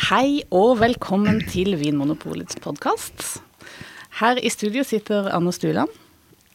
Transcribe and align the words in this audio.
Hei 0.00 0.40
og 0.48 0.78
velkommen 0.80 1.42
til 1.50 1.74
Vinmonopolets 1.76 2.56
podkast. 2.64 3.42
Her 4.16 4.38
i 4.40 4.48
studio 4.48 4.80
sitter 4.86 5.28
Anne 5.28 5.52
Stuland. 5.52 5.92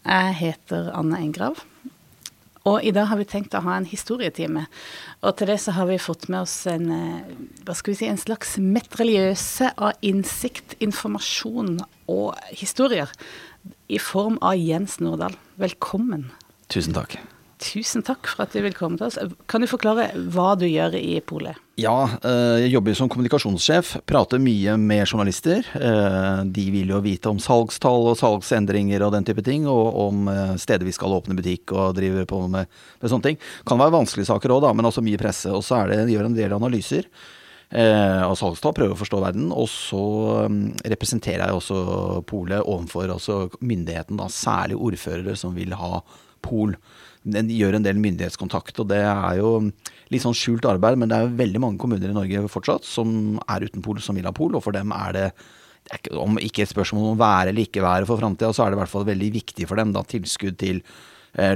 Jeg 0.02 0.32
heter 0.40 0.90
Anne 0.98 1.20
Engrav. 1.22 1.62
Og 2.66 2.82
i 2.82 2.90
dag 2.96 3.06
har 3.12 3.22
vi 3.22 3.28
tenkt 3.30 3.54
å 3.54 3.62
ha 3.62 3.76
en 3.78 3.86
historietime. 3.86 4.66
Og 5.22 5.38
til 5.38 5.52
det 5.54 5.60
så 5.62 5.76
har 5.78 5.86
vi 5.92 6.00
fått 6.02 6.26
med 6.26 6.42
oss 6.42 6.56
en, 6.66 6.90
eh, 6.90 7.38
hva 7.62 7.78
skal 7.78 7.94
vi 7.94 8.00
si, 8.00 8.10
en 8.10 8.18
slags 8.18 8.58
metraljøse 8.58 9.76
av 9.78 9.94
innsikt, 10.02 10.74
informasjon 10.82 11.86
og 12.10 12.34
historier 12.50 13.14
i 13.88 14.02
form 14.02 14.42
av 14.42 14.58
Jens 14.58 14.98
Nordahl. 14.98 15.38
Velkommen. 15.62 16.32
Tusen 16.68 16.98
takk. 16.98 17.20
Tusen 17.62 18.04
takk 18.04 18.28
for 18.28 18.44
at 18.44 18.52
du 18.52 18.60
vil 18.66 18.74
komme 18.76 19.00
til 19.00 19.08
oss. 19.08 19.18
Kan 19.48 19.64
du 19.64 19.70
forklare 19.70 20.10
hva 20.34 20.54
du 20.60 20.66
gjør 20.68 20.98
i 21.00 21.22
Polet? 21.24 21.56
Ja, 21.80 22.08
eh, 22.24 22.66
jeg 22.66 22.74
jobber 22.74 22.96
som 22.96 23.10
kommunikasjonssjef. 23.12 23.94
Prater 24.08 24.42
mye 24.44 24.76
med 24.80 25.06
journalister. 25.06 25.64
Eh, 25.76 26.42
de 26.52 26.66
vil 26.74 26.92
jo 26.92 27.00
vite 27.04 27.32
om 27.32 27.40
salgstall 27.40 28.10
og 28.12 28.20
salgsendringer 28.20 29.04
og 29.04 29.14
den 29.16 29.28
type 29.28 29.44
ting. 29.44 29.70
Og 29.72 30.02
om 30.04 30.28
eh, 30.32 30.58
steder 30.60 30.88
vi 30.88 30.96
skal 30.96 31.16
åpne 31.16 31.38
butikk 31.38 31.72
og 31.72 31.96
drive 31.96 32.28
på 32.28 32.42
med, 32.52 32.68
med 33.00 33.14
sånne 33.14 33.30
ting. 33.30 33.40
Kan 33.68 33.80
være 33.80 33.96
vanskelige 33.96 34.32
saker 34.34 34.56
òg, 34.58 34.68
men 34.76 34.92
også 34.92 35.04
mye 35.06 35.20
presse. 35.22 35.52
Og 35.56 35.64
så 35.64 35.86
gjør 35.88 36.28
en 36.28 36.38
del 36.38 36.60
analyser. 36.60 37.08
av 37.76 38.36
salgstall, 38.38 38.76
prøver 38.78 38.94
å 38.94 39.00
forstå 39.00 39.20
verden. 39.24 39.48
Og 39.52 39.68
så 39.72 40.04
representerer 40.86 41.48
jeg 41.48 41.56
også 41.56 42.22
polet 42.28 42.62
overfor 42.62 43.58
myndigheten, 43.60 44.20
da, 44.20 44.28
særlig 44.32 44.78
ordførere 44.78 45.36
som 45.36 45.56
vil 45.56 45.74
ha 45.76 46.04
pol 46.46 46.76
den 47.26 47.50
gjør 47.50 47.80
en 47.80 47.86
del 47.86 48.00
myndighetskontakt. 48.02 48.80
Og 48.82 48.90
det 48.92 49.02
er 49.02 49.40
jo 49.40 49.58
litt 50.14 50.24
sånn 50.24 50.38
skjult 50.38 50.68
arbeid, 50.70 51.00
men 51.02 51.12
det 51.12 51.18
er 51.18 51.26
jo 51.28 51.38
veldig 51.42 51.62
mange 51.64 51.82
kommuner 51.82 52.12
i 52.12 52.16
Norge 52.16 52.46
fortsatt 52.52 52.88
som 52.88 53.40
er 53.50 53.66
uten 53.66 53.84
pol, 53.86 54.02
som 54.04 54.18
vil 54.18 54.30
ha 54.30 54.36
pol. 54.36 54.56
Og 54.58 54.64
for 54.66 54.76
dem 54.76 54.94
er 54.96 55.18
det, 55.18 55.26
om 56.18 56.40
ikke 56.42 56.66
et 56.66 56.74
spørsmål 56.74 57.14
om 57.14 57.20
være 57.22 57.52
eller 57.52 57.66
ikke 57.66 57.84
være 57.86 58.10
for 58.10 58.22
framtida, 58.22 58.54
så 58.54 58.66
er 58.66 58.74
det 58.74 58.80
i 58.80 58.84
hvert 58.84 58.94
fall 58.94 59.10
veldig 59.10 59.32
viktig 59.40 59.70
for 59.70 59.82
dem 59.82 59.94
da 59.96 60.06
tilskudd 60.06 60.60
til 60.62 60.82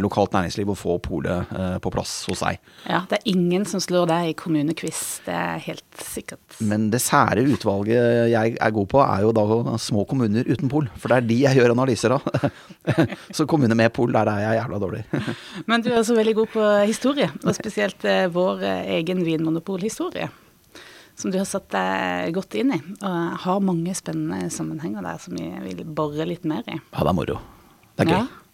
lokalt 0.02 0.34
næringsliv 0.36 0.72
å 0.74 0.76
få 0.78 0.98
polet 1.04 1.52
eh, 1.56 1.78
på 1.80 1.92
plass 1.94 2.14
hos 2.28 2.42
seg. 2.44 2.60
Ja, 2.84 3.04
det 3.10 3.20
er 3.20 3.30
ingen 3.32 3.66
som 3.70 3.82
slår 3.84 4.10
deg 4.12 4.32
i 4.32 4.36
kommunequiz, 4.40 5.22
det 5.28 5.36
er 5.36 5.62
helt 5.64 6.04
sikkert. 6.04 6.58
Men 6.60 6.90
det 6.94 7.02
sære 7.04 7.46
utvalget 7.48 8.32
jeg 8.34 8.58
er 8.60 8.76
god 8.76 8.90
på, 8.92 9.00
er 9.04 9.24
jo 9.24 9.32
da 9.36 9.78
små 9.80 10.04
kommuner 10.10 10.48
uten 10.50 10.72
pol. 10.72 10.90
For 11.00 11.12
det 11.12 11.22
er 11.22 11.30
de 11.30 11.40
jeg 11.46 11.60
gjør 11.62 11.76
analyser 11.76 12.18
av. 12.18 12.28
Så 13.38 13.48
kommuner 13.50 13.78
med 13.80 13.94
pol, 13.96 14.12
der 14.16 14.32
er 14.32 14.44
jeg 14.48 14.60
jævla 14.60 14.82
dårlig. 14.84 15.06
Men 15.70 15.86
du 15.86 15.92
er 15.94 16.02
også 16.02 16.18
veldig 16.20 16.36
god 16.42 16.54
på 16.58 16.68
historie, 16.90 17.32
og 17.44 17.56
spesielt 17.58 18.06
eh, 18.10 18.28
vår 18.34 18.68
egen 19.00 19.24
vinmonopolhistorie 19.28 20.30
som 21.20 21.34
du 21.34 21.36
har 21.36 21.48
satt 21.48 21.66
deg 21.74 22.30
godt 22.32 22.56
inn 22.56 22.70
i, 22.72 22.78
og 23.04 23.40
har 23.44 23.64
mange 23.64 23.92
spennende 23.98 24.48
sammenhenger 24.56 25.04
der 25.04 25.18
som 25.20 25.36
vi 25.36 25.50
vil 25.66 25.82
bore 25.84 26.24
litt 26.24 26.46
mer 26.48 26.64
i. 26.64 26.78
Ja, 26.80 27.02
det 27.02 27.12
er 27.12 27.18
moro. 27.18 27.42
Det 28.00 28.06
er 28.06 28.14
gøy. 28.14 28.22
Ja. 28.22 28.49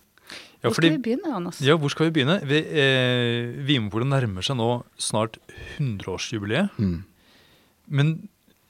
Ja, 0.65 0.71
hvor 0.71 0.81
skal 0.81 0.95
vi 0.95 1.01
begynne, 1.05 1.33
Anders? 1.37 1.61
Ja, 1.61 1.75
hvor 1.77 1.91
skal 1.93 2.09
vi 2.09 2.15
begynne? 2.17 2.39
Vi, 2.49 2.57
eh, 2.57 3.51
Vinmonopolet 3.67 4.09
nærmer 4.09 4.45
seg 4.45 4.57
nå 4.57 4.69
snart 4.97 5.37
100-årsjubileet. 5.77 6.73
Mm. 6.81 7.03
Men 7.93 8.15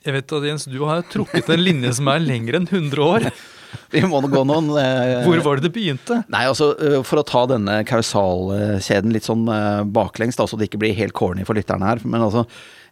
jeg 0.06 0.18
vet 0.18 0.36
at 0.38 0.48
Jens, 0.50 0.68
du 0.70 0.82
har 0.86 1.06
trukket 1.10 1.50
en 1.50 1.64
linje 1.64 1.94
som 1.98 2.10
er 2.12 2.20
lengre 2.22 2.60
enn 2.60 2.68
100 2.68 3.06
år. 3.06 3.30
Vi 3.94 4.04
må 4.08 4.22
nå 4.24 4.30
gå 4.32 4.44
noen 4.48 4.72
eh, 4.82 5.26
Hvor 5.26 5.44
var 5.46 5.60
det 5.60 5.68
det 5.68 5.74
begynte? 5.76 6.22
Nei, 6.32 6.46
altså 6.50 6.72
eh, 6.76 7.00
For 7.06 7.22
å 7.22 7.26
ta 7.28 7.46
denne 7.52 7.82
kausalkjeden 7.88 9.14
litt 9.16 9.28
sånn 9.28 9.46
eh, 9.52 9.84
baklengs, 9.86 10.40
da, 10.40 10.48
så 10.48 10.60
det 10.60 10.70
ikke 10.70 10.82
blir 10.84 10.98
helt 10.98 11.16
corny 11.18 11.46
for 11.48 11.58
lytterne 11.58 11.92
her. 11.92 12.04
Men 12.06 12.26
altså, 12.26 12.46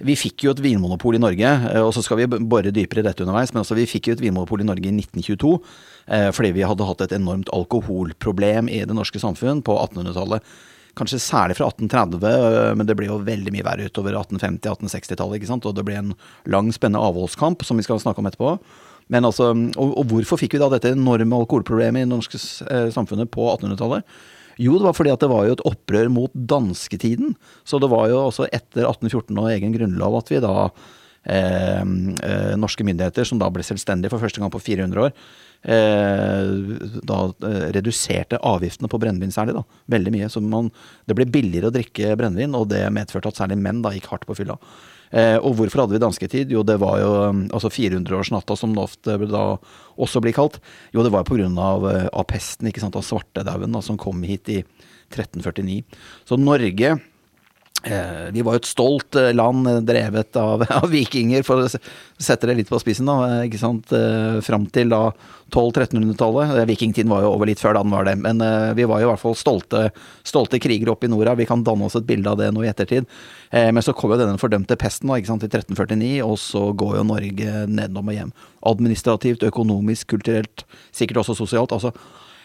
vi 0.04 0.18
fikk 0.20 0.46
jo 0.48 0.54
et 0.54 0.62
vinmonopol 0.64 1.18
i 1.18 1.22
Norge, 1.22 1.54
og 1.80 1.94
så 1.96 2.04
skal 2.04 2.20
vi 2.24 2.28
bore 2.28 2.74
dypere 2.76 3.04
i 3.04 3.08
dette 3.08 3.24
underveis. 3.26 3.54
Men 3.54 3.64
altså, 3.64 3.78
vi 3.78 3.88
fikk 3.90 4.10
jo 4.10 4.18
et 4.18 4.24
vinmonopol 4.24 4.64
i 4.64 4.68
Norge 4.68 4.90
i 4.90 4.96
1922 4.96 5.56
eh, 6.08 6.30
fordi 6.36 6.54
vi 6.58 6.68
hadde 6.68 6.88
hatt 6.88 7.04
et 7.06 7.16
enormt 7.16 7.52
alkoholproblem 7.54 8.70
i 8.72 8.84
det 8.88 8.98
norske 8.98 9.22
samfunn 9.22 9.64
på 9.66 9.78
1800-tallet. 9.88 10.54
Kanskje 10.98 11.18
særlig 11.24 11.58
fra 11.58 11.72
1830, 11.72 12.26
eh, 12.30 12.72
men 12.78 12.90
det 12.90 12.98
ble 12.98 13.10
jo 13.10 13.22
veldig 13.26 13.54
mye 13.56 13.66
verre 13.66 13.90
utover 13.90 14.18
1850-1860-tallet. 14.20 15.40
ikke 15.40 15.50
sant? 15.50 15.66
Og 15.70 15.78
det 15.78 15.86
ble 15.88 16.00
en 16.02 16.16
lang, 16.46 16.70
spennende 16.76 17.02
avholdskamp, 17.02 17.66
som 17.66 17.80
vi 17.80 17.86
skal 17.86 18.02
snakke 18.02 18.22
om 18.22 18.30
etterpå. 18.30 18.58
Men 19.12 19.28
altså, 19.28 19.52
og, 19.52 19.98
og 20.00 20.08
hvorfor 20.12 20.40
fikk 20.40 20.56
vi 20.56 20.62
da 20.64 20.70
dette 20.72 20.94
enorme 20.94 21.42
alkoholproblemet 21.42 22.04
i 22.04 22.08
det 22.08 22.14
norske 22.14 22.40
samfunnet 22.40 23.32
på 23.34 23.50
1800-tallet? 23.56 24.08
Jo, 24.62 24.76
det 24.78 24.86
var 24.86 24.98
fordi 24.98 25.14
at 25.14 25.24
det 25.24 25.30
var 25.32 25.48
jo 25.48 25.56
et 25.56 25.64
opprør 25.68 26.10
mot 26.14 26.34
dansketiden. 26.34 27.34
Så 27.66 27.80
det 27.82 27.90
var 27.92 28.10
jo 28.12 28.20
også 28.28 28.48
etter 28.50 28.86
1814 28.86 29.40
og 29.40 29.50
egen 29.54 29.74
grunnlov 29.76 30.20
at 30.20 30.30
vi 30.32 30.42
da 30.44 30.54
eh, 30.70 31.82
eh, 31.82 32.54
Norske 32.60 32.86
myndigheter, 32.86 33.28
som 33.28 33.42
da 33.42 33.50
ble 33.54 33.66
selvstendige 33.66 34.14
for 34.14 34.24
første 34.24 34.44
gang 34.44 34.54
på 34.54 34.62
400 34.62 35.08
år, 35.08 35.16
eh, 35.64 36.54
da 37.10 37.20
eh, 37.50 37.68
reduserte 37.80 38.42
avgiftene 38.46 38.92
på 38.92 39.02
brennevin 39.02 39.34
særlig, 39.34 39.58
da. 39.58 39.82
Veldig 39.96 40.16
mye. 40.16 40.32
Så 40.32 40.44
man, 40.46 40.70
det 41.10 41.18
ble 41.18 41.30
billigere 41.34 41.72
å 41.72 41.76
drikke 41.76 42.18
brennevin, 42.20 42.58
og 42.60 42.70
det 42.74 42.86
medførte 42.94 43.34
at 43.34 43.42
særlig 43.42 43.60
menn 43.64 43.82
da 43.86 43.96
gikk 43.96 44.12
hardt 44.14 44.30
på 44.30 44.38
fylla. 44.38 44.60
Eh, 45.14 45.38
og 45.38 45.60
hvorfor 45.60 45.84
hadde 45.84 45.94
vi 45.94 46.02
dansketid? 46.02 46.54
Jo, 46.54 46.64
det 46.66 46.80
var 46.82 46.98
jo 46.98 47.12
um, 47.30 47.44
altså 47.54 47.70
400-årsnatta, 47.70 48.58
som 48.58 48.74
det 48.74 48.82
ofte 48.82 49.18
da 49.30 49.46
også 50.02 50.24
blir 50.26 50.34
kalt. 50.34 50.58
Jo, 50.96 51.06
det 51.06 51.14
var 51.14 51.28
pga. 51.28 51.46
Av, 51.54 51.86
eh, 51.92 52.08
av 52.10 52.26
pesten, 52.30 52.70
ikke 52.70 52.82
sant, 52.82 52.98
av 52.98 53.06
svartedauden, 53.06 53.78
som 53.86 54.00
kom 54.02 54.26
hit 54.26 54.50
i 54.50 54.64
1349. 55.14 55.84
Så 56.26 56.40
Norge 56.42 56.96
Eh, 56.98 57.13
vi 58.32 58.42
var 58.42 58.56
jo 58.56 58.62
et 58.62 58.68
stolt 58.70 59.18
eh, 59.20 59.34
land 59.36 59.68
eh, 59.68 59.82
drevet 59.84 60.38
av, 60.40 60.64
av, 60.80 60.88
vikinger, 60.92 61.44
for 61.44 61.66
å 61.66 61.70
sette 61.70 62.48
det 62.48 62.56
litt 62.56 62.72
på 62.72 62.80
spissen, 62.80 63.10
da. 63.10 63.44
ikke 63.44 63.60
sant, 63.60 63.92
Fram 64.44 64.66
til 64.72 64.92
da 64.94 65.10
1200-1300-tallet. 65.52 66.64
Vikingtiden 66.70 67.12
var 67.12 67.26
jo 67.26 67.34
over 67.34 67.50
litt 67.50 67.62
før 67.62 67.76
da 67.76 67.84
den 67.84 67.94
var 67.94 68.08
det. 68.08 68.16
Men 68.24 68.40
vi 68.78 68.88
var 68.90 69.02
jo 69.02 69.10
i 69.10 69.12
hvert 69.12 69.22
fall 69.22 69.36
stolte, 69.38 69.84
stolte 70.26 70.62
krigere 70.64 70.94
oppe 70.96 71.10
i 71.10 71.12
norda. 71.12 71.36
Vi 71.38 71.48
kan 71.50 71.66
danne 71.66 71.90
oss 71.90 71.98
et 72.00 72.08
bilde 72.08 72.32
av 72.32 72.40
det 72.40 72.50
nå 72.56 72.64
i 72.64 72.70
ettertid. 72.72 73.10
Men 73.52 73.84
så 73.86 73.94
kom 73.94 74.14
jo 74.14 74.18
denne 74.22 74.40
fordømte 74.42 74.80
pesten 74.80 75.12
da, 75.12 75.20
ikke 75.20 75.34
sant, 75.34 75.46
i 75.46 75.52
1349, 75.52 76.16
og 76.26 76.40
så 76.42 76.66
går 76.80 76.98
jo 77.02 77.06
Norge 77.12 77.68
nedom 77.70 78.10
og 78.10 78.18
hjem. 78.18 78.34
Administrativt, 78.72 79.46
økonomisk, 79.52 80.14
kulturelt, 80.16 80.66
sikkert 80.96 81.22
også 81.26 81.38
sosialt. 81.44 81.76
altså 81.76 81.94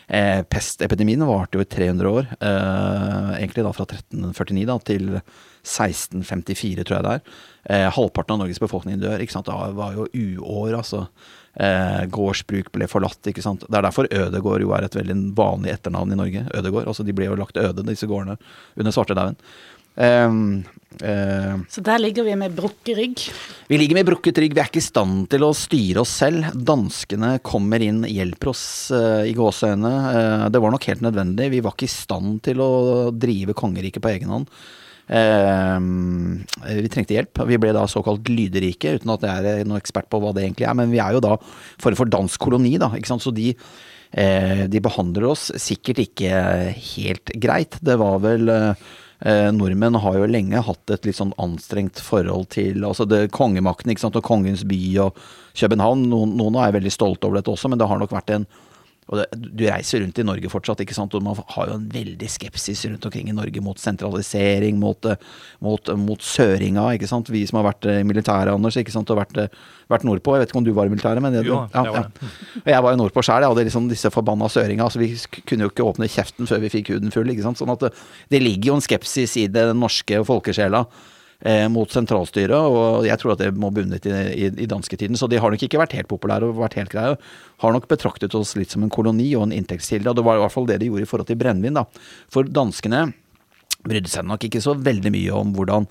Eh, 0.08 0.40
pestepidemien 0.48 1.26
varte 1.28 1.58
jo 1.58 1.64
i 1.64 1.68
300 1.68 2.08
år, 2.08 2.26
eh, 2.40 3.32
egentlig 3.42 3.64
da 3.64 3.72
fra 3.76 3.84
1349 3.84 4.66
da, 4.66 4.78
til 4.80 5.20
1654, 5.62 6.84
tror 6.84 6.96
jeg 6.96 7.04
det 7.04 7.12
er. 7.12 7.20
Eh, 7.68 7.90
halvparten 7.92 8.32
av 8.32 8.40
Norges 8.40 8.62
befolkning 8.62 9.00
dør. 9.02 9.20
ikke 9.20 9.36
sant? 9.36 9.46
Det 9.46 9.74
var 9.76 9.92
jo 9.92 10.08
uår, 10.08 10.72
altså. 10.78 11.08
Eh, 11.58 12.06
gårdsbruk 12.06 12.72
ble 12.72 12.86
forlatt. 12.86 13.20
ikke 13.26 13.42
sant? 13.42 13.64
Det 13.68 13.76
er 13.76 13.82
derfor 13.82 14.08
Ødegård 14.08 14.60
jo 14.62 14.72
er 14.72 14.84
et 14.84 14.94
veldig 14.94 15.34
vanlig 15.34 15.74
etternavn 15.74 16.12
i 16.12 16.16
Norge. 16.16 16.46
Ødegård, 16.54 16.86
altså 16.86 17.04
De 17.04 17.12
ble 17.12 17.26
jo 17.26 17.36
lagt 17.36 17.56
øde, 17.56 17.84
disse 17.84 18.06
gårdene, 18.06 18.38
under 18.78 18.92
svartedauden. 18.92 19.36
Um, 19.98 20.62
uh, 21.02 21.58
så 21.66 21.82
der 21.82 21.98
ligger 21.98 22.22
vi 22.22 22.36
med 22.38 22.54
brukket 22.54 22.96
rygg? 22.96 23.22
Vi 23.66 23.78
ligger 23.78 23.98
med 23.98 24.06
brukket 24.06 24.38
rygg. 24.38 24.54
Vi 24.54 24.62
er 24.62 24.70
ikke 24.70 24.82
i 24.82 24.86
stand 24.86 25.26
til 25.32 25.42
å 25.42 25.50
styre 25.56 26.04
oss 26.04 26.12
selv. 26.20 26.52
Danskene 26.54 27.34
kommer 27.42 27.82
inn, 27.82 28.04
hjelper 28.06 28.52
oss 28.52 28.64
uh, 28.94 29.26
i 29.26 29.34
gåseøyne. 29.36 29.94
Uh, 30.06 30.44
det 30.54 30.62
var 30.62 30.74
nok 30.74 30.86
helt 30.90 31.02
nødvendig. 31.04 31.50
Vi 31.56 31.62
var 31.64 31.74
ikke 31.74 31.88
i 31.88 31.96
stand 31.96 32.38
til 32.46 32.62
å 32.62 32.70
drive 33.10 33.56
kongeriket 33.58 34.04
på 34.04 34.12
egen 34.14 34.36
hånd. 34.36 34.52
vi 35.08 36.88
trengte 36.92 37.14
hjelp. 37.16 37.40
Vi 37.48 37.58
ble 37.58 37.72
da 37.72 37.86
såkalt 37.88 38.28
lyderike, 38.28 38.98
uten 39.00 39.14
at 39.14 39.22
jeg 39.24 39.50
er 39.50 39.66
noen 39.66 39.80
ekspert 39.80 40.10
på 40.12 40.20
hva 40.20 40.34
det 40.36 40.44
egentlig 40.44 40.68
er. 40.68 40.76
Men 40.78 40.92
vi 40.92 41.00
er 41.02 41.16
jo 41.16 41.24
da 41.24 41.34
for 41.80 41.96
for 41.96 42.06
dansk 42.06 42.38
koloni, 42.44 42.76
da. 42.78 42.92
Ikke 42.94 43.08
sant? 43.08 43.24
Så 43.24 43.32
de, 43.32 43.54
de 44.68 44.82
behandler 44.84 45.30
oss 45.30 45.48
sikkert 45.56 46.04
ikke 46.04 46.44
helt 46.92 47.32
greit. 47.40 47.80
Det 47.80 47.96
var 47.98 48.20
vel 48.20 48.52
Eh, 49.18 49.48
nordmenn 49.50 49.98
har 49.98 50.14
jo 50.14 50.28
lenge 50.30 50.60
hatt 50.62 50.92
et 50.94 51.08
litt 51.08 51.18
sånn 51.18 51.34
anstrengt 51.42 51.98
forhold 51.98 52.52
til 52.54 52.84
altså 52.86 53.02
det, 53.08 53.24
kongemakten 53.34 53.90
ikke 53.90 54.04
sant, 54.04 54.18
og 54.18 54.26
kongens 54.26 54.62
by 54.68 54.78
og 55.02 55.18
København. 55.58 56.04
Noen, 56.12 56.36
noen 56.38 56.58
er 56.62 56.76
veldig 56.76 56.92
stolte 56.94 57.26
over 57.26 57.40
dette 57.40 57.50
også, 57.50 57.70
men 57.72 57.80
det 57.80 57.88
har 57.90 57.98
nok 57.98 58.14
vært 58.14 58.30
en 58.36 58.46
og 59.08 59.20
det, 59.20 59.26
Du 59.32 59.64
reiser 59.64 60.02
rundt 60.02 60.18
i 60.20 60.26
Norge 60.26 60.50
fortsatt, 60.52 60.82
ikke 60.84 60.96
sant? 60.96 61.14
og 61.16 61.24
man 61.24 61.38
har 61.54 61.70
jo 61.70 61.78
en 61.78 61.88
veldig 61.92 62.28
skepsis 62.28 62.84
rundt 62.90 63.06
omkring 63.08 63.30
i 63.32 63.36
Norge 63.36 63.62
mot 63.64 63.80
sentralisering, 63.80 64.78
mot, 64.80 65.08
eh, 65.08 65.16
mot, 65.64 65.92
mot 65.96 66.22
søringa. 66.22 66.84
ikke 66.94 67.08
sant? 67.08 67.32
Vi 67.32 67.46
som 67.48 67.60
har 67.60 67.70
vært 67.70 67.88
i 67.88 68.04
militæret, 68.04 68.52
Anders, 68.52 68.76
ikke 68.76 68.92
sant? 68.92 69.10
og 69.10 69.20
vært, 69.20 69.36
eh, 69.40 69.48
vært 69.88 70.04
nordpå. 70.04 70.36
Jeg 70.36 70.44
vet 70.44 70.52
ikke 70.52 70.62
om 70.62 70.68
du 70.68 70.72
var 70.76 70.86
i 70.86 70.94
militæret? 70.94 71.22
men 71.24 71.32
det, 71.32 71.44
jo, 71.46 71.56
ja, 71.72 71.82
det 71.82 71.92
var 71.92 72.10
ja. 72.20 72.72
jeg 72.74 72.82
var 72.84 72.92
jo 72.92 73.02
nordpå 73.02 73.24
sjøl. 73.24 73.42
Jeg 73.42 73.54
hadde 73.54 73.68
liksom 73.70 73.88
disse 73.88 74.12
forbanna 74.12 74.48
søringa. 74.52 74.84
altså 74.84 75.00
Vi 75.00 75.14
kunne 75.48 75.66
jo 75.66 75.72
ikke 75.72 75.88
åpne 75.88 76.08
kjeften 76.08 76.46
før 76.46 76.60
vi 76.60 76.74
fikk 76.76 76.92
huden 76.92 77.14
full. 77.14 77.28
ikke 77.32 77.46
sant? 77.46 77.58
Sånn 77.58 77.72
at 77.72 77.86
det, 77.86 77.94
det 78.28 78.42
ligger 78.44 78.74
jo 78.74 78.78
en 78.78 78.84
skepsis 78.84 79.38
i 79.40 79.48
det 79.48 79.70
norske 79.76 80.20
folkesjela 80.28 80.84
eh, 80.84 81.16
mot 81.70 81.86
sentralstyret, 81.86 82.50
og 82.58 83.04
jeg 83.06 83.14
tror 83.22 83.36
at 83.36 83.42
det 83.44 83.52
må 83.54 83.68
bundet 83.70 84.08
i, 84.10 84.10
i, 84.34 84.48
i 84.64 84.66
dansketiden. 84.66 85.14
Så 85.14 85.28
de 85.30 85.38
har 85.38 85.52
nok 85.54 85.62
ikke 85.62 85.78
vært 85.78 85.94
helt 85.94 86.08
populære 86.10 86.48
og 86.48 86.58
vært 86.58 86.74
helt 86.80 86.90
greie. 86.90 87.14
Har 87.62 87.74
nok 87.76 87.86
betraktet 87.86 88.34
oss 88.34 88.56
litt 88.58 88.74
som 88.74 88.82
en 88.82 88.90
koloni 88.90 89.28
og 89.38 89.44
en 89.46 89.54
inntektskilde, 89.54 90.10
og 90.10 90.18
det 90.18 90.24
var 90.26 90.40
i 90.40 90.42
hvert 90.42 90.56
fall 90.56 90.66
det 90.66 90.80
de 90.82 90.88
gjorde 90.90 91.06
i 91.06 91.10
forhold 91.12 91.30
til 91.30 91.38
brennevin. 91.38 91.78
For 92.34 92.42
danskene 92.42 93.04
brydde 93.86 94.10
seg 94.10 94.26
nok 94.26 94.48
ikke 94.48 94.62
så 94.64 94.74
veldig 94.74 95.14
mye 95.14 95.38
om 95.38 95.54
hvordan 95.54 95.86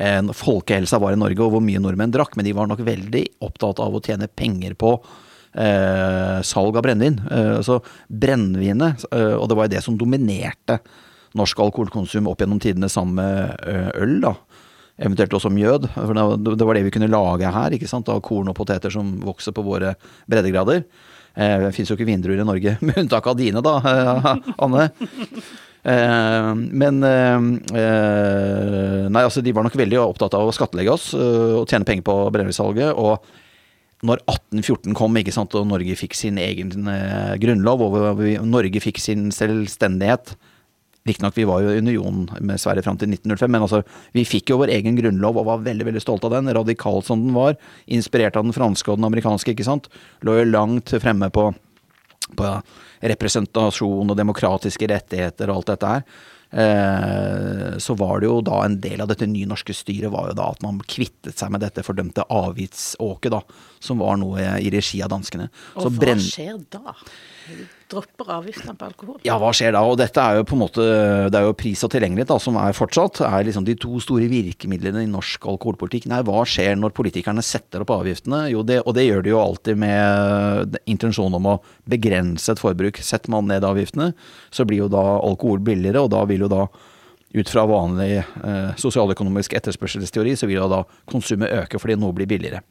eh, 0.00 0.32
folkehelsa 0.36 1.00
var 1.02 1.12
i 1.12 1.20
Norge, 1.20 1.44
og 1.44 1.56
hvor 1.56 1.64
mye 1.64 1.82
nordmenn 1.82 2.14
drakk, 2.14 2.36
men 2.36 2.48
de 2.48 2.56
var 2.56 2.70
nok 2.70 2.80
veldig 2.86 3.24
opptatt 3.44 3.82
av 3.84 3.96
å 3.96 4.02
tjene 4.04 4.32
penger 4.32 4.76
på 4.80 4.96
eh, 4.96 6.38
salg 6.46 6.76
av 6.76 6.86
brennevin. 6.86 7.20
Eh, 7.28 7.58
så 7.66 7.80
brennevinet, 8.08 9.04
eh, 9.12 9.34
og 9.36 9.50
det 9.50 9.58
var 9.58 9.68
jo 9.68 9.76
det 9.76 9.84
som 9.84 9.98
dominerte 10.00 10.80
norsk 11.36 11.66
alkoholkonsum 11.66 12.30
opp 12.30 12.40
gjennom 12.40 12.62
tidene 12.62 12.88
sammen 12.92 13.20
med 13.20 13.68
eh, 13.68 13.90
øl, 14.00 14.22
da. 14.24 14.36
Eventuelt 14.96 15.34
også 15.36 15.50
mjød. 15.52 15.90
For 15.92 16.16
det 16.40 16.64
var 16.64 16.78
det 16.78 16.86
vi 16.86 16.94
kunne 16.94 17.10
lage 17.12 17.52
her, 17.52 17.74
ikke 17.76 17.90
sant. 17.90 18.08
Av 18.08 18.22
korn 18.24 18.48
og 18.48 18.56
poteter 18.56 18.92
som 18.92 19.20
vokser 19.24 19.52
på 19.56 19.64
våre 19.66 19.92
breddegrader. 20.30 20.84
Eh, 21.36 21.56
det 21.66 21.74
fins 21.76 21.90
jo 21.90 21.96
ikke 21.98 22.08
vindruer 22.08 22.40
i 22.40 22.48
Norge, 22.48 22.78
med 22.86 23.02
unntak 23.04 23.26
av 23.28 23.36
dine, 23.38 23.60
da, 23.64 23.74
Anne. 24.56 24.88
Eh, 25.86 26.52
men 26.56 27.02
Nei, 29.06 29.22
altså 29.22 29.44
de 29.44 29.52
var 29.54 29.66
nok 29.66 29.76
veldig 29.78 30.00
opptatt 30.02 30.34
av 30.34 30.48
å 30.48 30.54
skattlegge 30.54 30.92
oss 30.92 31.12
og 31.14 31.68
tjene 31.68 31.86
penger 31.88 32.04
på 32.08 32.16
brennevinsalget. 32.32 32.96
Og 32.96 33.20
når 34.06 34.24
1814 34.24 34.96
kom 34.96 35.16
ikke 35.20 35.36
sant, 35.36 35.54
og 35.56 35.68
Norge 35.68 35.94
fikk 36.00 36.16
sin 36.16 36.40
egen 36.40 36.72
grunnlov, 37.40 37.84
og 37.84 38.24
Norge 38.48 38.80
fikk 38.82 38.98
sin 39.04 39.28
selvstendighet 39.34 40.34
Riktignok, 41.06 41.36
vi 41.38 41.46
var 41.48 41.62
jo 41.62 41.72
i 41.72 41.78
union 41.78 42.24
med 42.40 42.60
Sverige 42.60 42.82
fram 42.86 42.98
til 42.98 43.12
1905, 43.14 43.52
men 43.52 43.62
altså, 43.62 43.82
vi 44.16 44.26
fikk 44.26 44.50
jo 44.50 44.60
vår 44.62 44.72
egen 44.74 44.98
grunnlov 44.98 45.38
og 45.38 45.48
var 45.50 45.66
veldig 45.66 45.86
veldig 45.90 46.02
stolte 46.02 46.26
av 46.28 46.34
den. 46.38 46.50
Radikal 46.56 47.02
som 47.06 47.22
den 47.22 47.36
var. 47.36 47.54
Inspirert 47.86 48.38
av 48.38 48.46
den 48.46 48.56
franske 48.56 48.90
og 48.90 48.98
den 48.98 49.08
amerikanske, 49.08 49.54
ikke 49.54 49.68
sant. 49.68 49.90
Lå 50.26 50.40
jo 50.40 50.48
langt 50.50 50.94
fremme 51.02 51.30
på, 51.30 51.50
på 52.38 52.54
representasjon 53.06 54.10
og 54.10 54.18
demokratiske 54.18 54.88
rettigheter 54.90 55.52
og 55.52 55.60
alt 55.60 55.76
dette 55.76 55.92
her. 55.92 56.08
Eh, 56.50 57.78
så 57.78 57.94
var 57.94 58.20
det 58.20 58.28
jo 58.28 58.40
da 58.44 58.60
en 58.64 58.78
del 58.80 59.02
av 59.02 59.10
dette 59.10 59.26
nye 59.28 59.48
norske 59.50 59.74
styret 59.74 60.12
var 60.12 60.30
jo 60.30 60.36
da 60.38 60.46
at 60.54 60.62
man 60.64 60.78
kvittet 60.88 61.34
seg 61.36 61.50
med 61.52 61.64
dette 61.64 61.82
fordømte 61.86 62.24
avgiftsåket, 62.32 63.34
da. 63.34 63.42
Som 63.82 64.00
var 64.02 64.18
noe 64.20 64.54
i 64.62 64.70
regi 64.72 65.02
av 65.04 65.10
danskene. 65.12 65.50
Og 65.76 65.98
hva 65.98 66.14
skjer 66.22 66.60
da? 66.72 66.94
Dropper 67.92 68.30
avgiftene 68.38 68.74
på 68.78 68.88
alkohol. 68.88 69.18
Ja, 69.26 69.36
hva 69.40 69.52
skjer 69.56 69.74
da? 69.76 69.82
Og 69.86 69.98
dette 70.00 70.22
er 70.22 70.40
jo 70.40 70.46
på 70.48 70.56
en 70.56 70.62
måte 70.64 70.86
Det 71.32 71.38
er 71.38 71.46
jo 71.46 71.56
pris 71.58 71.84
og 71.86 71.92
tilgjengelighet 71.92 72.32
da, 72.32 72.38
som 72.42 72.58
er 72.60 72.76
fortsatt 72.76 73.22
er 73.26 73.46
liksom 73.46 73.66
de 73.66 73.76
to 73.80 74.00
store 74.02 74.28
virkemidlene 74.30 75.04
i 75.04 75.10
norsk 75.10 75.46
alkoholpolitikk. 75.52 76.08
Nei, 76.10 76.22
hva 76.26 76.42
skjer 76.48 76.74
når 76.80 76.94
politikerne 76.96 77.44
setter 77.46 77.84
opp 77.84 77.94
avgiftene? 77.96 78.46
Jo, 78.52 78.64
det, 78.66 78.80
og 78.84 78.96
det 78.98 79.06
gjør 79.06 79.24
de 79.24 79.32
jo 79.34 79.40
alltid 79.42 79.80
med 79.82 80.76
intensjon 80.90 81.38
om 81.38 81.52
å 81.54 81.56
begrense 81.88 82.52
et 82.52 82.62
forbruk. 82.62 83.00
Setter 83.04 83.32
man 83.34 83.48
ned 83.50 83.66
avgiftene, 83.66 84.12
så 84.50 84.66
blir 84.66 84.84
jo 84.84 84.92
da 84.92 85.04
alkohol 85.20 85.62
billigere, 85.64 86.04
og 86.04 86.12
da 86.14 86.24
vil 86.28 86.46
jo 86.46 86.52
da 86.52 86.66
ut 87.36 87.50
fra 87.50 87.66
vanlig 87.68 88.20
eh, 88.20 88.70
sosialøkonomisk 88.80 89.56
etterspørselsteori, 89.58 90.36
så 90.38 90.48
vil 90.48 90.62
da 90.72 90.84
konsumet 91.10 91.52
øke 91.52 91.80
fordi 91.82 91.98
noe 92.00 92.14
blir 92.16 92.28
billigere. 92.30 92.62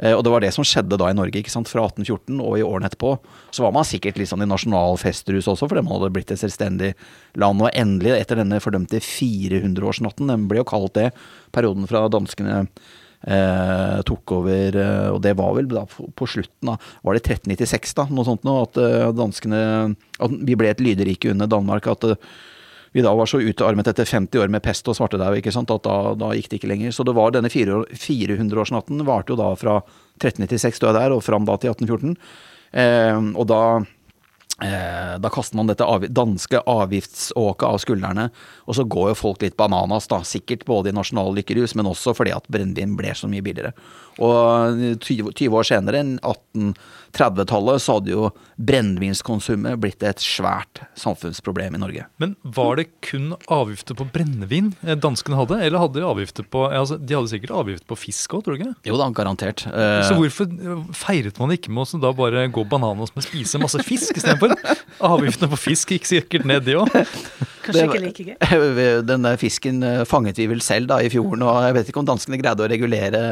Eh, 0.00 0.14
og 0.14 0.24
det 0.26 0.32
var 0.32 0.42
det 0.42 0.50
som 0.54 0.66
skjedde 0.66 0.98
da 0.98 1.10
i 1.10 1.16
Norge, 1.16 1.38
ikke 1.40 1.52
sant. 1.52 1.70
Fra 1.70 1.86
1814 1.86 2.40
og 2.40 2.58
i 2.58 2.64
årene 2.66 2.90
etterpå. 2.90 3.14
Så 3.54 3.64
var 3.64 3.74
man 3.76 3.86
sikkert 3.88 4.18
litt 4.18 4.30
sånn 4.32 4.44
i 4.44 4.50
nasjonal 4.50 4.98
festrus 5.00 5.48
også, 5.50 5.68
fordi 5.70 5.84
man 5.84 5.96
hadde 5.98 6.12
blitt 6.16 6.34
et 6.34 6.42
selvstendig 6.42 6.92
land. 7.40 7.62
Og 7.62 7.70
endelig, 7.72 8.16
etter 8.18 8.42
denne 8.42 8.60
fordømte 8.62 9.02
400-årsnatten, 9.04 10.30
den 10.32 10.48
ble 10.50 10.62
jo 10.62 10.68
kalt 10.68 10.96
det, 10.98 11.10
perioden 11.54 11.88
fra 11.90 12.06
danskene 12.12 12.64
eh, 12.64 14.00
tok 14.08 14.34
over, 14.38 14.80
eh, 14.80 15.10
og 15.12 15.20
det 15.24 15.36
var 15.38 15.54
vel 15.58 15.70
da 15.70 15.84
på 15.86 16.28
slutten 16.28 16.74
av 16.74 16.90
Var 17.04 17.16
det 17.16 17.22
1396, 17.24 17.94
da? 18.00 18.08
Noe 18.10 18.26
sånt 18.28 18.44
noe? 18.46 18.66
At 18.66 18.80
eh, 18.80 19.12
danskene 19.16 19.60
At 19.94 20.34
vi 20.34 20.58
ble 20.58 20.72
et 20.72 20.82
lyderike 20.82 21.32
under 21.32 21.50
Danmark. 21.50 21.86
at 21.86 22.04
vi 22.94 23.02
da 23.02 23.10
var 23.18 23.26
så 23.26 23.40
utarmet 23.42 23.88
etter 23.90 24.06
50 24.06 24.38
år 24.38 24.52
med 24.54 24.62
pest 24.62 24.86
og 24.86 24.94
svartedaud 24.94 25.34
at 25.42 25.72
da, 25.82 25.96
da, 26.14 26.28
gikk 26.38 26.52
det 26.52 26.60
ikke 26.60 26.70
lenger. 26.70 26.94
Så 26.94 27.02
det 27.02 27.16
var 27.16 27.34
denne 27.34 27.50
400-årsnatten 27.50 29.02
varte 29.02 29.34
jo 29.34 29.38
da 29.40 29.50
fra 29.58 29.80
1396 30.22 30.78
da 30.78 30.92
jeg 30.92 30.98
der, 31.00 31.16
og 31.16 31.24
fram 31.26 31.48
da 31.48 31.58
til 31.58 31.74
1814. 31.74 32.14
Eh, 32.84 33.18
og 33.34 33.48
da 33.50 33.64
Eh, 34.62 35.18
da 35.18 35.30
kaster 35.34 35.56
man 35.58 35.66
dette 35.66 35.82
av, 35.84 36.04
danske 36.14 36.60
avgiftsåket 36.70 37.64
av 37.66 37.78
skuldrene, 37.82 38.28
og 38.70 38.76
så 38.78 38.84
går 38.86 39.08
jo 39.10 39.16
folk 39.18 39.42
litt 39.42 39.56
bananas, 39.58 40.06
da. 40.06 40.20
Sikkert 40.22 40.62
både 40.68 40.92
i 40.92 40.94
nasjonal 40.94 41.34
lykkerus, 41.34 41.74
men 41.74 41.90
også 41.90 42.14
fordi 42.14 42.30
at 42.36 42.46
brennevin 42.46 42.94
ble 42.98 43.10
så 43.18 43.26
mye 43.30 43.42
billigere. 43.42 43.74
Og 44.22 44.78
20, 45.02 45.32
20 45.34 45.58
år 45.58 45.66
senere, 45.66 46.04
1830-tallet, 47.14 47.82
så 47.82 47.98
hadde 47.98 48.12
jo 48.14 48.28
brennevinskonsumet 48.60 49.80
blitt 49.82 50.04
et 50.06 50.22
svært 50.22 50.84
samfunnsproblem 51.00 51.78
i 51.78 51.82
Norge. 51.82 52.06
Men 52.22 52.36
var 52.44 52.78
det 52.80 52.88
kun 53.04 53.32
avgifter 53.52 53.98
på 53.98 54.06
brennevin 54.14 54.72
eh, 54.84 54.94
danskene 54.98 55.38
hadde, 55.40 55.58
eller 55.64 55.82
hadde 55.82 56.00
de 56.00 56.06
avgifter 56.06 56.46
på 56.46 56.66
altså, 56.68 56.98
De 57.00 57.16
hadde 57.16 57.32
sikkert 57.32 57.54
avgifter 57.56 57.88
på 57.90 57.98
fisk 57.98 58.36
òg, 58.38 58.44
tror 58.44 58.58
du 58.58 58.62
ikke? 58.62 58.74
Jo 58.86 59.00
da, 59.00 59.10
garantert. 59.14 59.64
Så 59.64 60.14
hvorfor 60.18 60.50
feiret 60.96 61.38
man 61.40 61.52
ikke 61.54 61.72
med 61.74 61.96
å 61.96 62.02
da 62.04 62.12
bare 62.16 62.46
gå 62.52 62.64
bananas 62.68 63.14
med 63.14 63.24
å 63.24 63.26
spise 63.26 63.60
masse 63.62 63.80
fisk 63.86 64.18
istedenfor? 64.20 64.44
for 64.44 65.14
avgiftene 65.14 65.50
på 65.52 65.60
fisk 65.60 65.94
gikk 65.94 66.08
sikkert 66.08 66.48
ned, 66.48 66.64
de 66.66 66.78
òg. 66.80 66.90
Kanskje 67.64 67.84
ikke 67.88 68.02
like 68.02 68.26
gøy. 68.28 69.02
Den 69.10 69.28
fisken 69.40 69.82
eh, 69.86 70.02
fanget 70.08 70.38
vi 70.40 70.48
vel 70.50 70.62
selv 70.64 70.90
da 70.90 71.00
i 71.02 71.10
fjorden, 71.12 71.44
og 71.46 71.60
jeg 71.64 71.76
vet 71.78 71.90
ikke 71.90 72.02
om 72.02 72.08
danskene 72.08 72.40
greide 72.40 72.64
å 72.64 72.70
regulere 72.70 73.22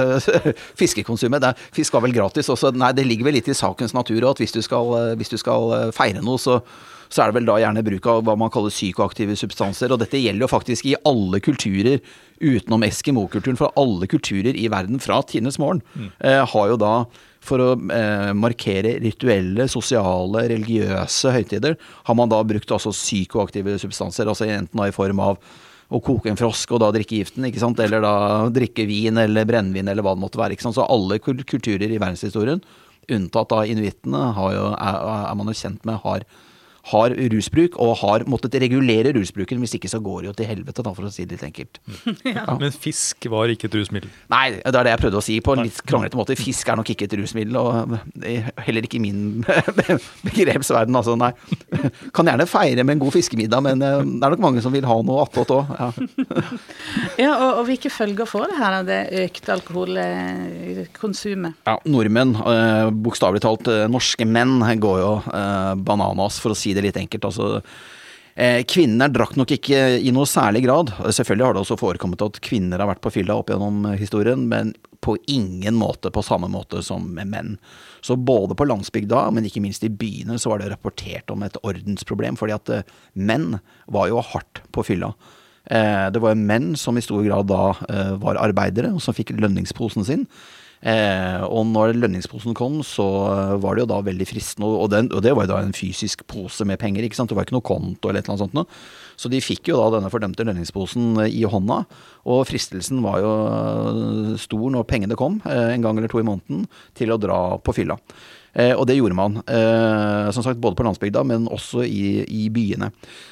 fiskekonsumet. 0.80 1.50
fisk 1.76 1.94
var 1.94 2.04
vel 2.06 2.16
gratis 2.16 2.50
også. 2.52 2.72
Nei, 2.76 2.92
det 2.96 3.06
ligger 3.06 3.30
vel 3.30 3.38
litt 3.38 3.50
i 3.50 3.56
sakens 3.56 3.94
natur 3.96 4.30
at 4.30 4.40
hvis 4.42 4.54
du 4.56 4.62
skal, 4.64 4.94
eh, 4.98 5.12
hvis 5.20 5.32
du 5.32 5.38
skal 5.40 5.74
eh, 5.76 5.90
feire 5.96 6.24
noe, 6.24 6.40
så 6.40 6.60
så 7.10 7.22
er 7.24 7.30
det 7.30 7.40
vel 7.40 7.48
da 7.48 7.58
gjerne 7.58 7.82
bruk 7.86 8.06
av 8.10 8.20
hva 8.26 8.36
man 8.38 8.52
kaller 8.54 8.70
psykoaktive 8.70 9.34
substanser. 9.38 9.90
Og 9.90 9.98
dette 10.02 10.20
gjelder 10.20 10.46
jo 10.46 10.50
faktisk 10.50 10.86
i 10.86 10.98
alle 11.08 11.40
kulturer 11.42 11.98
utenom 12.40 12.84
eskimo-kulturen. 12.86 13.58
For 13.58 13.74
alle 13.80 14.06
kulturer 14.10 14.54
i 14.54 14.68
verden 14.70 15.02
fra 15.02 15.18
tidenes 15.26 15.58
morgen 15.58 15.82
mm. 15.94 16.12
eh, 16.22 16.44
har 16.52 16.70
jo 16.70 16.78
da 16.80 16.94
for 17.44 17.62
å 17.64 17.70
eh, 17.74 18.30
markere 18.36 18.98
rituelle, 19.02 19.66
sosiale, 19.72 20.44
religiøse 20.52 21.32
høytider, 21.34 21.76
har 22.06 22.16
man 22.18 22.30
da 22.30 22.42
brukt 22.46 22.70
altså 22.76 22.92
psykoaktive 22.94 23.78
substanser, 23.80 24.28
altså 24.28 24.46
enten 24.48 24.84
i 24.84 24.94
form 24.94 25.22
av 25.24 25.40
å 25.90 25.98
koke 26.04 26.30
en 26.30 26.38
frosk 26.38 26.70
og 26.76 26.82
da 26.84 26.92
drikke 26.94 27.18
giften, 27.18 27.48
ikke 27.48 27.62
sant? 27.62 27.80
eller 27.82 28.04
da 28.04 28.12
drikke 28.54 28.86
vin 28.86 29.18
eller 29.18 29.48
brennevin 29.48 29.90
eller 29.90 30.06
hva 30.06 30.14
det 30.14 30.22
måtte 30.22 30.38
være. 30.38 30.54
ikke 30.54 30.68
sant? 30.68 30.78
Så 30.78 30.86
alle 30.86 31.18
kulturer 31.18 31.88
i 31.88 31.98
verdenshistorien, 31.98 32.62
unntatt 33.10 33.50
da 33.50 33.64
inuittene, 33.66 34.20
er, 34.30 34.60
er, 34.78 35.34
man 35.34 35.50
jo 35.50 35.56
kjent 35.58 35.82
med 35.88 35.98
har 36.04 36.28
har 36.90 37.12
rusbruk 37.32 37.76
og 37.82 37.96
har 38.00 38.24
måttet 38.30 38.56
regulere 38.62 39.12
rusbruken. 39.16 39.60
Hvis 39.62 39.76
ikke 39.76 39.90
så 39.92 40.00
går 40.02 40.22
det 40.22 40.28
jo 40.30 40.34
til 40.40 40.48
helvete, 40.50 40.82
da, 40.86 40.90
for 40.96 41.04
å 41.06 41.12
si 41.12 41.24
det 41.28 41.36
litt 41.36 41.46
enkelt. 41.50 41.80
ja. 42.36 42.44
Men 42.60 42.72
fisk 42.72 43.26
var 43.30 43.52
ikke 43.52 43.68
et 43.68 43.76
rusmiddel? 43.76 44.10
Nei, 44.32 44.46
det 44.58 44.72
er 44.72 44.84
det 44.86 44.94
jeg 44.94 45.02
prøvde 45.04 45.20
å 45.20 45.24
si 45.24 45.36
på 45.44 45.50
en 45.54 45.64
litt 45.66 45.80
kronglete 45.86 46.18
måte. 46.18 46.36
Fisk 46.40 46.64
er 46.72 46.76
nok 46.80 46.90
ikke 46.94 47.06
et 47.08 47.16
rusmiddel, 47.20 47.54
og 47.60 47.68
heller 48.64 48.82
ikke 48.86 48.98
i 49.00 49.04
min 49.04 49.20
begrepsverden, 50.28 50.96
altså. 50.96 51.16
Nei. 51.20 51.32
Kan 52.16 52.28
gjerne 52.30 52.46
feire 52.50 52.82
med 52.84 52.94
en 52.96 53.02
god 53.04 53.14
fiskemiddag, 53.16 53.60
men 53.66 53.76
eh, 53.84 54.00
det 54.06 54.24
er 54.26 54.30
nok 54.34 54.44
mange 54.46 54.60
som 54.64 54.72
vil 54.74 54.88
ha 54.88 54.96
noe 55.06 55.18
attåt 55.26 55.50
òg. 55.54 55.64
Ja, 55.76 55.88
ja 57.20 57.32
og, 57.34 57.50
og, 57.60 57.64
hvilke 57.68 57.90
følger 57.92 58.26
får 58.28 58.44
det 58.50 58.58
her, 58.60 58.72
det 58.88 59.00
økte 59.26 59.48
alkoholkonsumet? 59.58 61.52
Ja, 61.68 61.74
nordmenn, 61.90 62.32
eh, 62.40 62.88
bokstavelig 63.04 63.42
talt 63.44 63.64
eh, 63.70 63.88
norske 63.90 64.24
menn, 64.28 64.54
går 64.80 64.98
jo 65.02 65.12
bananas, 65.84 66.38
for 66.40 66.50
å 66.54 66.56
si 66.58 66.69
det 66.76 66.84
litt 66.84 66.98
enkelt. 67.00 67.24
altså 67.28 67.48
eh, 68.34 68.62
Kvinner 68.68 69.10
drakk 69.12 69.36
nok 69.38 69.54
ikke 69.56 69.80
i 69.98 70.12
noe 70.14 70.28
særlig 70.28 70.64
grad. 70.66 70.92
Selvfølgelig 71.00 71.46
har 71.46 71.56
det 71.56 71.64
også 71.64 71.80
forekommet 71.80 72.24
at 72.26 72.40
kvinner 72.44 72.82
har 72.82 72.90
vært 72.90 73.02
på 73.04 73.12
fylla 73.14 73.38
opp 73.40 73.52
gjennom 73.52 73.84
historien, 74.00 74.46
men 74.50 74.74
på 75.00 75.16
ingen 75.32 75.78
måte 75.80 76.12
på 76.12 76.22
samme 76.24 76.50
måte 76.52 76.82
som 76.84 77.06
menn. 77.16 77.56
Så 78.04 78.16
både 78.16 78.56
på 78.56 78.66
landsbygda, 78.68 79.26
men 79.32 79.48
ikke 79.48 79.62
minst 79.64 79.84
i 79.84 79.92
byene, 79.92 80.38
så 80.38 80.52
var 80.52 80.60
det 80.60 80.70
rapportert 80.72 81.32
om 81.32 81.44
et 81.44 81.56
ordensproblem. 81.64 82.38
Fordi 82.40 82.56
at 82.56 82.74
eh, 82.76 82.96
menn 83.14 83.58
var 83.88 84.10
jo 84.12 84.24
hardt 84.24 84.64
på 84.72 84.84
fylla. 84.92 85.14
Eh, 85.64 86.08
det 86.12 86.22
var 86.22 86.38
menn 86.38 86.74
som 86.80 86.98
i 87.00 87.04
stor 87.04 87.24
grad 87.26 87.48
da 87.50 87.74
var 88.20 88.40
arbeidere, 88.40 88.92
og 88.96 89.04
som 89.04 89.16
fikk 89.16 89.34
lønningsposen 89.40 90.06
sin. 90.08 90.26
Eh, 90.80 91.42
og 91.44 91.66
når 91.68 91.92
lønningsposen 91.98 92.54
kom, 92.56 92.78
så 92.86 93.04
var 93.60 93.76
det 93.76 93.84
jo 93.84 93.90
da 93.90 94.00
veldig 94.06 94.26
fristende, 94.28 94.70
og, 94.70 94.88
den, 94.94 95.10
og, 95.12 95.20
det 95.24 95.34
var 95.36 95.44
jo 95.44 95.52
da 95.52 95.60
en 95.60 95.76
fysisk 95.76 96.24
pose 96.30 96.64
med 96.68 96.80
penger, 96.80 97.04
ikke 97.04 97.18
sant. 97.18 97.32
Det 97.32 97.36
var 97.36 97.48
ikke 97.48 97.58
noe 97.58 97.66
konto 97.66 98.08
eller 98.08 98.22
et 98.22 98.28
eller 98.28 98.38
annet 98.38 98.46
sånt 98.46 98.56
noe. 98.56 98.80
Så 99.20 99.28
de 99.28 99.42
fikk 99.44 99.68
jo 99.68 99.76
da 99.76 99.90
denne 99.98 100.10
fordømte 100.12 100.46
lønningsposen 100.48 101.20
i 101.28 101.44
hånda, 101.44 101.82
og 102.32 102.44
fristelsen 102.48 103.02
var 103.04 103.20
jo 103.20 103.32
stor 104.40 104.68
når 104.72 104.88
pengene 104.88 105.18
kom, 105.20 105.42
eh, 105.44 105.74
en 105.74 105.84
gang 105.84 106.00
eller 106.00 106.12
to 106.12 106.22
i 106.22 106.26
måneden, 106.26 106.64
til 106.96 107.12
å 107.12 107.20
dra 107.20 107.40
på 107.60 107.76
fylla. 107.76 108.00
Eh, 108.56 108.72
og 108.72 108.86
det 108.88 108.96
gjorde 108.96 109.14
man. 109.14 109.36
Eh, 109.46 110.30
som 110.34 110.42
sagt, 110.42 110.58
både 110.58 110.78
på 110.78 110.86
landsbygda, 110.86 111.22
men 111.28 111.46
også 111.52 111.84
i, 111.84 112.24
i 112.24 112.48
byene. 112.50 112.88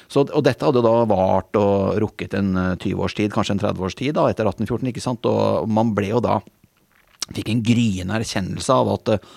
Så, 0.07 0.23
og 0.29 0.45
dette 0.45 0.63
hadde 0.63 0.85
da 0.85 0.93
vart 1.09 1.57
og 1.59 1.97
rukket 2.05 2.37
en 2.37 2.53
20 2.77 3.03
års 3.03 3.17
tid, 3.17 3.33
kanskje 3.33 3.57
en 3.57 3.65
30 3.65 3.89
års 3.89 3.97
tid 3.99 4.15
da, 4.15 4.29
etter 4.29 4.47
1814, 4.47 4.93
ikke 4.93 5.03
sant. 5.03 5.25
Og 5.27 5.67
man 5.67 5.91
ble 5.97 6.13
jo 6.13 6.23
da 6.23 6.39
fikk 7.35 7.53
en 7.53 7.63
gryende 7.65 8.19
erkjennelse 8.19 8.75
av 8.75 8.93
at 8.95 9.13
eh, 9.15 9.27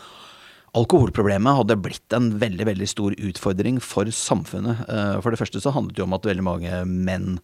alkoholproblemet 0.79 1.59
hadde 1.59 1.81
blitt 1.85 2.17
en 2.17 2.31
veldig 2.41 2.69
veldig 2.71 2.89
stor 2.89 3.17
utfordring 3.19 3.81
for 3.85 4.09
samfunnet. 4.09 4.87
Eh, 4.89 5.19
for 5.21 5.33
det 5.33 5.41
første 5.43 5.61
så 5.63 5.75
handlet 5.75 5.99
det 5.99 6.07
om 6.07 6.17
at 6.17 6.29
veldig 6.29 6.47
mange 6.47 6.81
menn 6.89 7.37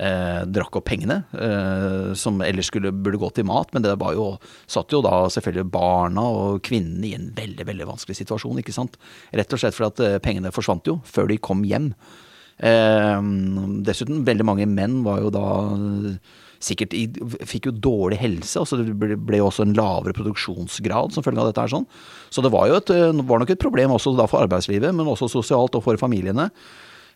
eh, 0.00 0.42
drakk 0.48 0.78
opp 0.80 0.86
pengene, 0.88 1.22
eh, 1.36 2.12
som 2.18 2.40
ellers 2.44 2.70
skulle, 2.72 2.92
burde 2.92 3.20
gå 3.20 3.30
til 3.36 3.46
mat. 3.48 3.72
Men 3.74 3.84
det 3.84 3.94
var 4.00 4.16
jo, 4.16 4.32
satt 4.70 4.92
jo 4.92 5.02
da 5.04 5.26
selvfølgelig 5.32 5.68
barna 5.74 6.24
og 6.24 6.62
kvinnene 6.66 7.10
i 7.10 7.14
en 7.18 7.30
veldig 7.36 7.68
veldig 7.68 7.88
vanskelig 7.92 8.22
situasjon. 8.22 8.62
ikke 8.62 8.76
sant? 8.76 8.98
Rett 9.32 9.52
og 9.52 9.62
slett 9.62 9.76
fordi 9.76 9.92
at 9.92 10.04
eh, 10.06 10.20
pengene 10.24 10.54
forsvant 10.54 10.88
jo 10.88 11.00
før 11.08 11.28
de 11.32 11.40
kom 11.42 11.64
hjem. 11.68 11.92
Eh, 12.62 13.18
dessuten, 13.84 14.24
veldig 14.28 14.48
mange 14.48 14.70
menn 14.70 15.02
var 15.06 15.20
jo 15.24 15.34
da 15.34 15.46
sikkert 16.62 16.94
i, 16.96 17.06
fikk 17.48 17.68
jo 17.68 17.74
dårlig 17.84 18.20
helse. 18.22 18.54
altså 18.60 18.78
Det 18.80 18.94
ble, 18.98 19.16
ble 19.18 19.42
også 19.42 19.66
en 19.66 19.74
lavere 19.78 20.14
produksjonsgrad 20.16 21.14
som 21.14 21.24
følge 21.26 21.42
av 21.42 21.50
dette. 21.50 21.64
her 21.64 21.74
sånn. 21.74 21.88
Så 22.30 22.44
det 22.44 22.52
var 22.54 22.70
jo 22.70 22.78
et, 22.78 22.94
var 23.26 23.42
nok 23.42 23.52
et 23.54 23.62
problem 23.62 23.96
også 23.96 24.14
da 24.18 24.28
for 24.30 24.44
arbeidslivet, 24.44 24.94
men 24.94 25.10
også 25.10 25.30
sosialt 25.32 25.76
og 25.78 25.84
for 25.84 26.00
familiene. 26.00 26.50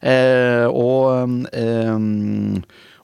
Eh, 0.00 0.66
og, 0.68 1.46
eh, 1.56 1.96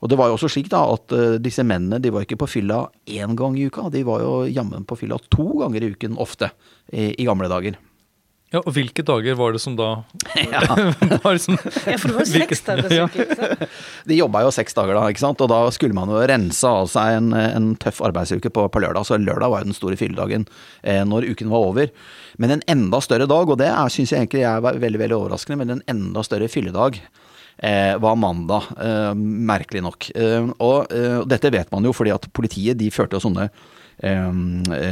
og 0.03 0.11
det 0.11 0.19
var 0.19 0.29
jo 0.29 0.37
også 0.37 0.51
slik 0.51 0.69
da 0.73 0.83
at 0.93 1.15
uh, 1.15 1.39
disse 1.41 1.63
mennene 1.63 2.01
de 2.03 2.11
var 2.13 2.27
ikke 2.27 2.41
på 2.43 2.51
fylla 2.51 2.83
én 3.07 3.37
gang 3.39 3.55
i 3.55 3.69
uka. 3.71 3.87
De 3.95 4.03
var 4.07 4.25
jo 4.25 4.33
jammen 4.51 4.83
på 4.85 4.99
fylla 4.99 5.21
to 5.31 5.47
ganger 5.63 5.87
i 5.87 5.93
uken 5.95 6.19
ofte 6.21 6.51
i, 6.91 7.13
i 7.15 7.29
gamle 7.29 7.47
dager. 7.53 7.79
Ja, 8.53 8.61
Og 8.61 8.75
hvilke 8.77 9.05
dager 9.07 9.37
var 9.39 9.55
det 9.55 9.63
som 9.65 9.77
da 9.79 9.89
ja. 10.37 10.61
var 11.25 11.41
som, 11.41 11.57
ja, 11.57 11.97
for 11.97 12.13
det 12.13 12.17
var 12.19 12.29
seks 12.29 12.65
dager. 12.67 12.93
Ja. 12.93 13.07
De 14.09 14.19
jobba 14.19 14.45
jo 14.45 14.53
seks 14.55 14.77
dager 14.77 14.99
da, 14.99 15.07
ikke 15.09 15.25
sant. 15.25 15.41
Og 15.41 15.51
da 15.53 15.63
skulle 15.75 15.97
man 15.97 16.13
jo 16.13 16.21
rense 16.29 16.69
av 16.69 16.91
seg 16.93 17.17
en, 17.17 17.33
en 17.33 17.73
tøff 17.81 18.03
arbeidsuke 18.05 18.53
på, 18.53 18.67
på, 18.69 18.85
lørdag. 18.85 19.09
Så 19.09 19.21
lørdag 19.21 19.53
var 19.53 19.65
jo 19.65 19.71
den 19.73 19.79
store 19.79 19.99
fylledagen 20.01 20.47
eh, 20.83 21.01
når 21.09 21.31
uken 21.33 21.53
var 21.53 21.69
over. 21.73 21.93
Men 22.43 22.57
en 22.57 22.65
enda 22.71 23.01
større 23.05 23.29
dag, 23.31 23.49
og 23.49 23.61
det 23.61 23.73
syns 23.95 24.13
jeg 24.13 24.27
egentlig 24.27 24.45
er 24.49 24.63
veldig, 24.65 25.01
veldig 25.01 25.19
overraskende, 25.19 25.61
men 25.63 25.77
en 25.77 25.85
enda 25.89 26.25
større 26.27 26.49
fylledag. 26.53 27.01
Eh, 27.63 27.95
var 28.01 28.17
mandag, 28.17 28.69
eh, 28.81 29.13
merkelig 29.53 29.85
nok. 29.85 30.11
Eh, 30.19 30.49
og 30.59 30.93
eh, 30.93 31.21
dette 31.31 31.53
vet 31.53 31.73
man 31.73 31.85
jo 31.87 31.93
fordi 31.97 32.13
at 32.15 32.29
politiet 32.35 32.81
de 32.81 32.89
førte 32.93 33.17
jo 33.17 33.23
sånne 33.23 33.49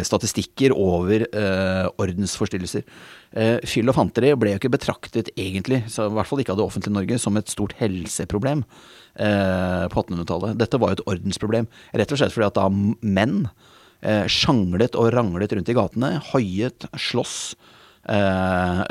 statistikker 0.05 0.75
over 0.77 1.25
ordensforstyrrelser. 2.01 2.85
Eh, 3.31 3.63
fyll 3.63 3.87
og 3.87 3.95
fanteri 3.95 4.33
ble 4.35 4.57
jo 4.57 4.59
ikke 4.59 4.73
betraktet 4.75 5.29
egentlig, 5.39 5.85
i 5.87 6.07
hvert 6.17 6.27
fall 6.27 6.41
ikke 6.43 6.51
av 6.57 6.59
det 6.59 6.67
offentlige 6.67 6.97
Norge, 6.97 7.15
som 7.23 7.37
et 7.39 7.53
stort 7.53 7.77
helseproblem 7.79 8.65
eh, 9.15 9.87
på 9.87 10.03
1800-tallet. 10.03 10.59
Dette 10.59 10.81
var 10.83 10.91
jo 10.91 10.97
et 10.99 11.07
ordensproblem, 11.15 11.69
rett 11.95 12.11
og 12.11 12.19
slett 12.19 12.35
fordi 12.35 12.49
at 12.49 12.59
da 12.59 12.67
menn 12.71 13.47
eh, 14.03 14.27
sjanglet 14.27 14.99
og 14.99 15.15
ranglet 15.15 15.55
rundt 15.55 15.71
i 15.71 15.79
gatene, 15.79 16.19
hoiet, 16.33 16.89
sloss, 16.99 17.55
skadet 18.01 18.89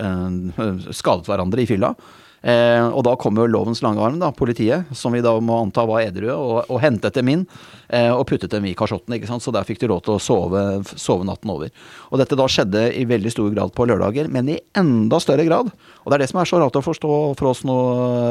hverandre 1.28 1.64
i 1.64 1.68
fylla. 1.68 1.96
Eh, 2.42 2.86
og 2.88 3.04
da 3.04 3.16
kom 3.20 3.36
jo 3.36 3.48
lovens 3.50 3.82
lange 3.84 4.00
arm, 4.04 4.20
da, 4.22 4.32
politiet, 4.36 4.88
som 4.96 5.16
vi 5.16 5.24
da 5.24 5.34
må 5.44 5.58
anta 5.60 5.84
var 5.90 6.06
edrue, 6.06 6.36
og, 6.36 6.60
og, 6.70 6.78
hentet 6.84 7.18
dem 7.20 7.32
inn 7.34 7.46
eh, 7.88 8.08
og 8.14 8.26
puttet 8.30 8.54
dem 8.54 8.68
i 8.70 8.76
kasjotten. 8.80 9.16
ikke 9.18 9.28
sant? 9.30 9.44
Så 9.44 9.54
der 9.56 9.68
fikk 9.68 9.82
de 9.82 9.90
lov 9.92 10.04
til 10.06 10.16
å 10.16 10.22
sove, 10.24 10.64
sove, 10.94 11.28
natten 11.28 11.52
over. 11.52 11.74
Og 12.10 12.22
dette 12.22 12.38
da 12.40 12.48
skjedde 12.52 12.86
i 12.96 13.06
veldig 13.10 13.34
stor 13.34 13.50
grad 13.56 13.74
på 13.76 13.88
lørdager, 13.90 14.32
men 14.32 14.54
i 14.56 14.60
enda 14.80 15.20
større 15.24 15.48
grad. 15.48 15.74
Og 16.04 16.12
det 16.12 16.20
er 16.20 16.26
det 16.26 16.32
som 16.32 16.40
er 16.42 16.50
så 16.50 16.62
rart 16.64 16.80
å 16.80 16.86
forstå 16.86 17.18
for 17.40 17.52
oss 17.52 17.66
nå, 17.68 17.80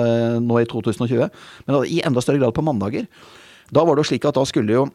eh, 0.06 0.38
nå 0.44 0.62
i 0.62 0.70
2020, 0.70 1.28
men 1.68 1.84
i 1.84 2.00
enda 2.08 2.24
større 2.24 2.40
grad 2.42 2.56
på 2.56 2.64
mandager. 2.64 3.10
Da 3.74 3.84
var 3.84 3.96
det 3.96 4.06
jo 4.06 4.14
slik 4.14 4.24
at 4.24 4.38
da 4.38 4.46
skulle 4.48 4.72
jo 4.72 4.88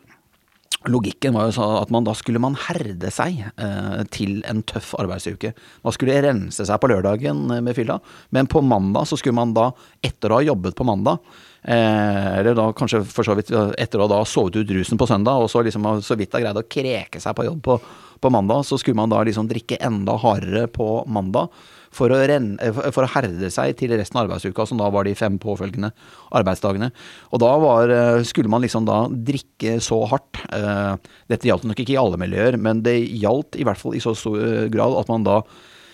Logikken 0.92 1.36
var 1.36 1.48
jo 1.48 1.66
at 1.78 1.92
man, 1.94 2.04
da 2.04 2.16
skulle 2.18 2.42
man 2.44 2.58
herde 2.60 3.12
seg 3.14 3.40
eh, 3.46 4.02
til 4.12 4.42
en 4.50 4.62
tøff 4.68 4.92
arbeidsuke. 5.00 5.54
Man 5.86 5.96
skulle 5.96 6.20
rense 6.26 6.66
seg 6.68 6.82
på 6.82 6.90
lørdagen 6.92 7.46
eh, 7.56 7.64
med 7.64 7.78
fylla, 7.78 8.00
men 8.36 8.50
på 8.52 8.64
mandag 8.66 9.08
så 9.08 9.20
skulle 9.20 9.38
man 9.38 9.56
da, 9.56 9.70
etter 10.04 10.34
å 10.34 10.42
ha 10.42 10.48
jobbet 10.50 10.76
på 10.76 10.88
mandag, 10.88 11.24
eh, 11.64 12.30
eller 12.42 12.58
da 12.60 12.68
kanskje 12.76 13.04
for 13.08 13.28
så 13.28 13.38
vidt 13.40 13.54
etter 13.54 14.04
å 14.04 14.10
ha 14.12 14.24
sovet 14.28 14.60
ut 14.60 14.76
rusen 14.76 15.00
på 15.00 15.08
søndag, 15.08 15.40
og 15.40 15.52
så 15.52 15.64
liksom 15.64 15.88
så 16.04 16.20
vidt 16.20 16.36
ha 16.36 16.44
greid 16.44 16.60
å 16.60 16.68
kreke 16.68 17.24
seg 17.24 17.38
på 17.38 17.48
jobb 17.48 17.64
på, 17.64 17.80
på 18.24 18.32
mandag, 18.34 18.64
så 18.68 18.80
skulle 18.80 19.00
man 19.00 19.12
da 19.12 19.22
liksom 19.28 19.50
drikke 19.50 19.80
enda 19.84 20.16
hardere 20.22 20.68
på 20.72 21.04
mandag 21.12 21.52
for 21.94 22.14
å, 22.14 22.20
renne, 22.28 22.58
eh, 22.64 22.74
for 22.94 23.06
å, 23.06 23.12
herde 23.14 23.50
seg 23.54 23.76
til 23.80 23.94
resten 23.94 24.18
av 24.20 24.28
arbeidsuka, 24.28 24.66
som 24.70 24.80
da 24.82 24.90
var 24.94 25.08
de 25.08 25.16
fem 25.18 25.38
påfølgende 25.42 25.92
arbeidsdagene. 26.36 26.90
Og 27.32 27.44
da 27.44 27.52
var, 27.62 27.94
eh, 27.94 28.24
skulle 28.28 28.52
man 28.52 28.64
liksom 28.66 28.88
da 28.90 29.04
drikke 29.08 29.78
så 29.84 30.02
hardt. 30.10 30.42
Eh, 30.50 30.96
dette 31.30 31.50
gjaldt 31.50 31.68
nok 31.70 31.84
ikke 31.84 31.96
i 31.96 32.02
alle 32.02 32.18
miljøer, 32.18 32.58
men 32.58 32.82
det 32.82 32.98
gjaldt 33.12 33.60
i 33.60 33.68
hvert 33.68 33.78
fall 33.78 33.94
i 33.94 34.04
så 34.04 34.16
stor 34.18 34.70
grad 34.74 34.98
at 34.98 35.12
man 35.12 35.24
da 35.28 35.42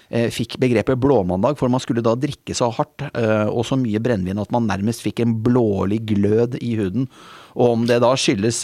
fikk 0.10 0.58
begrepet 0.58 0.98
blåmandag, 0.98 1.58
for 1.60 1.70
man 1.70 1.82
skulle 1.84 2.01
da 2.06 2.16
drikke 2.18 2.56
så 2.58 2.72
hardt 2.74 3.04
og 3.13 3.62
så 3.68 3.78
mye 3.78 4.01
brennevin 4.01 4.42
at 4.42 4.50
man 4.50 4.66
nærmest 4.66 5.04
fikk 5.06 5.22
en 5.22 5.36
blålig 5.46 6.00
glød 6.10 6.58
i 6.66 6.72
huden. 6.80 7.06
Og 7.54 7.75
om 7.75 7.86
det 7.86 8.00
da 8.01 8.10
skyldes 8.18 8.63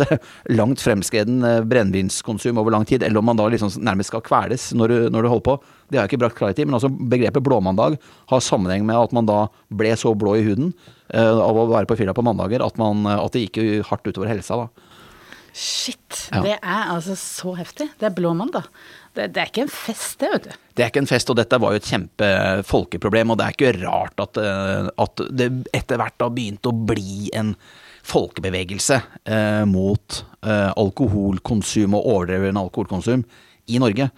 langt 0.59 0.81
fremskreden 0.81 1.45
brennevinskonsum 1.69 2.57
over 2.61 2.73
lang 2.73 2.87
tid, 2.89 3.05
eller 3.05 3.21
om 3.21 3.29
man 3.29 3.37
da 3.37 3.45
liksom 3.51 3.69
nærmest 3.77 4.09
skal 4.09 4.25
kveles 4.25 4.71
når 4.73 4.89
du, 4.89 4.97
når 5.13 5.25
du 5.25 5.31
holder 5.35 5.47
på, 5.51 5.57
det 5.89 5.99
har 5.99 6.07
jeg 6.07 6.15
ikke 6.15 6.21
brakt 6.23 6.39
klarhet 6.39 6.61
i. 6.61 6.65
Men 6.65 6.79
altså 6.79 6.89
begrepet 6.89 7.45
blåmandag 7.45 7.99
har 8.31 8.43
sammenheng 8.43 8.85
med 8.87 8.97
at 8.97 9.13
man 9.15 9.29
da 9.29 9.39
ble 9.69 9.93
så 9.99 10.15
blå 10.17 10.37
i 10.39 10.45
huden 10.47 10.73
uh, 11.13 11.37
av 11.45 11.61
å 11.61 11.69
være 11.69 11.89
på 11.89 11.97
fylla 11.99 12.15
på 12.17 12.25
mandager 12.25 12.65
at, 12.65 12.81
man, 12.81 13.05
at 13.05 13.37
det 13.37 13.47
gikk 13.47 13.85
hardt 13.91 14.09
utover 14.09 14.31
helsa. 14.31 14.65
da. 14.65 14.91
Shit. 15.55 16.25
Ja. 16.33 16.41
Det 16.43 16.55
er 16.57 16.89
altså 16.91 17.15
så 17.19 17.53
heftig. 17.55 17.87
Det 18.01 18.09
er 18.09 18.15
blåmandag. 18.15 18.67
Det, 19.15 19.29
det, 19.31 19.41
er 19.41 19.49
ikke 19.51 19.63
en 19.63 19.71
fest, 19.71 20.17
det, 20.19 20.29
vet 20.33 20.45
du. 20.47 20.61
Det 20.75 20.83
er 20.83 20.91
ikke 20.91 21.03
en 21.05 21.09
fest, 21.09 21.29
og 21.31 21.39
dette 21.39 21.59
var 21.63 21.71
jo 21.71 21.79
et 21.79 21.89
kjempefolkeproblem. 21.89 23.31
Og 23.31 23.39
det 23.39 23.47
er 23.47 23.55
ikke 23.55 23.73
rart 23.85 24.23
at, 24.23 24.39
eh, 24.41 24.89
at 25.05 25.25
det 25.31 25.49
etter 25.75 26.01
hvert 26.01 26.17
da 26.19 26.29
begynte 26.33 26.71
å 26.71 26.85
bli 26.91 27.29
en 27.35 27.53
folkebevegelse 28.05 28.99
eh, 29.23 29.63
mot 29.69 30.19
eh, 30.45 30.71
alkoholkonsum 30.77 31.95
og 31.97 32.09
overdreven 32.11 32.59
alkoholkonsum 32.59 33.23
i 33.71 33.79
Norge. 33.81 34.11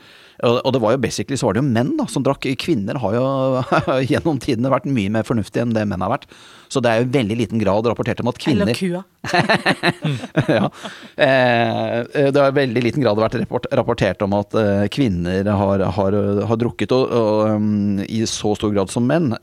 Og 0.46 0.70
det 0.70 0.80
var 0.84 0.94
jo 0.94 1.02
basically 1.02 1.38
så 1.40 1.48
var 1.48 1.56
det 1.56 1.64
jo 1.64 1.70
menn 1.72 1.96
da, 1.98 2.06
som 2.12 2.22
drakk. 2.26 2.46
Kvinner 2.62 3.00
har 3.02 3.16
jo 3.16 3.24
gjennom 4.12 4.38
tidene 4.42 4.70
vært 4.70 4.86
mye 4.86 5.14
mer 5.14 5.26
fornuftige 5.26 5.66
enn 5.66 5.74
det 5.74 5.86
menn 5.90 6.04
har 6.04 6.14
vært. 6.14 6.28
Så 6.68 6.82
det 6.84 6.92
er 6.92 7.02
jo 7.02 7.12
veldig 7.14 7.38
liten 7.40 7.62
grad 7.62 7.88
rapportert 7.88 8.20
om 8.24 8.30
at 8.32 8.40
kvinner 8.42 8.68
Eller 8.68 8.78
kua. 8.78 9.04
ja. 10.58 10.70
Eh, 11.16 12.28
det 12.32 12.42
har 12.42 12.52
i 12.52 12.58
veldig 12.58 12.84
liten 12.84 13.04
grad 13.04 13.20
vært 13.20 13.38
rapportert 13.76 14.22
om 14.26 14.36
at 14.38 14.56
eh, 14.60 14.86
kvinner 14.94 15.48
har, 15.48 15.84
har, 15.98 16.18
har 16.50 16.60
drukket 16.60 16.94
og, 16.96 17.12
og, 17.12 18.04
i 18.08 18.22
så 18.30 18.54
stor 18.60 18.74
grad 18.76 18.92
som 18.94 19.08
menn. 19.08 19.34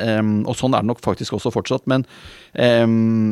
Og 0.45 0.54
sånn 0.59 0.76
er 0.76 0.85
det 0.85 0.93
nok 0.93 1.02
faktisk 1.04 1.37
også 1.38 1.52
fortsatt. 1.54 1.88
Men 1.90 2.07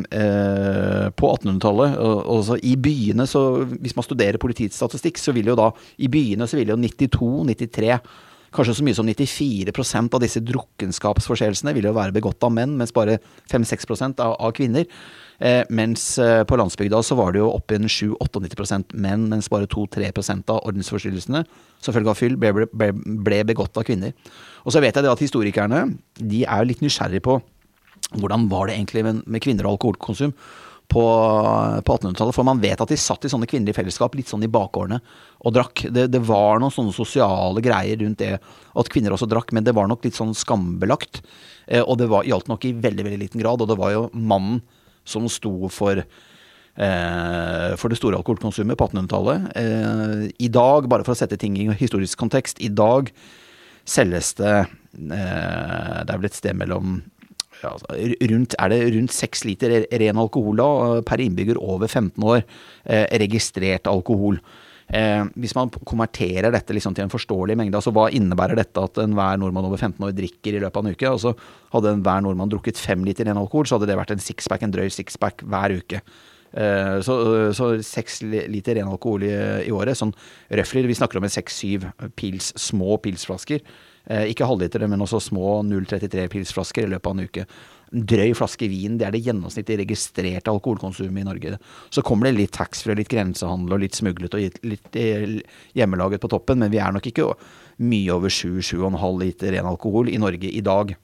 på 0.03 1.29
1800-tallet, 1.29 1.95
altså 2.01 2.57
i 2.59 2.75
byene, 2.79 3.27
så 3.29 3.63
hvis 3.77 3.95
man 3.97 4.05
studerer 4.05 4.41
politiets 4.41 4.77
statistikk, 4.79 5.21
så 5.21 5.33
vil 5.35 5.53
jo 5.53 5.59
da 5.59 5.71
i 6.03 6.09
byene 6.11 6.47
så 6.49 6.59
vil 6.59 6.73
jo 6.73 6.79
92-93 6.81 7.97
Kanskje 8.53 8.75
så 8.77 8.85
mye 8.85 8.97
som 8.97 9.07
94% 9.09 10.13
av 10.13 10.21
disse 10.21 10.41
drukkenskapsforseelsene 10.45 11.73
vil 11.73 11.87
jo 11.89 11.95
være 11.97 12.13
begått 12.13 12.43
av 12.45 12.53
menn, 12.53 12.75
mens 12.77 12.93
bare 12.93 13.17
5-6 13.51 14.19
av, 14.21 14.35
av 14.37 14.51
kvinner. 14.53 14.85
Eh, 15.43 15.63
mens 15.73 16.05
eh, 16.21 16.43
på 16.45 16.57
landsbygda 16.59 17.01
så 17.03 17.17
var 17.17 17.33
det 17.33 17.41
jo 17.41 17.49
opptil 17.49 17.87
7-98 17.89 18.93
menn, 18.93 19.25
mens 19.31 19.49
bare 19.49 19.69
2-3 19.71 20.11
av 20.53 20.59
ordensforstyrrelsene 20.61 21.41
som 21.81 21.95
følge 21.95 22.13
av 22.13 22.19
fyll 22.19 22.37
ble, 22.39 22.53
ble, 22.69 22.91
ble, 22.93 23.41
begått 23.49 23.79
av 23.79 23.87
kvinner. 23.87 24.13
Og 24.63 24.75
så 24.75 24.83
vet 24.83 24.93
jeg 24.93 25.03
det 25.03 25.11
at 25.11 25.23
historikerne 25.25 25.87
de 26.19 26.45
er 26.45 26.61
jo 26.61 26.69
litt 26.69 26.85
nysgjerrige 26.85 27.25
på 27.25 27.39
hvordan 28.13 28.45
var 28.51 28.69
det 28.69 28.77
egentlig 28.77 29.03
med, 29.07 29.23
med 29.25 29.41
kvinner 29.41 29.65
og 29.65 29.79
alkoholkonsum 29.79 30.35
på, 30.91 31.03
på 31.85 31.95
1800-tallet. 31.95 32.35
For 32.35 32.47
man 32.47 32.61
vet 32.63 32.81
at 32.83 32.91
de 32.91 32.97
satt 32.99 33.25
i 33.25 33.31
sånne 33.31 33.47
kvinnelige 33.49 33.77
fellesskap 33.79 34.15
litt 34.17 34.29
sånn 34.29 34.45
i 34.45 34.51
bakgårdene 34.51 34.99
og 35.43 35.55
drakk. 35.55 35.85
Det, 35.93 36.07
det, 36.13 36.21
var 36.27 36.61
noen 36.61 36.73
sånne 36.73 36.93
sosiale 36.95 37.63
greier 37.63 38.01
rundt 38.03 38.21
det 38.21 38.35
at 38.37 38.91
kvinner 38.93 39.15
også 39.15 39.29
drakk, 39.31 39.53
men 39.55 39.65
det 39.65 39.75
var 39.75 39.89
nok 39.89 40.05
litt 40.05 40.19
sånn 40.19 40.35
skambelagt. 40.37 41.23
Eh, 41.67 41.81
og 41.81 41.97
det 42.01 42.09
var, 42.11 42.27
gjaldt 42.27 42.51
nok 42.51 42.67
i 42.69 42.75
veldig, 42.75 43.07
veldig 43.07 43.21
liten 43.23 43.43
grad. 43.43 43.63
Og 43.63 43.71
det 43.71 43.79
var 43.79 43.95
jo 43.95 44.05
mannen 44.13 44.61
som 45.07 45.25
sto 45.31 45.69
for 45.73 45.99
eh, 45.99 47.71
for 47.79 47.91
det 47.91 47.99
store 47.99 48.19
alkoholkonsumet 48.21 48.79
på 48.79 48.89
1800-tallet. 48.91 49.49
Eh, 49.59 50.27
I 50.45 50.51
dag, 50.53 50.89
bare 50.91 51.07
for 51.07 51.15
å 51.15 51.19
sette 51.19 51.39
ting 51.41 51.57
i 51.59 51.69
historisk 51.79 52.19
kontekst, 52.21 52.61
i 52.63 52.71
dag 52.71 53.11
selges 53.83 54.31
det 54.39 54.53
eh, 54.53 54.67
Det 54.93 56.13
er 56.13 56.19
vel 56.19 56.29
et 56.29 56.37
sted 56.37 56.55
mellom 56.55 57.01
Altså, 57.69 57.95
rundt, 58.31 58.57
er 58.59 58.73
det 58.73 58.81
rundt 58.95 59.15
seks 59.15 59.45
liter 59.47 59.83
ren 59.87 60.19
alkohol 60.19 60.59
da, 60.59 60.67
per 61.07 61.23
innbygger 61.23 61.59
over 61.61 61.87
15 61.87 62.27
år. 62.27 62.43
Eh, 62.83 63.07
registrert 63.23 63.89
alkohol. 63.91 64.39
Eh, 64.93 65.23
hvis 65.39 65.55
man 65.55 65.71
konverterer 65.87 66.51
dette 66.53 66.75
liksom 66.75 66.95
til 66.95 67.05
en 67.05 67.13
forståelig 67.13 67.55
mengde, 67.57 67.79
altså 67.79 67.93
hva 67.95 68.09
innebærer 68.13 68.59
dette 68.59 68.83
at 68.83 68.99
enhver 69.01 69.39
nordmann 69.39 69.69
over 69.69 69.79
15 69.79 70.03
år 70.03 70.13
drikker 70.17 70.57
i 70.57 70.61
løpet 70.61 70.77
av 70.77 70.83
en 70.85 70.97
uke? 70.97 71.09
Altså 71.09 71.33
Hadde 71.73 71.95
enhver 71.95 72.21
nordmann 72.25 72.51
drukket 72.51 72.77
fem 72.77 73.01
liter 73.07 73.29
ren 73.29 73.39
alkohol, 73.39 73.65
så 73.65 73.79
hadde 73.79 73.89
det 73.89 73.97
vært 73.97 74.13
en 74.13 74.21
sixpack, 74.21 74.65
en 74.65 74.75
drøy 74.75 74.91
sixpack 74.93 75.45
hver 75.47 75.77
uke. 75.79 76.03
Eh, 76.53 76.99
så 77.01 77.69
seks 77.81 78.21
liter 78.27 78.77
ren 78.77 78.91
alkohol 78.91 79.25
i, 79.25 79.33
i 79.65 79.73
året, 79.73 79.97
sånn 79.97 80.13
røftlig, 80.53 80.85
vi 80.91 80.99
snakker 80.99 81.17
om 81.17 81.25
en 81.25 81.33
seks-syv 81.33 81.87
pils, 82.19 82.51
små 82.61 82.99
pilsflasker 83.01 83.63
ikke 84.03 84.47
halvlitere, 84.49 84.89
men 84.91 84.99
også 85.05 85.21
små 85.23 85.61
033-pilsflasker 85.63 86.83
i 86.83 86.91
løpet 86.91 87.07
av 87.07 87.13
en 87.15 87.29
uke. 87.29 87.45
En 87.93 88.05
drøy 88.09 88.33
flaske 88.35 88.67
vin, 88.67 88.97
det 88.97 89.05
er 89.07 89.13
det 89.13 89.21
gjennomsnittlig 89.23 89.77
registrerte 89.83 90.51
alkoholkonsumet 90.51 91.21
i 91.21 91.27
Norge. 91.27 91.59
Så 91.93 92.03
kommer 92.05 92.27
det 92.27 92.35
litt 92.39 92.55
taxfree, 92.57 92.97
litt 92.97 93.11
grensehandel 93.11 93.77
og 93.77 93.83
litt 93.83 93.95
smuglet 93.99 94.33
og 94.33 94.41
litt, 94.41 94.59
litt 94.65 94.99
eh, 94.99 95.37
hjemmelaget 95.77 96.23
på 96.23 96.31
toppen, 96.33 96.63
men 96.63 96.73
vi 96.73 96.81
er 96.81 96.95
nok 96.95 97.07
ikke 97.09 97.29
mye 97.85 98.15
over 98.15 98.33
7-7,5 98.33 99.21
liter 99.21 99.53
ren 99.53 99.69
alkohol 99.69 100.09
i 100.09 100.19
Norge 100.21 100.49
i 100.49 100.63
dag. 100.65 100.95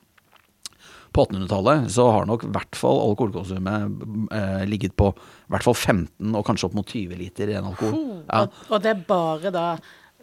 På 1.13 1.25
1800-tallet 1.25 1.87
så 1.93 2.05
har 2.13 2.27
nok 2.29 2.43
i 2.45 2.51
hvert 2.53 2.77
fall 2.77 2.99
alkoholkonsumet 3.07 4.33
eh, 4.35 4.65
ligget 4.69 4.93
på 4.97 5.09
i 5.13 5.53
hvert 5.53 5.65
fall 5.65 5.77
15 5.77 6.35
og 6.37 6.45
kanskje 6.45 6.69
opp 6.69 6.77
mot 6.77 6.89
20 6.89 7.17
liter 7.21 7.49
ren 7.49 7.69
alkohol. 7.69 8.03
Ja. 8.27 8.43
Og, 8.43 8.59
og, 8.69 8.77
det 8.85 8.93
er 8.93 9.07
bare 9.09 9.53
da 9.53 9.65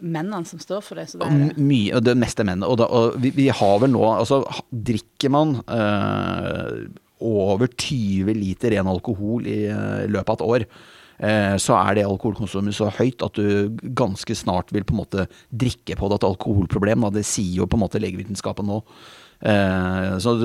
mennene 0.01 0.45
som 0.49 0.61
står 0.61 0.83
for 0.85 1.01
det? 1.01 1.09
Så 1.11 1.21
det, 1.21 1.29
er. 1.29 1.57
Mye, 1.61 2.03
det 2.05 2.17
meste 2.19 2.45
menn. 2.47 2.65
Og, 2.67 2.77
da, 2.81 2.89
og 2.89 3.17
vi, 3.23 3.33
vi, 3.37 3.49
har 3.53 3.81
vel 3.83 3.93
nå 3.95 4.05
Altså, 4.11 4.43
drikker 4.71 5.33
man 5.33 5.57
eh, 5.65 6.87
over 7.27 7.71
20 7.73 8.37
liter 8.37 8.77
ren 8.77 8.91
alkohol 8.91 9.49
i 9.49 9.65
uh, 9.73 10.05
løpet 10.11 10.29
av 10.29 10.37
et 10.37 10.47
år, 10.47 10.65
eh, 11.25 11.55
så 11.63 11.79
er 11.79 11.97
det 11.97 12.05
alkoholkonsumet 12.05 12.77
så 12.77 12.91
høyt 12.93 13.25
at 13.25 13.41
du 13.41 13.79
ganske 13.97 14.37
snart 14.37 14.73
vil 14.77 14.85
på 14.85 14.93
en 14.93 15.01
måte 15.01 15.29
drikke 15.49 15.97
på 15.97 16.11
det 16.13 16.21
et 16.21 16.29
alkoholproblem. 16.29 17.07
Da. 17.07 17.15
Det 17.17 17.25
sier 17.25 17.63
jo 17.63 17.71
på 17.71 17.81
en 17.81 17.87
måte 17.87 18.03
legevitenskapen 18.03 18.69
nå. 18.69 18.83
Eh, 19.41 20.17
så 20.21 20.37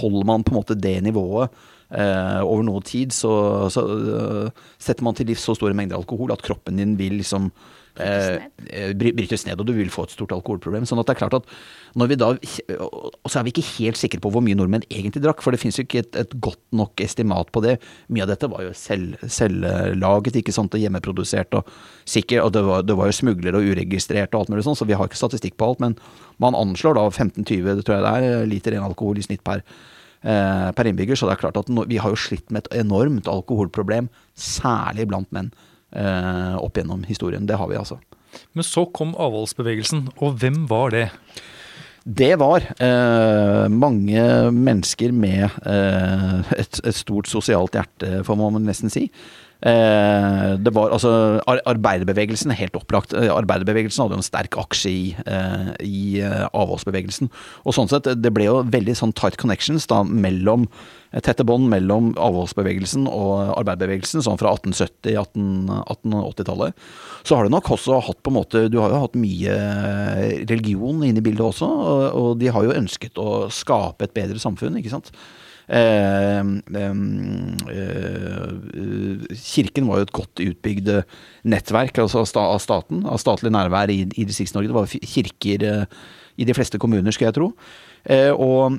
holder 0.00 0.28
man 0.28 0.44
på 0.44 0.52
en 0.52 0.60
måte 0.60 0.76
det 0.76 0.98
nivået 1.04 1.52
eh, 1.90 2.42
over 2.42 2.64
noe 2.66 2.82
tid, 2.84 3.14
så, 3.14 3.32
så 3.72 3.84
uh, 3.86 4.66
setter 4.78 5.06
man 5.06 5.16
til 5.16 5.30
livs 5.30 5.46
så 5.46 5.54
store 5.56 5.76
mengder 5.76 5.96
alkohol 5.98 6.34
at 6.34 6.44
kroppen 6.44 6.80
din 6.80 6.96
vil 7.00 7.16
liksom 7.22 7.48
Eh, 7.96 8.42
eh 8.68 8.92
brytes 8.92 9.46
ned, 9.46 9.60
og 9.60 9.66
du 9.68 9.72
vil 9.72 9.90
få 9.92 10.04
et 10.04 10.12
stort 10.12 10.34
alkoholproblem. 10.36 10.84
Sånn 10.88 11.00
at 11.00 11.08
det 11.08 11.14
er 11.14 11.20
klart 11.22 11.36
at 11.38 11.46
når 11.96 12.10
vi 12.10 12.18
da 12.20 12.28
Og 12.36 13.30
så 13.30 13.38
er 13.38 13.46
vi 13.46 13.54
ikke 13.54 13.64
helt 13.78 13.96
sikre 13.96 14.20
på 14.20 14.30
hvor 14.30 14.44
mye 14.44 14.56
nordmenn 14.58 14.84
egentlig 14.90 15.22
drakk, 15.24 15.40
for 15.42 15.54
det 15.54 15.60
fins 15.62 15.78
jo 15.78 15.86
ikke 15.86 16.02
et, 16.04 16.16
et, 16.16 16.34
godt 16.40 16.60
nok 16.76 17.00
estimat 17.00 17.50
på 17.52 17.62
det. 17.64 17.78
Mye 18.12 18.26
av 18.26 18.28
dette 18.28 18.50
var 18.52 18.66
jo 18.66 18.74
selv, 18.76 19.16
selvlaget, 19.22 20.36
ikke 20.36 20.52
sant, 20.52 20.74
og 20.74 20.82
hjemmeprodusert 20.82 21.56
og 21.56 21.70
sikkert, 22.04 22.44
og 22.44 22.52
det 22.52 22.64
var, 22.66 22.84
det 22.84 22.96
var 22.98 23.08
jo 23.08 23.16
smuglere 23.16 23.60
og 23.60 23.72
uregistrert 23.72 24.34
og 24.34 24.44
alt 24.44 24.52
mulig 24.52 24.66
sånn, 24.66 24.76
så 24.76 24.88
vi 24.88 24.96
har 24.98 25.08
ikke 25.08 25.20
statistikk 25.20 25.56
på 25.56 25.70
alt. 25.70 25.80
Men 25.80 25.96
man 26.42 26.58
anslår 26.58 26.98
da 26.98 27.06
15-20, 27.08 27.84
tror 27.86 27.96
jeg 27.96 28.04
det 28.04 28.16
er, 28.16 28.50
liter 28.50 28.76
ren 28.76 28.88
alkohol 28.90 29.18
i 29.18 29.24
snitt 29.24 29.44
per 29.46 29.64
eh, 29.64 30.68
per 30.76 30.90
innbygger. 30.90 31.16
Så 31.16 31.30
det 31.30 31.36
er 31.36 31.44
klart 31.46 31.62
at 31.62 31.72
vi 31.72 32.02
har 32.02 32.12
jo 32.12 32.20
slitt 32.20 32.52
med 32.52 32.66
et 32.66 32.82
enormt 32.84 33.30
alkoholproblem, 33.30 34.12
særlig 34.36 35.08
blant 35.08 35.32
menn 35.32 35.54
eh, 35.94 36.56
opp 36.58 36.78
gjennom 36.78 37.04
historien. 37.08 37.46
Det 37.46 37.58
har 37.58 37.68
vi 37.70 37.78
altså. 37.78 37.98
Men 38.52 38.66
så 38.66 38.86
kom 38.92 39.14
avholdsbevegelsen, 39.14 40.08
og 40.20 40.40
hvem 40.40 40.64
var 40.70 40.92
det? 40.94 41.08
Det 42.06 42.36
var 42.38 42.62
eh, 42.78 43.64
mange 43.72 44.22
mennesker 44.54 45.10
med 45.10 45.48
eh, 45.66 46.52
et, 46.54 46.78
et, 46.84 46.94
stort 46.94 47.26
sosialt 47.26 47.74
hjerte, 47.74 48.20
får 48.26 48.38
man 48.38 48.62
nesten 48.62 48.92
si. 48.92 49.08
Eh, 49.64 50.50
det 50.60 50.68
var 50.76 50.92
altså 50.92 51.40
Arbeiderbevegelsen, 51.48 52.52
helt 52.52 52.76
opplagt. 52.76 53.14
Eh, 53.16 53.32
arbeiderbevegelsen 53.32 54.04
hadde 54.04 54.12
jo 54.16 54.20
en 54.20 54.26
sterk 54.26 54.52
aksje 54.60 54.90
i, 54.90 55.16
eh, 55.24 55.70
i 55.80 56.20
avholdsbevegelsen. 56.52 57.30
Og 57.64 57.74
sånn 57.74 57.88
sett, 57.88 58.04
det 58.20 58.32
ble 58.34 58.44
jo 58.44 58.62
veldig 58.62 58.96
sånn 58.96 59.14
tight 59.16 59.36
connections 59.40 59.86
da 59.86 60.02
mellom 60.04 60.68
tette 61.22 61.44
bånd 61.46 61.68
mellom 61.70 62.14
avholdsbevegelsen 62.20 63.06
og 63.08 63.56
arbeiderbevegelsen, 63.56 64.20
sånn 64.20 64.36
fra 64.36 64.50
1870-1880-tallet. 64.52 66.74
Så 67.24 67.36
har 67.36 67.44
du 67.44 67.48
nok 67.54 67.70
også 67.72 68.00
hatt 68.04 68.22
på 68.22 68.28
en 68.28 68.36
måte 68.36 68.68
Du 68.68 68.78
har 68.82 68.90
jo 68.90 69.00
hatt 69.00 69.16
mye 69.16 69.54
religion 70.44 71.02
inne 71.06 71.18
i 71.18 71.22
bildet 71.24 71.46
også, 71.46 71.66
og 72.12 72.38
de 72.38 72.48
har 72.52 72.62
jo 72.66 72.76
ønsket 72.76 73.14
å 73.16 73.48
skape 73.48 74.04
et 74.04 74.12
bedre 74.12 74.38
samfunn, 74.38 74.76
ikke 74.76 74.90
sant. 74.92 75.10
Eh, 75.66 76.38
eh, 76.78 76.94
kirken 79.34 79.88
var 79.88 79.98
jo 79.98 80.06
et 80.06 80.14
godt 80.14 80.42
utbygd 80.44 80.90
nettverk 81.50 81.98
altså 81.98 82.22
av 82.22 82.60
staten, 82.62 83.02
av 83.02 83.18
statlig 83.18 83.50
nærvær 83.54 83.90
i, 83.90 84.04
i 84.06 84.26
Distrikts-Norge. 84.28 84.70
Det 84.70 84.78
var 84.78 85.10
kirker 85.16 85.66
eh, 85.66 85.84
i 86.38 86.46
de 86.46 86.54
fleste 86.54 86.78
kommuner, 86.78 87.10
skal 87.14 87.30
jeg 87.30 87.38
tro. 87.40 87.48
og 88.36 88.78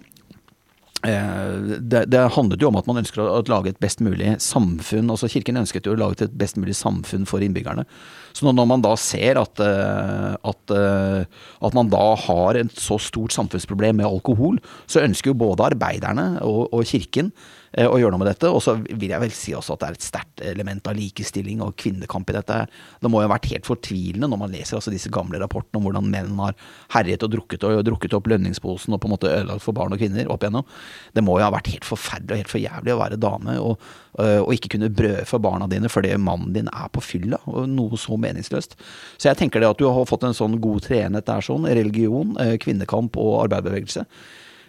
det, 1.05 2.05
det, 2.09 2.21
handlet 2.33 2.63
jo 2.63 2.71
om 2.71 2.77
at 2.79 2.87
man 2.89 2.97
ønsker 3.03 3.21
å, 3.21 3.41
lage 3.47 3.69
et 3.69 3.81
best 3.83 4.01
mulig 4.01 4.33
samfunn. 4.41 5.11
altså 5.13 5.29
Kirken 5.29 5.59
ønsket 5.61 5.85
jo 5.85 5.93
å 5.93 5.99
lage 5.99 6.25
et 6.25 6.37
best 6.39 6.57
mulig 6.57 6.73
samfunn 6.75 7.27
for 7.29 7.43
innbyggerne. 7.45 7.85
Så 8.33 8.49
når 8.49 8.69
man 8.69 8.83
da 8.85 8.95
ser 8.99 9.37
at, 9.41 9.61
at, 9.61 10.73
at 10.73 11.77
man 11.77 11.93
da 11.93 12.07
har 12.25 12.59
et 12.59 12.73
så 12.81 12.97
stort 13.01 13.33
samfunnsproblem 13.33 14.01
med 14.01 14.09
alkohol, 14.09 14.59
så 14.89 15.05
ønsker 15.05 15.31
jo 15.31 15.41
både 15.45 15.69
arbeiderne 15.71 16.27
og, 16.45 16.67
og 16.73 16.85
Kirken 16.89 17.31
Eh, 17.73 17.87
å 17.87 17.97
gjøre 17.99 18.13
noe 18.15 18.21
med 18.21 18.29
dette. 18.31 18.49
Og 18.51 18.61
så 18.63 18.77
vil 18.79 19.11
jeg 19.11 19.21
vel 19.21 19.33
si 19.35 19.53
også 19.55 19.75
at 19.75 19.81
det 19.81 19.89
er 19.89 19.97
et 19.97 20.05
sterkt 20.05 20.43
element 20.47 20.87
av 20.87 20.95
likestilling 20.97 21.61
og 21.65 21.75
kvinnekamp 21.79 22.29
i 22.31 22.37
dette. 22.37 22.59
Det 23.01 23.11
må 23.11 23.21
jo 23.21 23.27
ha 23.27 23.33
vært 23.33 23.49
helt 23.51 23.67
fortvilende 23.67 24.29
når 24.31 24.41
man 24.43 24.53
leser 24.53 24.79
altså 24.79 24.93
disse 24.93 25.11
gamle 25.13 25.41
rapportene 25.41 25.81
om 25.81 25.87
hvordan 25.87 26.09
menn 26.13 26.39
har 26.39 26.55
herjet 26.95 27.25
og 27.27 27.33
drukket, 27.35 27.65
og 27.67 27.83
drukket 27.87 28.15
opp 28.17 28.29
lønningsposen 28.31 28.95
og 28.95 29.01
på 29.03 29.09
en 29.09 29.15
måte 29.15 29.31
ødelagt 29.31 29.65
for 29.65 29.77
barn 29.77 29.95
og 29.95 30.01
kvinner 30.01 30.31
opp 30.31 30.45
igjennom. 30.45 30.67
Det 31.15 31.25
må 31.25 31.37
jo 31.39 31.47
ha 31.47 31.53
vært 31.53 31.71
helt 31.73 31.87
forferdelig 31.87 32.37
og 32.37 32.43
helt 32.43 32.55
for 32.55 32.63
jævlig 32.63 32.95
å 32.95 33.01
være 33.01 33.21
dame 33.21 33.59
og, 33.59 33.85
eh, 34.21 34.39
og 34.39 34.55
ikke 34.55 34.73
kunne 34.77 34.93
brøde 34.93 35.27
for 35.27 35.43
barna 35.43 35.67
dine 35.71 35.91
fordi 35.91 36.15
mannen 36.21 36.55
din 36.55 36.71
er 36.71 36.89
på 36.93 37.03
fylla. 37.03 37.41
og 37.51 37.67
Noe 37.71 37.99
så 37.99 38.17
meningsløst. 38.19 38.77
Så 39.17 39.29
jeg 39.29 39.39
tenker 39.41 39.61
det 39.61 39.69
at 39.69 39.79
du 39.81 39.87
har 39.89 40.09
fått 40.09 40.23
en 40.27 40.37
sånn 40.37 40.59
god 40.63 40.87
treenhet 40.87 41.27
der 41.27 41.43
sånn, 41.43 41.67
religion, 41.67 42.37
eh, 42.39 42.57
kvinnekamp 42.61 43.17
og 43.19 43.41
arbeiderbevegelse. 43.47 44.07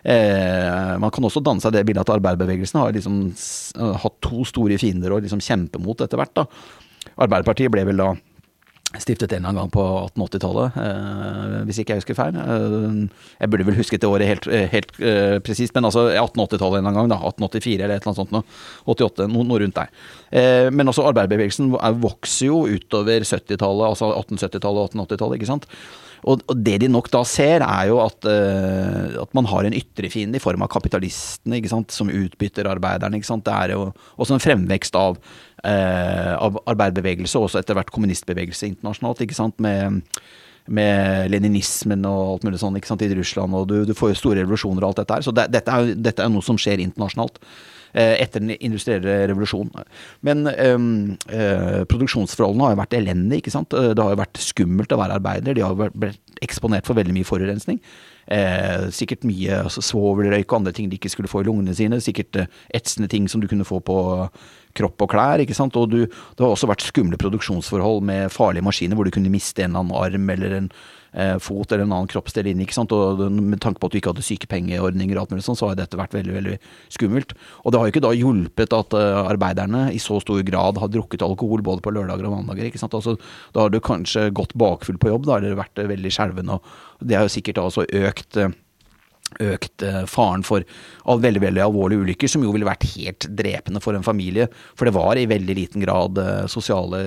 Eh, 0.04 0.94
man 1.02 1.12
kan 1.14 1.26
også 1.26 1.42
danne 1.44 1.64
seg 1.64 1.74
det 1.74 1.84
bildet 1.88 2.04
at 2.06 2.14
arbeiderbevegelsen 2.16 2.80
har 2.80 2.94
liksom 2.94 3.20
hatt 4.04 4.18
to 4.24 4.44
store 4.48 4.78
fiender 4.80 5.14
å 5.14 5.20
liksom 5.22 5.42
kjempe 5.42 5.82
mot 5.82 6.00
etter 6.00 6.20
hvert. 6.20 6.34
da. 6.38 6.46
Arbeiderpartiet 7.18 7.72
ble 7.72 7.86
vel 7.88 8.04
da 8.04 8.12
stiftet 8.96 9.34
en 9.36 9.42
eller 9.42 9.50
annen 9.50 9.66
gang 9.66 9.72
på 9.74 9.82
1880-tallet, 10.16 10.76
eh, 10.80 11.56
hvis 11.68 11.80
ikke 11.82 11.92
jeg 11.92 12.00
husker 12.00 12.16
feil. 12.16 12.38
Eh, 12.40 13.26
jeg 13.42 13.50
burde 13.52 13.66
vel 13.68 13.76
husket 13.76 14.00
det 14.00 14.08
året 14.08 14.30
helt, 14.30 14.48
eh, 14.48 14.64
helt 14.72 14.94
eh, 15.04 15.36
presist, 15.44 15.74
men 15.76 15.84
altså 15.84 16.06
1880-tallet 16.08 16.80
en 16.80 16.88
eller 16.88 16.94
annen 16.94 17.02
gang. 17.02 17.10
da, 17.12 17.18
1884 17.28 17.84
eller 17.84 17.98
et 17.98 18.00
eller 18.00 18.14
annet 18.14 18.22
sånt 18.22 18.32
noe. 18.32 18.56
88, 18.88 19.28
noe, 19.28 19.44
noe 19.44 19.60
rundt 19.60 19.76
der. 19.76 19.92
Eh, 20.32 20.70
men 20.72 20.88
altså 20.88 21.04
arbeiderbevegelsen 21.10 21.68
vokser 22.00 22.48
jo 22.48 22.62
utover 22.64 23.28
70-tallet, 23.28 23.90
altså 23.92 24.08
1870-tallet 24.14 24.80
og 24.80 24.88
1880-tallet, 24.88 25.36
ikke 25.36 25.52
sant. 25.52 25.68
Og, 26.24 26.42
og, 26.46 26.56
det 26.64 26.78
de 26.82 26.90
nok 26.90 27.10
da 27.12 27.22
ser, 27.28 27.62
er 27.64 27.90
jo 27.90 28.00
at, 28.02 28.26
uh, 28.26 29.20
at 29.22 29.36
man 29.36 29.48
har 29.50 29.68
en 29.68 29.76
ytre 29.76 30.10
fiende 30.12 30.40
i 30.40 30.42
form 30.42 30.64
av 30.66 30.72
kapitalistene, 30.72 31.60
ikke 31.60 31.72
sant, 31.72 31.94
som 31.94 32.10
utbytter 32.10 32.70
arbeiderne. 32.70 33.20
ikke 33.20 33.30
sant, 33.30 33.46
Det 33.46 33.54
er 33.54 33.76
jo 33.76 33.88
også 34.16 34.36
en 34.36 34.44
fremvekst 34.44 34.98
av, 34.98 35.20
uh, 35.62 36.34
av 36.34 36.60
arbeiderbevegelse, 36.66 37.38
og 37.38 37.48
også 37.48 37.62
etter 37.62 37.78
hvert 37.78 37.94
kommunistbevegelse 37.94 38.72
internasjonalt, 38.72 39.24
ikke 39.26 39.50
med 39.62 40.02
med 40.68 41.30
leninismen 41.32 42.02
og 42.04 42.34
alt 42.34 42.42
mulig 42.44 42.58
sånn 42.60 42.76
ikke 42.76 42.90
sant, 42.90 43.00
i 43.00 43.16
Russland, 43.16 43.56
og 43.56 43.68
du, 43.70 43.78
du 43.88 43.94
får 43.96 44.12
jo 44.12 44.20
store 44.20 44.42
revolusjoner 44.42 44.84
og 44.84 44.90
alt 44.90 45.02
dette 45.02 45.16
her. 45.16 45.24
Så 45.24 45.32
det, 45.32 45.46
dette, 45.54 45.72
er, 45.72 45.94
dette 45.96 46.24
er 46.24 46.32
noe 46.32 46.44
som 46.44 46.58
skjer 46.60 46.82
internasjonalt. 46.84 47.40
Eh, 47.94 48.18
etter 48.22 48.42
den 48.42 48.52
industrielle 48.60 49.14
revolusjonen. 49.30 49.86
Men 50.26 50.44
øh, 50.46 51.84
produksjonsforholdene 51.88 52.66
har 52.66 52.74
jo 52.74 52.82
vært 52.82 52.98
elendige. 52.98 53.42
ikke 53.42 53.54
sant? 53.54 53.72
Det 53.72 54.02
har 54.02 54.12
jo 54.12 54.20
vært 54.20 54.42
skummelt 54.44 54.92
å 54.92 55.00
være 55.00 55.16
arbeider. 55.20 55.56
De 55.56 55.64
har 55.64 55.72
jo 55.72 55.88
vært 55.88 56.38
eksponert 56.44 56.86
for 56.86 56.98
veldig 56.98 57.16
mye 57.16 57.28
forurensning. 57.28 57.80
Eh, 58.28 58.90
sikkert 58.92 59.24
mye 59.24 59.62
altså, 59.62 59.80
svovelrøyk 59.80 60.52
og 60.52 60.58
andre 60.58 60.72
ting 60.76 60.90
de 60.90 60.98
ikke 60.98 61.08
skulle 61.08 61.30
få 61.32 61.40
i 61.40 61.48
lungene 61.48 61.74
sine. 61.74 62.00
Sikkert 62.04 62.36
eh, 62.36 62.50
etsende 62.76 63.08
ting 63.08 63.28
som 63.28 63.40
du 63.40 63.48
kunne 63.48 63.64
få 63.64 63.80
på 63.80 63.98
kropp 64.78 65.06
og 65.06 65.12
klær. 65.14 65.42
ikke 65.42 65.56
sant? 65.56 65.76
Og 65.78 65.90
du, 65.92 65.98
det 66.06 66.44
har 66.44 66.52
også 66.52 66.70
vært 66.70 66.86
skumle 66.86 67.18
produksjonsforhold 67.20 68.04
med 68.06 68.32
farlige 68.34 68.66
maskiner 68.66 68.98
hvor 68.98 69.08
du 69.08 69.14
kunne 69.14 69.32
miste 69.32 69.64
en 69.64 69.74
eller 69.74 69.84
annen 69.84 69.98
arm 69.98 70.32
eller 70.34 70.56
en 70.62 70.70
eh, 71.12 71.36
fot 71.42 71.72
eller 71.72 71.84
en 71.84 71.94
annen 71.94 72.10
kroppsdel 72.10 72.50
inn. 72.50 72.62
ikke 72.64 72.76
sant? 72.76 72.92
Og 72.94 73.20
Med 73.32 73.60
tanke 73.64 73.80
på 73.80 73.88
at 73.88 73.94
du 73.94 73.98
ikke 74.00 74.12
hadde 74.12 74.26
sykepengeordninger, 74.26 75.16
og 75.16 75.24
alt 75.24 75.34
mulig 75.34 75.46
sånn, 75.46 75.58
så 75.58 75.70
har 75.70 75.78
dette 75.78 75.98
vært 75.98 76.16
veldig 76.16 76.36
veldig 76.36 76.58
skummelt. 76.94 77.34
Og 77.64 77.72
det 77.72 77.80
har 77.80 77.88
jo 77.88 77.94
ikke 77.94 78.04
da 78.04 78.14
hjulpet 78.16 78.76
at 78.76 78.96
uh, 78.98 79.24
arbeiderne 79.24 79.88
i 79.94 80.02
så 80.02 80.20
stor 80.24 80.42
grad 80.46 80.80
har 80.82 80.92
drukket 80.92 81.24
alkohol 81.26 81.64
både 81.66 81.84
på 81.84 81.94
lørdager 81.94 82.28
og 82.28 82.36
mandager. 82.36 82.68
ikke 82.68 82.80
sant? 82.80 82.96
Altså, 82.98 83.18
da 83.54 83.66
har 83.66 83.74
du 83.74 83.80
kanskje 83.80 84.28
gått 84.34 84.56
bakfull 84.58 85.00
på 85.00 85.12
jobb, 85.12 85.28
da 85.28 85.40
det 85.42 85.56
vært 85.58 85.82
uh, 85.82 85.90
veldig 85.90 86.14
skjelven. 86.14 86.54
Og 86.56 87.04
det 87.04 87.18
har 87.18 87.28
jo 87.28 87.36
sikkert 87.38 87.60
da 87.60 87.68
også 87.68 87.88
økt 87.88 88.40
uh, 88.42 88.52
økt 89.44 89.84
faren 90.08 90.44
for 90.46 90.64
veldig 91.04 91.42
veldig 91.44 91.62
alvorlige 91.64 92.04
ulykker, 92.06 92.30
som 92.32 92.44
jo 92.44 92.52
ville 92.54 92.68
vært 92.68 92.86
helt 92.94 93.28
drepende 93.38 93.82
for 93.84 93.96
en 93.96 94.06
familie. 94.06 94.48
For 94.78 94.88
det 94.88 94.96
var 94.96 95.20
i 95.20 95.28
veldig 95.28 95.56
liten 95.58 95.84
grad 95.84 96.20
sosiale 96.52 97.06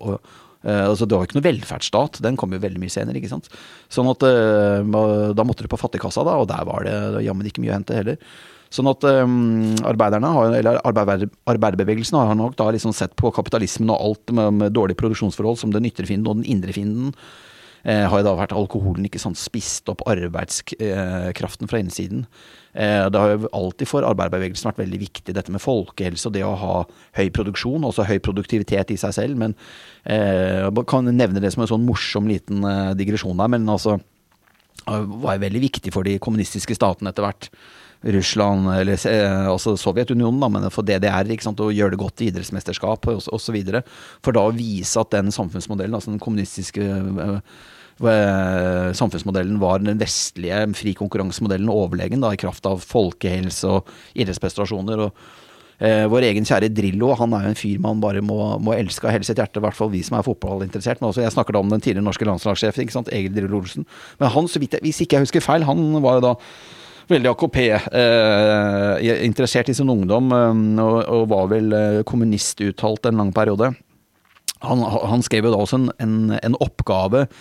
og, 0.00 0.20
Uh, 0.66 0.88
altså, 0.88 1.06
det 1.06 1.14
var 1.14 1.22
jo 1.22 1.28
ikke 1.28 1.36
noe 1.38 1.46
velferdsstat, 1.46 2.16
den 2.24 2.34
kom 2.40 2.50
jo 2.50 2.58
veldig 2.58 2.80
mye 2.82 2.90
senere. 2.90 3.20
ikke 3.20 3.30
sant? 3.30 3.46
Sånn 3.92 4.08
at 4.10 4.24
Da 4.26 5.44
måtte 5.46 5.62
du 5.62 5.70
på 5.70 5.78
fattigkassa, 5.78 6.24
da, 6.26 6.34
og 6.42 6.48
der 6.50 6.64
var 6.66 6.82
det 6.82 7.22
jammen 7.22 7.46
ikke 7.46 7.62
mye 7.62 7.70
å 7.70 7.76
hente 7.76 7.94
heller. 7.94 8.18
Sånn 8.72 8.90
at 8.90 9.04
um, 9.06 9.76
arbeiderne, 9.86 10.30
har, 10.34 10.54
eller 10.58 10.80
arbeider, 10.82 11.30
arbeiderbevegelsen 11.48 12.18
har 12.18 12.34
nok 12.38 12.56
da 12.58 12.68
liksom 12.74 12.94
sett 12.96 13.14
på 13.18 13.30
kapitalismen 13.34 13.92
og 13.94 14.08
alt 14.08 14.34
med, 14.34 14.58
med 14.62 14.74
dårlige 14.74 14.98
produksjonsforhold 15.04 15.60
som 15.60 15.74
den 15.74 15.86
ytre 15.86 16.08
fienden 16.08 16.32
og 16.32 16.40
den 16.40 16.50
indre 16.56 16.74
fienden. 16.74 17.14
Eh, 17.86 18.04
har 18.10 18.20
jo 18.20 18.26
da 18.26 18.36
vært 18.42 18.54
alkoholen 18.56 19.06
ikke 19.06 19.22
sant, 19.22 19.38
spist 19.40 19.88
opp 19.92 20.04
arbeidskraften 20.10 21.70
fra 21.70 21.80
innsiden. 21.82 22.26
Eh, 22.76 23.06
det 23.08 23.20
har 23.20 23.32
jo 23.32 23.50
alltid 23.56 23.88
for 23.88 24.04
arbeiderbevegelsen 24.04 24.68
vært 24.68 24.82
veldig 24.82 24.98
viktig 25.00 25.34
dette 25.36 25.52
med 25.54 25.62
folkehelse 25.64 26.28
og 26.28 26.34
det 26.34 26.42
å 26.44 26.56
ha 26.60 26.74
høy 27.16 27.30
produksjon, 27.32 27.86
også 27.88 28.04
høy 28.08 28.18
produktivitet 28.24 28.92
i 28.92 28.98
seg 29.00 29.14
selv. 29.16 29.40
Men 29.40 29.56
eh, 30.04 30.66
jeg 30.66 30.84
kan 30.90 31.08
nevne 31.08 31.40
det 31.40 31.54
som 31.54 31.64
en 31.64 31.72
sånn 31.72 31.86
morsom 31.86 32.28
liten 32.28 32.66
eh, 32.66 32.92
digresjon 32.98 33.40
der, 33.40 33.52
men 33.54 33.68
altså 33.72 33.98
var 34.86 35.40
veldig 35.42 35.60
viktig 35.64 35.90
for 35.90 36.06
de 36.06 36.18
kommunistiske 36.22 36.76
statene 36.76 37.10
etter 37.10 37.24
hvert. 37.26 37.50
Russland, 38.12 38.68
eller 38.70 39.00
altså 39.48 39.72
Sovjetunionen, 39.80 40.36
da, 40.38 40.50
men 40.52 40.66
for 40.70 40.86
DDR, 40.86 41.26
ikke 41.32 41.46
sant, 41.48 41.62
å 41.64 41.72
gjøre 41.72 41.94
det 41.94 41.98
godt 41.98 42.22
i 42.22 42.28
idrettsmesterskap 42.28 43.08
osv. 43.08 43.56
For 44.22 44.36
da 44.36 44.44
å 44.46 44.52
vise 44.54 45.00
at 45.00 45.10
den 45.16 45.32
samfunnsmodellen, 45.34 45.96
altså 45.96 46.12
den 46.12 46.22
kommunistiske 46.22 46.84
Eh, 46.86 47.40
samfunnsmodellen 47.96 49.60
var 49.60 49.78
den 49.80 49.98
vestlige 50.00 50.74
fri 50.76 50.94
konkurransemodellen 50.96 51.68
overlegen, 51.72 52.20
da, 52.20 52.32
i 52.32 52.36
kraft 52.40 52.66
av 52.68 52.80
folkehelse 52.84 53.68
og 53.72 53.88
idrettsprestasjoner. 54.14 54.98
og 55.06 55.10
eh, 55.80 56.06
Vår 56.10 56.22
egen 56.28 56.44
kjære 56.44 56.74
Drillo 56.76 57.14
han 57.16 57.32
er 57.32 57.42
jo 57.46 57.50
en 57.54 57.58
fyr 57.58 57.78
man 57.80 58.00
bare 58.00 58.20
må, 58.20 58.58
må 58.60 58.72
elske 58.76 59.06
av 59.08 59.12
hele 59.16 59.24
sitt 59.24 59.38
hjerte, 59.40 59.58
i 59.60 59.62
hvert 59.64 59.78
fall 59.78 59.94
vi 59.94 60.02
som 60.04 60.16
er 60.18 60.26
fotballinteressert. 60.26 61.00
Men 61.00 61.08
også, 61.10 61.24
jeg 61.24 61.32
snakker 61.32 61.52
da 61.56 61.60
om 61.64 61.72
den 61.72 61.80
tidligere 61.80 62.04
norske 62.04 62.28
landslagssjefen, 62.28 62.82
ikke 62.84 62.96
sant, 62.98 63.12
Egil 63.16 63.34
Drillo 63.36 63.56
Olsen. 63.62 63.84
Men 64.20 64.26
han, 64.36 64.44
jeg, 64.52 64.80
hvis 64.84 65.02
ikke 65.04 65.14
jeg 65.16 65.24
husker 65.28 65.48
feil, 65.48 65.62
han 65.68 65.80
var 66.04 66.12
jo 66.18 66.26
da 66.28 66.34
veldig 67.06 67.30
AKP-interessert 67.32 69.68
eh, 69.68 69.72
i 69.72 69.78
sin 69.78 69.92
ungdom, 69.92 70.26
eh, 70.36 70.54
og, 70.84 70.98
og, 71.00 71.22
var 71.32 71.44
vel 71.54 71.66
eh, 71.72 72.04
kommunist 72.08 72.56
uttalt 72.66 73.02
en 73.08 73.20
lang 73.22 73.32
periode. 73.32 73.66
Han, 74.64 74.78
han 74.84 75.22
skrev 75.24 75.44
jo 75.46 75.52
da 75.52 75.58
også 75.62 75.76
en, 75.80 75.88
en, 76.02 76.16
en 76.40 76.60
oppgave 76.64 77.20
Eh, 77.26 77.32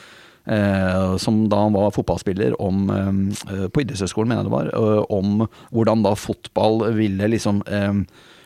som 1.17 1.49
da 1.49 1.63
han 1.63 1.73
var 1.73 1.91
fotballspiller, 1.95 2.61
om, 2.61 2.89
eh, 2.89 3.67
på 3.67 3.81
idrettshøyskolen, 3.81 4.29
mener 4.29 4.43
jeg 4.43 4.51
det 4.51 4.55
var, 4.55 4.71
eh, 4.73 5.03
om 5.09 5.47
hvordan 5.73 6.05
da 6.05 6.13
fotball 6.15 6.91
ville 6.93 7.29
liksom 7.33 7.63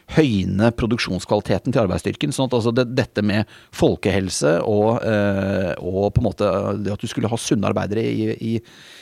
høyne 0.10 0.72
produksjonskvaliteten 0.74 1.72
til 1.72 1.84
arbeidsstyrken. 1.84 2.32
sånn 2.34 2.48
at 2.48 2.56
altså 2.58 2.74
det, 2.74 2.96
dette 2.96 3.22
med 3.22 3.46
folkehelse 3.72 4.56
og, 4.66 5.04
og, 5.06 6.14
på 6.16 6.24
en 6.24 6.26
måte 6.26 6.50
det 6.82 6.96
at 6.96 7.00
du 7.04 7.06
skulle 7.06 7.30
ha 7.30 7.38
sunne 7.38 7.70
arbeidere 7.70 8.02
i, 8.02 8.32
i, 8.42 8.56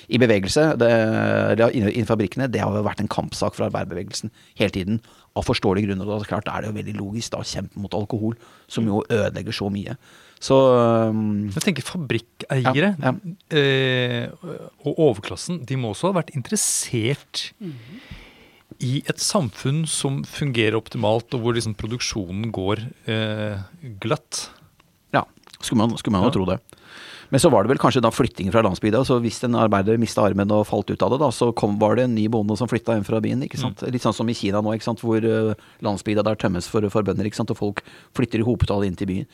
i 0.10 0.20
bevegelse 0.20 0.76
det, 0.76 0.92
i, 1.72 1.86
i 2.02 2.04
fabrikkene, 2.04 2.50
det 2.52 2.60
har 2.60 2.76
jo 2.76 2.84
vært 2.84 3.00
en 3.00 3.08
kampsak 3.08 3.56
for 3.56 3.70
arbeiderbevegelsen 3.70 4.34
hele 4.60 4.76
tiden. 4.76 5.00
Av 5.38 5.48
forståelige 5.48 5.88
grunner. 5.88 6.12
Og 6.12 6.28
klart 6.28 6.50
er 6.52 6.66
det 6.66 6.74
jo 6.74 6.78
veldig 6.82 7.00
logisk 7.00 7.32
da, 7.32 7.40
å 7.40 7.48
kjempe 7.48 7.80
mot 7.80 7.94
alkohol, 7.96 8.36
som 8.68 8.84
jo 8.90 9.06
ødelegger 9.08 9.56
så 9.56 9.72
mye. 9.72 9.96
Så 10.44 10.56
um, 11.10 11.48
Jeg 11.50 11.64
tenker 11.66 11.86
fabrikkeiere 11.86 12.94
ja, 12.94 13.12
ja. 13.12 13.14
eh, 13.58 14.28
og 14.86 15.02
overklassen, 15.10 15.64
de 15.66 15.78
må 15.80 15.94
også 15.94 16.12
ha 16.12 16.20
vært 16.20 16.34
interessert 16.38 17.48
mm. 17.58 17.74
i 18.86 18.92
et 19.10 19.24
samfunn 19.24 19.86
som 19.90 20.22
fungerer 20.28 20.78
optimalt, 20.78 21.34
og 21.34 21.44
hvor 21.44 21.58
liksom 21.58 21.74
produksjonen 21.80 22.52
går 22.54 22.86
eh, 23.10 23.66
glatt. 24.04 24.48
Ja, 25.16 25.26
skulle 25.58 25.82
man, 25.84 25.98
skulle 25.98 26.20
man 26.20 26.30
jo 26.30 26.36
tro 26.38 26.50
det. 26.52 26.62
Men 27.30 27.42
så 27.44 27.50
var 27.52 27.64
det 27.64 27.72
vel 27.74 27.82
kanskje 27.82 28.02
da 28.04 28.12
flytting 28.14 28.52
fra 28.54 28.62
landsbygda. 28.64 29.02
Så 29.08 29.18
hvis 29.24 29.40
en 29.44 29.58
arbeider 29.60 30.00
mista 30.00 30.24
armen 30.24 30.52
og 30.56 30.68
falt 30.70 30.92
ut 30.92 31.04
av 31.04 31.12
det, 31.14 31.20
da, 31.24 31.30
så 31.34 31.50
kom, 31.58 31.76
var 31.82 31.98
det 31.98 32.08
en 32.08 32.16
ny 32.16 32.28
bonde 32.32 32.56
som 32.60 32.70
flytta 32.72 32.96
hjem 32.96 33.08
fra 33.08 33.20
byen. 33.24 33.44
ikke 33.46 33.60
sant? 33.60 33.84
Mm. 33.84 33.92
Litt 33.96 34.06
sånn 34.06 34.16
som 34.16 34.32
i 34.32 34.36
Kina 34.38 34.62
nå, 34.64 34.76
ikke 34.78 34.88
sant? 34.88 35.04
hvor 35.04 35.24
uh, 35.24 35.52
landsbygda 35.86 36.24
der 36.28 36.40
tømmes 36.40 36.70
for, 36.72 36.88
for 36.94 37.08
bønder. 37.08 37.28
ikke 37.28 37.42
sant? 37.42 37.52
Og 37.54 37.60
folk 37.60 37.84
flytter 38.18 38.44
i 38.44 38.48
hopetall 38.48 38.88
inn 38.88 38.96
til 39.00 39.12
byen. 39.12 39.28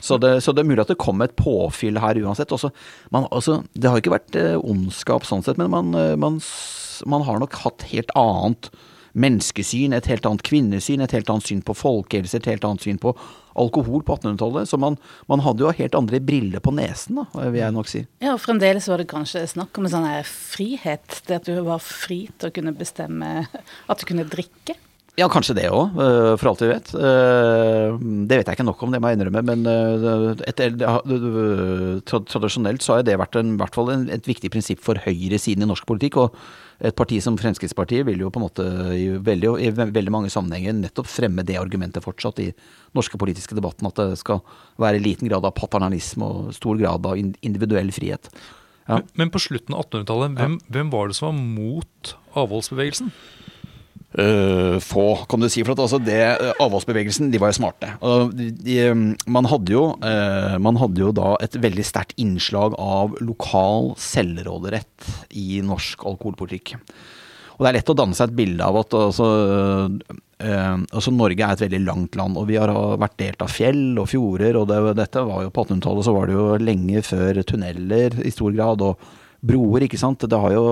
Så 0.00 0.20
det, 0.22 0.36
så 0.46 0.54
det, 0.54 0.62
er 0.62 0.70
mulig 0.70 0.84
at 0.84 0.94
det 0.94 1.00
kom 1.02 1.24
et 1.24 1.34
påfyll 1.38 1.98
her 2.02 2.22
uansett. 2.22 2.54
Også, 2.54 2.70
man, 3.14 3.26
altså, 3.34 3.60
det 3.74 3.90
har 3.90 4.02
ikke 4.02 4.14
vært 4.14 4.38
uh, 4.38 4.56
ondskap 4.62 5.26
sånn 5.28 5.44
sett, 5.46 5.60
men 5.60 5.72
man, 5.74 5.92
uh, 5.98 6.14
man, 6.20 6.40
man 7.10 7.26
har 7.26 7.42
nok 7.42 7.58
hatt 7.64 7.88
helt 7.90 8.14
annet 8.18 8.70
menneskesyn, 9.12 9.92
et 9.92 10.08
helt 10.08 10.26
annet 10.28 10.44
kvinnesyn, 10.46 11.02
et 11.04 11.12
helt 11.12 11.30
annet 11.30 11.48
syn 11.48 11.60
på 11.64 11.74
folkehelse, 11.76 12.38
et 12.38 12.48
helt 12.48 12.64
annet 12.64 12.84
syn 12.86 13.00
på 13.02 13.12
alkohol 13.58 14.04
på 14.06 14.16
1800-tallet. 14.16 14.70
Så 14.70 14.78
man, 14.80 14.98
man, 15.30 15.42
hadde 15.44 15.64
jo 15.64 15.74
helt 15.74 15.98
andre 15.98 16.20
briller 16.22 16.62
på 16.64 16.74
nesen, 16.76 17.20
da, 17.22 17.26
vil 17.48 17.60
jeg 17.60 17.76
nok 17.76 17.90
si. 17.90 18.04
Ja, 18.22 18.36
og 18.36 18.42
fremdeles 18.44 18.88
var 18.90 19.02
det 19.02 19.10
kanskje 19.10 19.44
snakk 19.50 19.78
om 19.78 19.88
en 19.88 19.94
sånn 19.94 20.08
frihet. 20.28 21.22
Det 21.28 21.40
at 21.40 21.50
du 21.50 21.58
var 21.66 21.82
fri 21.84 22.24
til 22.36 22.50
å 22.50 22.54
kunne 22.54 22.76
bestemme 22.76 23.34
at 23.90 24.00
du 24.00 24.08
kunne 24.08 24.28
drikke. 24.28 24.78
Ja, 25.20 25.26
kanskje 25.28 25.58
det 25.58 25.66
òg, 25.68 25.92
eh, 26.00 26.34
for 26.40 26.48
alt 26.48 26.62
vi 26.62 26.70
vet. 26.70 26.88
Eh, 26.96 27.98
det 28.24 28.38
vet 28.38 28.48
jeg 28.48 28.56
ikke 28.56 28.64
nok 28.64 28.80
om, 28.82 28.92
det 28.94 29.00
må 29.02 29.10
jeg 29.10 29.18
innrømme. 29.18 29.42
Men 29.44 29.66
eh, 29.68 30.40
etter, 30.48 30.72
tradisjonelt 32.08 32.80
så 32.80 32.96
har 32.96 33.04
det 33.04 33.18
vært 33.20 33.36
en, 33.36 33.58
hvert 33.60 33.76
fall 33.76 33.92
et 33.92 34.24
viktig 34.28 34.48
prinsipp 34.54 34.80
for 34.80 34.96
høyresiden 34.96 35.66
i 35.66 35.68
norsk 35.68 35.84
politikk. 35.84 36.16
Og 36.16 36.38
et 36.80 36.96
parti 36.96 37.20
som 37.20 37.36
Fremskrittspartiet 37.36 38.08
vil 38.08 38.24
jo 38.24 38.30
på 38.32 38.40
en 38.40 38.46
måte 38.46 38.64
i 38.96 39.04
veldig, 39.20 39.52
i 39.60 39.68
veldig 39.76 40.14
mange 40.16 40.32
sammenhenger 40.32 40.78
nettopp 40.80 41.12
fremme 41.12 41.44
det 41.44 41.60
argumentet 41.60 42.02
fortsatt 42.02 42.40
i 42.40 42.48
norske 42.96 43.20
politiske 43.20 43.58
debatten, 43.58 43.92
at 43.92 44.00
det 44.00 44.16
skal 44.22 44.40
være 44.80 45.04
liten 45.04 45.28
grad 45.28 45.44
av 45.44 45.52
paternalisme 45.60 46.24
og 46.24 46.56
stor 46.56 46.80
grad 46.80 47.04
av 47.04 47.20
individuell 47.20 47.92
frihet. 47.92 48.32
Ja. 48.88 48.96
Men, 48.96 49.12
men, 49.20 49.36
på 49.36 49.44
slutten 49.44 49.76
av 49.76 49.84
1800-tallet, 49.84 50.40
hvem, 50.40 50.58
hvem 50.72 50.96
var 50.96 51.12
det 51.12 51.20
som 51.20 51.28
var 51.28 51.36
mot 51.36 52.16
avholdsbevegelsen? 52.32 53.12
Uh, 54.12 54.76
få, 54.84 55.24
kan 55.28 55.40
du 55.40 55.48
si. 55.48 55.62
For 55.64 55.72
at 55.72 55.80
altså 55.80 56.00
det, 56.02 56.20
uh, 56.42 56.50
avholdsbevegelsen, 56.60 57.30
de 57.32 57.40
var 57.40 57.52
jo 57.52 57.60
smarte. 57.62 57.94
Uh, 58.02 58.28
de, 58.28 58.50
de, 58.52 58.76
man, 59.24 59.48
hadde 59.48 59.72
jo, 59.72 59.86
uh, 60.04 60.58
man 60.60 60.76
hadde 60.80 61.00
jo 61.00 61.14
da 61.16 61.32
et 61.44 61.56
veldig 61.56 61.86
sterkt 61.86 62.18
innslag 62.20 62.76
av 62.76 63.16
lokal 63.24 63.94
selvråderett 64.00 65.08
i 65.40 65.62
norsk 65.64 66.04
alkoholpolitikk. 66.12 66.76
Og 67.56 67.64
det 67.64 67.70
er 67.70 67.78
lett 67.78 67.92
å 67.92 67.96
danne 67.96 68.16
seg 68.16 68.30
et 68.30 68.36
bilde 68.36 68.66
av 68.66 68.78
at 68.80 68.94
altså, 68.96 69.26
altså 70.40 71.12
Norge 71.14 71.44
er 71.44 71.52
et 71.52 71.62
veldig 71.62 71.80
langt 71.84 72.16
land, 72.18 72.38
og 72.40 72.48
vi 72.48 72.56
har 72.58 72.72
vært 72.98 73.18
delt 73.20 73.44
av 73.44 73.52
fjell 73.52 74.00
og 74.00 74.08
fjorder. 74.10 74.56
og 74.58 74.66
det, 74.70 74.78
dette 74.98 75.22
var 75.28 75.44
jo 75.44 75.52
På 75.52 75.66
1800-tallet 75.68 76.08
så 76.08 76.14
var 76.16 76.26
det 76.26 76.34
jo 76.34 76.46
lenge 76.58 77.04
før 77.06 77.42
tunneler 77.46 78.16
i 78.24 78.32
stor 78.34 78.56
grad. 78.56 78.82
og 78.82 79.04
broer, 79.42 79.88
ikke 79.88 80.00
sant. 80.00 80.22
Det 80.22 80.38
har 80.38 80.54
jo, 80.54 80.64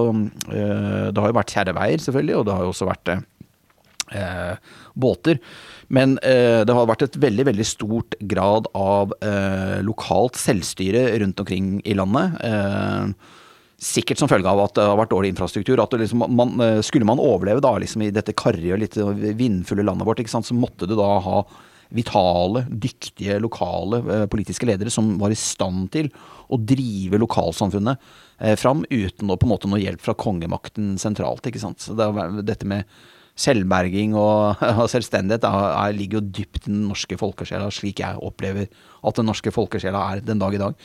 det 0.46 1.18
har 1.18 1.33
jo 1.33 1.37
vært 1.37 1.54
kjerreveier, 1.56 2.02
selvfølgelig, 2.04 2.37
og 2.38 2.46
det 2.46 2.54
har 2.54 2.66
jo 2.66 2.72
også 2.74 2.88
vært 2.88 3.12
eh, 4.14 4.54
båter. 4.94 5.40
Men 5.88 6.18
eh, 6.22 6.62
det 6.66 6.74
har 6.74 6.88
vært 6.88 7.06
et 7.06 7.18
veldig 7.20 7.46
veldig 7.50 7.66
stort 7.66 8.16
grad 8.30 8.68
av 8.78 9.14
eh, 9.26 9.78
lokalt 9.87 10.38
selvstyre 10.38 11.09
rundt 11.22 11.42
omkring 11.42 11.78
i 11.85 11.96
landet. 11.98 12.37
Eh, 12.46 13.38
sikkert 13.80 14.20
som 14.20 14.28
følge 14.30 14.50
av 14.50 14.61
at 14.66 14.76
det 14.76 14.85
har 14.87 14.98
vært 15.00 15.14
dårlig 15.14 15.33
infrastruktur. 15.33 15.80
at 15.83 15.96
liksom, 15.98 16.26
man, 16.28 16.54
eh, 16.61 16.80
Skulle 16.83 17.09
man 17.09 17.22
overleve 17.22 17.64
da 17.64 17.76
liksom 17.78 18.02
i 18.02 18.12
dette 18.14 18.37
karrige 18.37 18.76
og 18.76 18.85
litt 18.85 19.00
vindfulle 19.38 19.87
landet 19.87 20.06
vårt, 20.06 20.22
sant, 20.28 20.46
så 20.46 20.54
måtte 20.54 20.87
du 20.87 20.94
da 20.94 21.18
ha 21.20 21.44
vitale, 21.90 22.66
dyktige 22.70 23.40
lokale 23.42 23.98
eh, 23.98 24.26
politiske 24.30 24.66
ledere 24.68 24.92
som 24.94 25.16
var 25.18 25.33
i 25.33 25.38
stand 25.38 25.90
til 25.90 26.12
å 26.50 26.58
drive 26.58 27.20
lokalsamfunnet 27.22 28.10
fram 28.58 28.82
uten 28.88 29.30
å, 29.30 29.36
på 29.36 29.46
en 29.46 29.52
måte 29.52 29.68
noe 29.68 29.82
hjelp 29.82 30.00
fra 30.04 30.14
kongemakten 30.16 30.94
sentralt. 31.00 31.44
ikke 31.46 31.60
sant? 31.62 31.82
Så 31.84 31.96
det 31.98 32.08
dette 32.48 32.68
med 32.68 32.88
selvberging 33.40 34.16
og, 34.18 34.60
og 34.80 34.86
selvstendighet 34.92 35.46
er, 35.48 35.96
ligger 35.96 36.20
jo 36.20 36.28
dypt 36.40 36.66
i 36.66 36.72
den 36.72 36.84
norske 36.90 37.18
folkesjela, 37.20 37.70
slik 37.74 38.02
jeg 38.02 38.20
opplever 38.20 38.68
at 38.68 39.18
den 39.18 39.28
norske 39.30 39.52
folkesjela 39.54 40.04
er 40.12 40.24
den 40.24 40.40
dag 40.42 40.56
i 40.56 40.62
dag. 40.62 40.78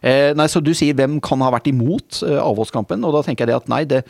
Eh, 0.00 0.30
nei, 0.36 0.48
Så 0.48 0.62
du 0.64 0.72
sier 0.76 0.96
hvem 0.96 1.18
kan 1.24 1.42
ha 1.44 1.50
vært 1.52 1.68
imot 1.72 2.22
eh, 2.24 2.38
avholdskampen, 2.40 3.04
og 3.04 3.18
da 3.18 3.24
tenker 3.26 3.44
jeg 3.44 3.52
det 3.52 3.58
at 3.58 3.70
nei, 3.72 3.82
det 3.84 4.00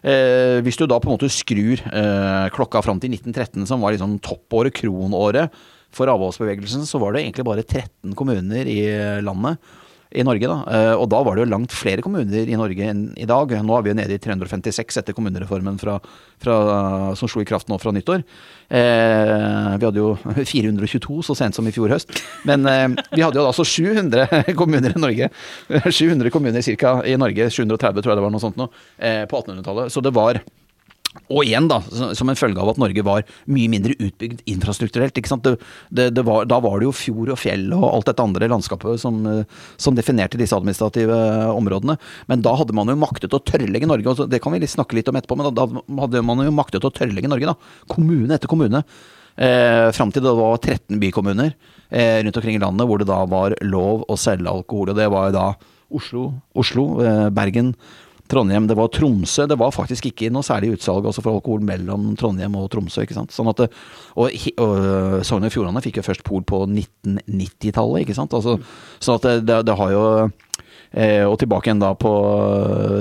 eh, 0.00 0.62
Hvis 0.64 0.80
du 0.80 0.86
da 0.88 0.96
på 1.00 1.10
en 1.10 1.18
måte 1.18 1.32
skrur 1.32 1.82
eh, 1.84 2.48
klokka 2.54 2.80
fram 2.84 3.02
til 3.02 3.12
1913, 3.12 3.66
som 3.68 3.84
var 3.84 3.92
liksom 3.92 4.18
toppåret, 4.24 4.72
kronåret 4.76 5.52
for 5.94 6.10
avholdsbevegelsen, 6.10 6.88
så 6.88 6.98
var 6.98 7.12
det 7.14 7.22
egentlig 7.22 7.44
bare 7.46 7.62
13 7.62 8.16
kommuner 8.18 8.66
i 8.66 8.80
landet 9.22 9.60
i 10.14 10.24
Norge. 10.26 10.46
da, 10.46 10.56
eh, 10.70 10.94
Og 10.94 11.08
da 11.10 11.22
var 11.22 11.34
det 11.34 11.44
jo 11.44 11.50
langt 11.50 11.72
flere 11.74 12.02
kommuner 12.02 12.48
i 12.48 12.56
Norge 12.56 12.86
enn 12.90 13.12
i 13.18 13.26
dag. 13.26 13.50
Nå 13.50 13.76
er 13.78 13.82
vi 13.82 13.90
jo 13.90 13.98
nede 13.98 14.14
i 14.14 14.18
356 14.22 14.96
etter 15.00 15.12
kommunereformen 15.12 15.78
fra, 15.80 15.98
fra, 16.38 17.14
som 17.18 17.28
slo 17.28 17.42
i 17.42 17.48
kraft 17.48 17.68
nå 17.68 17.78
fra 17.82 17.92
nyttår. 17.92 18.22
Eh, 18.70 19.76
vi 19.78 19.86
hadde 19.86 20.00
jo 20.00 20.14
422 20.54 21.22
så 21.26 21.36
sent 21.36 21.54
som 21.54 21.66
i 21.66 21.74
fjor 21.74 21.92
høst. 21.94 22.14
Men 22.48 22.66
eh, 22.66 22.88
vi 23.14 23.22
hadde 23.24 23.40
jo 23.40 23.46
altså 23.48 23.66
700 23.66 24.54
kommuner 24.60 24.94
i 24.94 25.00
Norge. 25.00 25.30
700 25.90 26.30
kommuner 26.30 26.62
cirka 26.62 27.00
i 27.04 27.16
Norge. 27.20 27.50
730 27.50 28.02
tror 28.02 28.14
jeg 28.14 28.20
det 28.20 28.26
var 28.26 28.34
noe 28.34 28.42
sånt 28.44 28.60
nå, 28.60 28.70
eh, 28.98 29.24
på 29.30 29.42
1800-tallet. 29.42 29.92
Så 29.92 30.02
det 30.04 30.14
var 30.14 30.40
og 31.30 31.44
igjen, 31.46 31.68
da, 31.70 31.78
som 32.16 32.28
en 32.28 32.38
følge 32.38 32.60
av 32.60 32.72
at 32.72 32.78
Norge 32.80 33.04
var 33.06 33.22
mye 33.50 33.70
mindre 33.70 33.94
utbygd 33.96 34.42
infrastrukturelt. 34.50 35.16
Det, 35.16 35.54
det, 35.94 36.08
det 36.16 36.24
var, 36.26 36.44
da 36.50 36.58
var 36.62 36.80
det 36.80 36.88
jo 36.88 36.94
fjord 36.96 37.32
og 37.32 37.40
fjell 37.40 37.68
og 37.76 37.86
alt 37.88 38.10
dette 38.10 38.24
andre 38.24 38.50
landskapet 38.50 39.00
som, 39.00 39.22
som, 39.78 39.96
definerte 39.96 40.40
disse 40.40 40.56
administrative 40.56 41.16
områdene. 41.54 41.96
Men 42.30 42.44
da 42.44 42.56
hadde 42.58 42.76
man 42.76 42.90
jo 42.90 42.98
maktet 43.00 43.36
å 43.36 43.40
tørrlegge 43.40 43.88
Norge, 43.88 44.10
og 44.10 44.30
det 44.30 44.42
kan 44.42 44.56
vi 44.56 44.68
snakke 44.68 44.98
litt 44.98 45.08
om 45.10 45.20
etterpå, 45.20 45.38
men 45.38 45.48
da, 45.48 45.64
da 45.64 46.00
hadde 46.02 46.24
man 46.26 46.44
jo 46.44 46.54
maktet 46.54 46.84
å 46.84 46.92
tørrlegge 46.92 47.30
Norge, 47.30 47.54
da. 47.54 47.84
Kommune 47.94 48.36
etter 48.36 48.50
kommune. 48.50 48.84
Eh, 49.34 49.88
Fram 49.94 50.12
til 50.14 50.22
det 50.22 50.34
var 50.38 50.58
13 50.60 51.00
bykommuner 51.02 51.54
eh, 51.90 52.20
rundt 52.22 52.36
omkring 52.38 52.58
i 52.58 52.62
landet 52.62 52.86
hvor 52.86 53.00
det 53.00 53.08
da 53.10 53.24
var 53.26 53.56
lov 53.64 54.04
å 54.10 54.18
selge 54.20 54.50
alkohol. 54.50 54.92
Og 54.92 54.98
det 54.98 55.08
var 55.14 55.30
jo 55.30 55.38
da 55.38 55.48
Oslo, 55.94 56.28
Oslo 56.58 56.88
Bergen, 57.34 57.74
Trondheim, 58.30 58.68
det 58.70 58.76
var 58.78 58.88
Tromsø. 58.94 59.46
Det 59.50 59.58
var 59.60 59.74
faktisk 59.74 60.08
ikke 60.08 60.30
noe 60.32 60.46
særlig 60.46 60.74
utsalg 60.78 61.06
for 61.12 61.34
alkohol 61.34 61.64
mellom 61.66 62.14
Trondheim 62.20 62.56
og 62.60 62.70
Tromsø. 62.72 63.04
ikke 63.04 63.16
sant? 63.18 63.34
Sånn 63.34 63.50
at, 63.52 63.66
og 64.16 64.38
og 64.64 65.20
Sogn 65.26 65.44
og 65.44 65.52
Fjordane 65.52 65.82
fikk 65.84 66.00
jo 66.00 66.06
først 66.06 66.24
pol 66.24 66.42
på 66.46 66.64
1990-tallet. 66.66 68.04
ikke 68.04 68.16
sant? 68.16 68.34
Altså, 68.36 68.56
sånn 69.04 69.20
at 69.20 69.44
det, 69.44 69.60
det 69.68 69.78
har 69.80 69.94
jo 69.94 70.04
Eh, 70.94 71.24
og 71.26 71.40
tilbake 71.42 71.66
igjen 71.66 71.80
da 71.82 71.88
på 71.98 72.10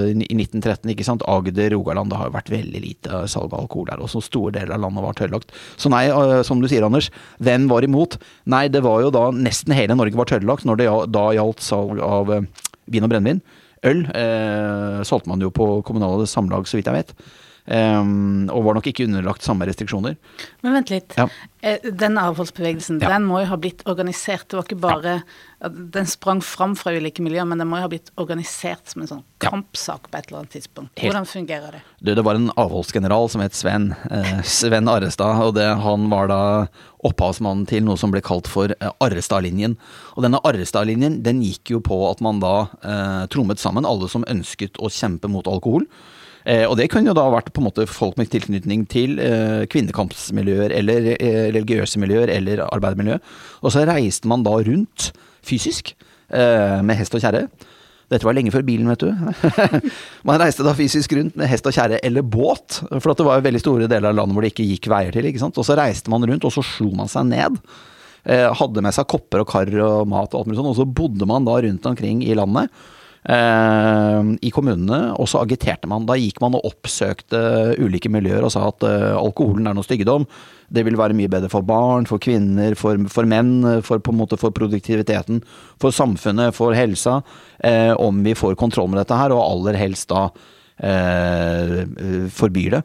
i 0.10 0.16
1913, 0.18 0.90
ikke 0.96 1.06
sant. 1.06 1.26
Agder, 1.30 1.70
Rogaland. 1.76 2.10
Det 2.10 2.18
har 2.18 2.30
jo 2.30 2.36
vært 2.36 2.52
veldig 2.54 2.82
lite 2.82 3.24
salg 3.30 3.54
av 3.54 3.64
alkohol 3.64 3.92
der. 3.92 4.02
Og 4.02 4.10
så 4.10 4.22
store 4.24 4.54
deler 4.56 4.74
av 4.74 4.82
landet 4.82 5.06
var 5.06 5.18
tørrlagt. 5.20 5.54
Så 5.78 5.92
nei, 5.94 6.08
som 6.48 6.62
du 6.62 6.70
sier 6.72 6.86
Anders, 6.88 7.12
hvem 7.44 7.70
var 7.70 7.86
imot? 7.86 8.18
Nei, 8.50 8.66
det 8.74 8.82
var 8.86 9.04
jo 9.06 9.14
da 9.14 9.28
nesten 9.36 9.76
hele 9.78 9.98
Norge 10.00 10.18
var 10.18 10.32
tørrlagt 10.32 10.66
når 10.66 10.82
det 10.82 10.90
da 11.14 11.28
gjaldt 11.38 11.62
salg 11.64 12.02
av 12.04 12.34
vin 12.34 13.06
og 13.06 13.14
brennevin. 13.14 13.44
Øl 13.88 14.06
eh, 14.15 15.00
solgte 15.08 15.32
man 15.32 15.43
jo 15.43 15.52
på 15.54 15.69
kommunale 15.88 16.28
samlag, 16.30 16.67
så 16.69 16.80
vidt 16.80 16.91
jeg 16.91 17.02
vet. 17.02 17.15
Um, 17.63 18.50
og 18.52 18.65
var 18.65 18.76
nok 18.76 18.88
ikke 18.91 19.06
underlagt 19.08 19.46
samme 19.46 19.63
restriksjoner. 19.69 20.17
Men 20.65 20.74
vent 20.76 20.89
litt. 20.91 21.13
Ja. 21.15 21.30
Eh, 21.63 21.86
den 21.96 22.19
avholdsbevegelsen, 22.19 23.00
ja. 23.00 23.13
den 23.13 23.28
må 23.30 23.39
jo 23.39 23.52
ha 23.54 23.60
blitt 23.60 23.86
organisert. 23.88 24.50
Det 24.52 24.60
var 24.60 24.67
ikke 24.67 24.82
bare 24.84 25.13
ja. 25.13 25.24
Den 25.63 26.08
sprang 26.08 26.41
fram 26.43 26.73
fra 26.76 26.91
ulike 26.91 27.23
miljøer, 27.23 27.45
men 27.47 27.62
den 27.62 27.69
må 27.71 27.80
jo 27.80 27.86
ha 27.86 27.91
blitt 27.91 28.10
organisert 28.19 28.89
som 28.91 29.04
en 29.04 29.10
sånn 29.10 29.21
kampsak 29.43 30.10
på 30.12 30.19
et 30.19 30.28
eller 30.28 30.41
annet 30.41 30.56
tidspunkt. 30.58 30.91
Hvordan 30.99 31.28
fungerer 31.30 31.78
det? 31.78 31.84
Du, 32.04 32.12
det 32.17 32.26
var 32.28 32.39
en 32.39 32.52
avholdsgeneral 32.60 33.30
som 33.32 33.43
het 33.43 33.56
Sven. 33.56 33.93
Eh, 34.12 34.41
Sven 34.43 34.91
Arrestad. 34.91 35.39
Og 35.47 35.56
det, 35.56 35.69
han 35.86 36.10
var 36.12 36.28
da 36.32 36.41
opphavsmannen 37.08 37.67
til 37.69 37.86
noe 37.88 37.99
som 37.99 38.12
ble 38.12 38.23
kalt 38.26 38.49
for 38.52 38.76
eh, 38.76 38.91
Arrestad-linjen. 39.04 39.78
Og 40.17 40.28
denne 40.28 40.41
Arrestad-linjen 40.43 41.21
den 41.23 41.39
gikk 41.45 41.76
jo 41.78 41.84
på 41.84 42.02
at 42.10 42.23
man 42.23 42.43
da 42.43 42.56
eh, 42.84 43.23
trommet 43.32 43.63
sammen 43.63 43.88
alle 43.88 44.12
som 44.12 44.28
ønsket 44.28 44.82
å 44.84 44.91
kjempe 44.91 45.32
mot 45.32 45.47
alkohol. 45.47 45.88
Eh, 46.43 46.65
og 46.67 46.76
det 46.76 46.89
kunne 46.91 47.12
jo 47.12 47.15
da 47.17 47.30
vært 47.32 47.54
på 47.56 47.62
en 47.62 47.69
måte 47.69 47.86
folk 47.88 48.17
med 48.19 48.32
tilknytning 48.34 48.84
til 48.91 49.15
eh, 49.23 49.63
kvinnekampsmiljøer 49.71 50.76
eller 50.76 51.13
eh, 51.15 51.45
religiøse 51.56 52.02
miljøer 52.04 52.32
eller 52.36 52.65
arbeidermiljø. 52.67 53.19
Og 53.63 53.76
så 53.76 53.86
reiste 53.88 54.28
man 54.32 54.43
da 54.43 54.58
rundt 54.60 55.13
fysisk 55.46 55.94
eh, 56.30 56.80
med 56.86 57.00
hest 57.00 57.16
og 57.16 57.24
kjerre. 57.24 57.48
Dette 58.12 58.28
var 58.28 58.36
lenge 58.36 58.52
før 58.54 58.66
bilen, 58.68 58.90
vet 58.92 59.06
du. 59.06 59.10
man 60.28 60.42
reiste 60.42 60.66
da 60.66 60.76
fysisk 60.78 61.16
rundt 61.18 61.38
med 61.40 61.50
hest 61.50 61.66
og 61.70 61.76
kjerre 61.76 62.02
eller 62.06 62.26
båt, 62.26 62.82
for 62.92 63.14
det 63.14 63.26
var 63.26 63.40
jo 63.40 63.48
veldig 63.48 63.62
store 63.64 63.90
deler 63.90 64.12
av 64.12 64.20
landet 64.20 64.38
hvor 64.38 64.46
det 64.46 64.54
ikke 64.54 64.68
gikk 64.68 64.90
veier 64.92 65.16
til. 65.16 65.30
ikke 65.30 65.42
sant? 65.42 65.58
Og 65.58 65.68
så 65.68 65.78
reiste 65.80 66.14
man 66.14 66.26
rundt, 66.30 66.46
og 66.46 66.54
så 66.54 66.66
slo 66.68 66.92
man 66.98 67.12
seg 67.12 67.30
ned. 67.32 67.62
Eh, 68.24 68.50
hadde 68.60 68.84
med 68.84 68.96
seg 68.96 69.08
kopper 69.12 69.44
og 69.44 69.50
kar 69.50 69.72
og 69.84 70.10
mat 70.12 70.32
og 70.32 70.44
alt 70.44 70.52
mulig 70.52 70.60
sånn, 70.62 70.74
og 70.74 70.78
så 70.80 70.90
bodde 71.00 71.28
man 71.30 71.48
da 71.48 71.58
rundt 71.66 71.90
omkring 71.90 72.22
i 72.24 72.36
landet 72.40 72.72
i 73.24 74.50
kommunene, 74.52 75.14
og 75.16 75.30
så 75.32 75.40
agiterte 75.40 75.88
man. 75.88 76.04
Da 76.04 76.18
gikk 76.20 76.42
man 76.44 76.58
og 76.58 76.66
oppsøkte 76.68 77.40
ulike 77.80 78.12
miljøer 78.12 78.44
og 78.44 78.52
sa 78.52 78.66
at 78.68 78.84
uh, 78.84 79.16
alkoholen 79.16 79.70
er 79.70 79.78
noe 79.78 79.88
styggedom. 79.88 80.26
Det 80.68 80.84
vil 80.84 80.98
være 81.00 81.16
mye 81.16 81.32
bedre 81.32 81.48
for 81.52 81.64
barn, 81.64 82.08
for 82.10 82.20
kvinner, 82.20 82.76
for, 82.76 83.00
for 83.14 83.30
menn, 83.30 83.82
for, 83.86 84.04
på 84.04 84.12
en 84.12 84.20
måte 84.20 84.40
for 84.42 84.52
produktiviteten, 84.56 85.40
for 85.80 85.96
samfunnet, 85.96 86.52
for 86.58 86.76
helsa, 86.76 87.22
uh, 87.64 87.94
om 87.96 88.20
vi 88.28 88.36
får 88.36 88.60
kontroll 88.60 88.92
med 88.92 89.00
dette 89.00 89.22
her, 89.22 89.32
og 89.32 89.46
aller 89.46 89.80
helst 89.80 90.12
da 90.12 90.28
forbyr 90.84 92.74
det. 92.76 92.82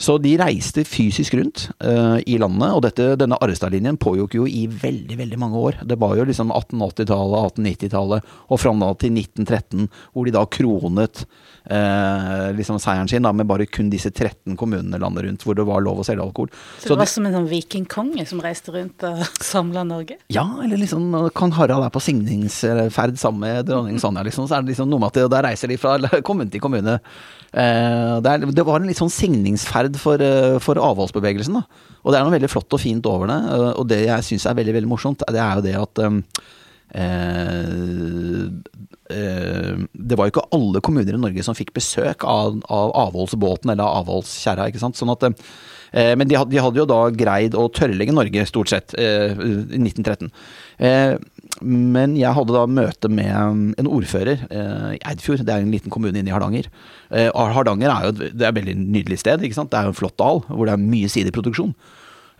Så 0.00 0.14
de 0.16 0.32
reiste 0.40 0.80
fysisk 0.88 1.34
rundt 1.36 1.66
uh, 1.84 2.16
i 2.24 2.38
landet, 2.40 2.72
og 2.72 2.80
dette, 2.86 3.10
denne 3.20 3.36
Arrestad-linjen 3.44 3.98
pågikk 4.00 4.38
jo 4.38 4.46
i 4.48 4.64
veldig 4.64 5.18
veldig 5.18 5.38
mange 5.42 5.60
år. 5.60 5.82
Det 5.84 5.98
var 6.00 6.14
jo 6.16 6.24
liksom 6.30 6.54
1880-tallet, 6.56 7.58
1890-tallet 7.60 8.30
og 8.48 8.62
fram 8.62 8.80
til 8.96 9.18
1913, 9.20 9.90
hvor 10.14 10.24
de 10.24 10.32
da 10.38 10.46
kronet 10.48 11.26
uh, 11.68 12.50
liksom 12.56 12.78
seieren 12.82 13.10
sin 13.10 13.26
da, 13.26 13.32
med 13.36 13.48
bare 13.50 13.66
kun 13.68 13.90
disse 13.92 14.12
13 14.12 14.56
kommunene 14.60 15.00
landet 15.02 15.26
rundt 15.26 15.44
hvor 15.46 15.58
det 15.58 15.66
var 15.68 15.82
lov 15.84 16.00
å 16.00 16.06
selge 16.06 16.24
alkohol. 16.24 16.52
Så, 16.78 16.88
det 16.88 16.94
var 16.94 17.02
det, 17.04 17.10
som 17.12 17.28
en 17.28 17.36
sånn 17.36 17.50
vikingkonge 17.50 18.26
som 18.28 18.42
reiste 18.44 18.74
rundt 18.74 19.04
og 19.08 19.24
samla 19.52 19.84
Norge? 19.88 20.20
Ja, 20.32 20.46
eller 20.64 20.80
liksom 20.80 21.12
kong 21.36 21.54
Harald 21.58 21.86
er 21.86 21.94
på 21.94 22.02
signingsferd 22.04 23.20
sammen 23.20 23.44
med 23.44 23.68
dronning 23.68 24.00
Sonja, 24.02 24.24
liksom. 24.26 24.48
Så 24.48 24.56
er 24.56 24.64
det 24.64 24.74
liksom 24.74 24.90
noe 24.90 25.02
med 25.02 25.12
at 25.12 25.30
da 25.32 25.44
reiser 25.48 25.70
de 25.70 25.80
fra 25.80 25.98
kommune 26.28 26.50
til 26.52 26.62
kommune. 26.62 27.00
Eh, 27.50 28.16
det, 28.22 28.30
er, 28.30 28.46
det 28.54 28.64
var 28.66 28.78
en 28.78 28.88
litt 28.90 29.00
sånn 29.00 29.10
signingsferd 29.12 29.98
for, 30.00 30.22
eh, 30.22 30.58
for 30.62 30.78
avholdsbevegelsen. 30.80 31.58
Da. 31.58 31.62
Og 32.04 32.12
det 32.12 32.20
er 32.20 32.26
noe 32.26 32.36
veldig 32.36 32.50
flott 32.52 32.76
og 32.76 32.82
fint 32.82 33.06
over 33.10 33.30
det. 33.30 33.40
Eh, 33.56 33.72
og 33.74 33.84
det 33.90 34.00
jeg 34.04 34.26
syns 34.28 34.46
er 34.46 34.58
veldig 34.60 34.76
veldig 34.78 34.90
morsomt, 34.90 35.26
det 35.26 35.42
er 35.42 35.54
jo 35.58 35.66
det 35.66 35.76
at 35.80 35.94
eh, 36.06 36.14
det 39.10 40.16
var 40.18 40.28
jo 40.28 40.34
ikke 40.34 40.46
alle 40.56 40.82
kommuner 40.84 41.16
i 41.16 41.20
Norge 41.20 41.44
som 41.46 41.56
fikk 41.58 41.74
besøk 41.76 42.24
av, 42.28 42.60
av 42.70 42.94
avholdsbåten 43.06 43.72
eller 43.72 43.98
avholdskjerra. 44.00 44.68
ikke 44.70 44.82
sant? 44.82 44.98
Sånn 44.98 45.12
at, 45.12 45.26
eh, 45.26 46.14
men 46.18 46.28
de 46.30 46.38
hadde, 46.38 46.52
de 46.54 46.62
hadde, 46.62 46.80
jo 46.80 46.88
da 46.88 47.02
greid 47.14 47.56
å 47.58 47.68
tørrlegge 47.72 48.14
Norge, 48.14 48.46
stort 48.48 48.72
sett, 48.72 48.94
eh, 48.98 49.34
i 49.34 49.80
1913. 49.80 50.30
Eh, 50.78 51.16
men 51.60 52.16
jeg 52.16 52.34
hadde 52.36 52.56
da 52.56 52.64
møte 52.70 53.10
med 53.10 53.74
en 53.80 53.90
ordfører 53.90 54.46
i 54.94 55.00
Eidfjord, 55.10 55.42
det 55.44 55.52
er 55.52 55.64
en 55.64 55.72
liten 55.74 55.92
kommune 55.92 56.16
inne 56.16 56.30
i 56.30 56.32
Hardanger. 56.32 56.70
Uh, 57.10 57.28
Hardanger 57.52 57.90
er 57.90 58.06
jo 58.06 58.12
det 58.14 58.38
er 58.38 58.48
et 58.48 58.56
veldig 58.56 58.76
nydelig 58.78 59.18
sted. 59.20 59.42
ikke 59.42 59.58
sant? 59.58 59.70
Det 59.72 59.76
er 59.76 59.88
jo 59.88 59.92
en 59.92 59.98
flott 59.98 60.16
dal 60.16 60.40
hvor 60.46 60.70
det 60.70 60.76
er 60.76 60.80
mye 60.80 61.10
sideproduksjon. 61.10 61.74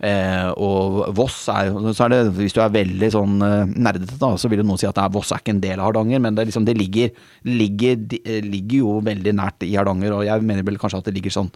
Uh, 0.01 0.49
og 0.57 0.95
Voss 1.13 1.43
er 1.53 1.67
jo 1.67 1.91
så 1.93 2.07
er 2.07 2.13
det, 2.15 2.19
Hvis 2.33 2.55
du 2.57 2.61
er 2.63 2.71
veldig 2.73 3.09
sånn 3.13 3.35
uh, 3.37 3.69
nerdete, 3.69 4.15
da, 4.17 4.31
så 4.33 4.49
vil 4.49 4.63
jo 4.63 4.65
noen 4.65 4.79
si 4.81 4.87
at 4.89 4.97
er, 4.97 5.11
Voss 5.13 5.29
er 5.29 5.43
ikke 5.43 5.53
en 5.53 5.61
del 5.61 5.77
av 5.77 5.91
Hardanger, 5.91 6.23
men 6.25 6.37
det, 6.37 6.47
liksom, 6.49 6.65
det 6.65 6.73
ligger, 6.79 7.11
ligger, 7.45 7.99
de, 8.09 8.17
ligger, 8.47 8.79
jo 8.81 8.95
veldig 9.05 9.35
nært 9.37 9.67
i 9.67 9.75
Hardanger, 9.75 10.15
og 10.17 10.25
jeg 10.25 10.47
mener 10.47 10.65
vel 10.65 10.81
kanskje 10.81 11.03
at 11.03 11.09
det 11.11 11.13
ligger 11.19 11.37
sånn 11.37 11.51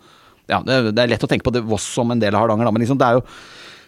Ja, 0.45 0.59
det, 0.61 0.91
det 0.93 1.01
er 1.01 1.15
lett 1.15 1.25
å 1.25 1.29
tenke 1.31 1.47
på 1.47 1.55
det, 1.55 1.65
Voss 1.65 1.87
som 1.97 2.13
en 2.13 2.21
del 2.21 2.37
av 2.37 2.45
Hardanger, 2.45 2.69
da, 2.69 2.75
men 2.75 2.85
liksom, 2.85 3.01
det 3.01 3.07
er 3.09 3.17
jo 3.17 3.25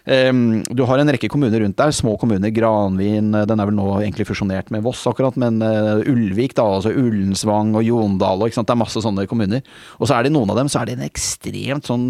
Um, 0.08 0.62
du 0.72 0.86
har 0.88 0.96
en 1.02 1.10
rekke 1.12 1.28
kommuner 1.28 1.60
rundt 1.60 1.76
der, 1.76 1.90
små 1.92 2.14
kommuner. 2.16 2.48
Granvin, 2.54 3.26
eh, 3.36 3.44
den 3.44 3.60
er 3.60 3.68
vel 3.68 3.76
nå 3.76 3.88
egentlig 3.98 4.24
fusjonert 4.24 4.70
med 4.72 4.80
Voss 4.86 5.02
akkurat, 5.10 5.36
men 5.36 5.60
uh, 5.60 6.00
Ulvik, 6.08 6.54
da, 6.56 6.64
altså 6.78 6.94
Ullensvang 6.96 7.74
og 7.76 7.84
Jondal 7.84 8.46
og 8.46 8.54
Det 8.56 8.72
er 8.72 8.80
masse 8.80 9.02
sånne 9.04 9.26
kommuner. 9.28 9.60
Og 9.98 10.08
så 10.08 10.16
er 10.16 10.24
det 10.24 10.32
noen 10.32 10.48
av 10.54 10.62
dem 10.62 10.70
så 10.72 10.80
er 10.80 10.88
det 10.88 10.96
en 10.96 11.04
ekstremt 11.04 11.90
sånn 11.90 12.08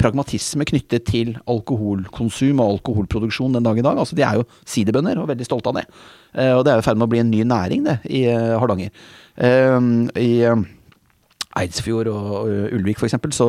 pragmatisme 0.00 0.66
knyttet 0.68 1.06
til 1.08 1.34
alkoholkonsum 1.50 2.62
og 2.62 2.76
alkoholproduksjon 2.76 3.56
den 3.56 3.66
dag 3.66 3.80
i 3.80 3.84
dag. 3.86 3.98
Altså 4.00 4.16
De 4.18 4.24
er 4.26 4.38
jo 4.40 4.46
siderbønder 4.68 5.20
og 5.22 5.28
veldig 5.30 5.48
stolte 5.48 5.72
av 5.72 5.80
det. 5.80 5.84
Uh, 6.34 6.54
og 6.58 6.62
det 6.66 6.72
er 6.72 6.82
i 6.82 6.86
ferd 6.86 7.00
med 7.00 7.08
å 7.08 7.12
bli 7.12 7.22
en 7.22 7.30
ny 7.32 7.42
næring, 7.48 7.84
det, 7.86 7.98
i 8.10 8.24
uh, 8.30 8.56
Hardanger. 8.62 8.94
I 9.34 10.30
Eidsfjord 11.58 12.08
og 12.10 12.50
Ulvik 12.74 12.98
f.eks., 12.98 13.16
så, 13.34 13.48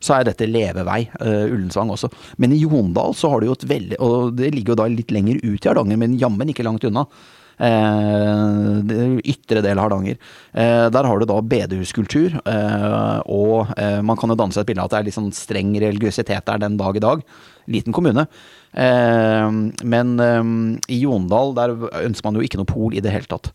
så 0.00 0.14
er 0.16 0.26
dette 0.28 0.48
levevei. 0.48 1.06
Ullensvang 1.20 1.92
også. 1.92 2.10
Men 2.40 2.52
i 2.52 2.60
Jondal 2.60 3.16
så 3.16 3.30
har 3.32 3.40
du 3.40 3.48
jo 3.48 3.56
et 3.56 3.66
veldig 3.68 3.98
Og 4.04 4.34
det 4.36 4.50
ligger 4.52 4.72
jo 4.72 4.80
da 4.80 4.88
litt 4.92 5.12
lenger 5.12 5.40
ut 5.40 5.60
i 5.60 5.68
Hardanger, 5.70 6.00
men 6.00 6.18
jammen 6.20 6.52
ikke 6.52 6.64
langt 6.64 6.84
unna. 6.88 7.06
Uh, 7.60 9.18
ytre 9.28 9.62
del 9.62 9.78
av 9.78 9.86
Hardanger. 9.86 10.18
Uh, 10.50 10.88
der 10.92 11.08
har 11.08 11.20
du 11.20 11.28
da 11.28 11.38
bedehuskultur, 11.44 12.38
uh, 12.46 13.20
og 13.28 13.70
man 14.02 14.18
kan 14.18 14.32
jo 14.32 14.38
danne 14.38 14.54
seg 14.54 14.64
et 14.64 14.72
bilde 14.72 14.82
av 14.82 14.90
at 14.90 14.96
det 14.96 15.00
er 15.00 15.08
litt 15.10 15.18
sånn 15.18 15.34
streng 15.36 15.76
religiøsitet 15.80 16.48
der 16.48 16.62
den 16.62 16.78
dag 16.80 16.98
i 16.98 17.04
dag. 17.04 17.22
Liten 17.70 17.94
kommune. 17.94 18.26
men 18.74 20.08
i 20.88 20.96
Jondal 20.98 21.52
der 21.54 21.74
ønsker 22.00 22.26
man 22.26 22.38
jo 22.38 22.42
ikke 22.42 22.58
noe 22.58 22.66
pol 22.66 22.96
i 22.96 23.02
det 23.04 23.12
hele 23.12 23.28
tatt. 23.30 23.52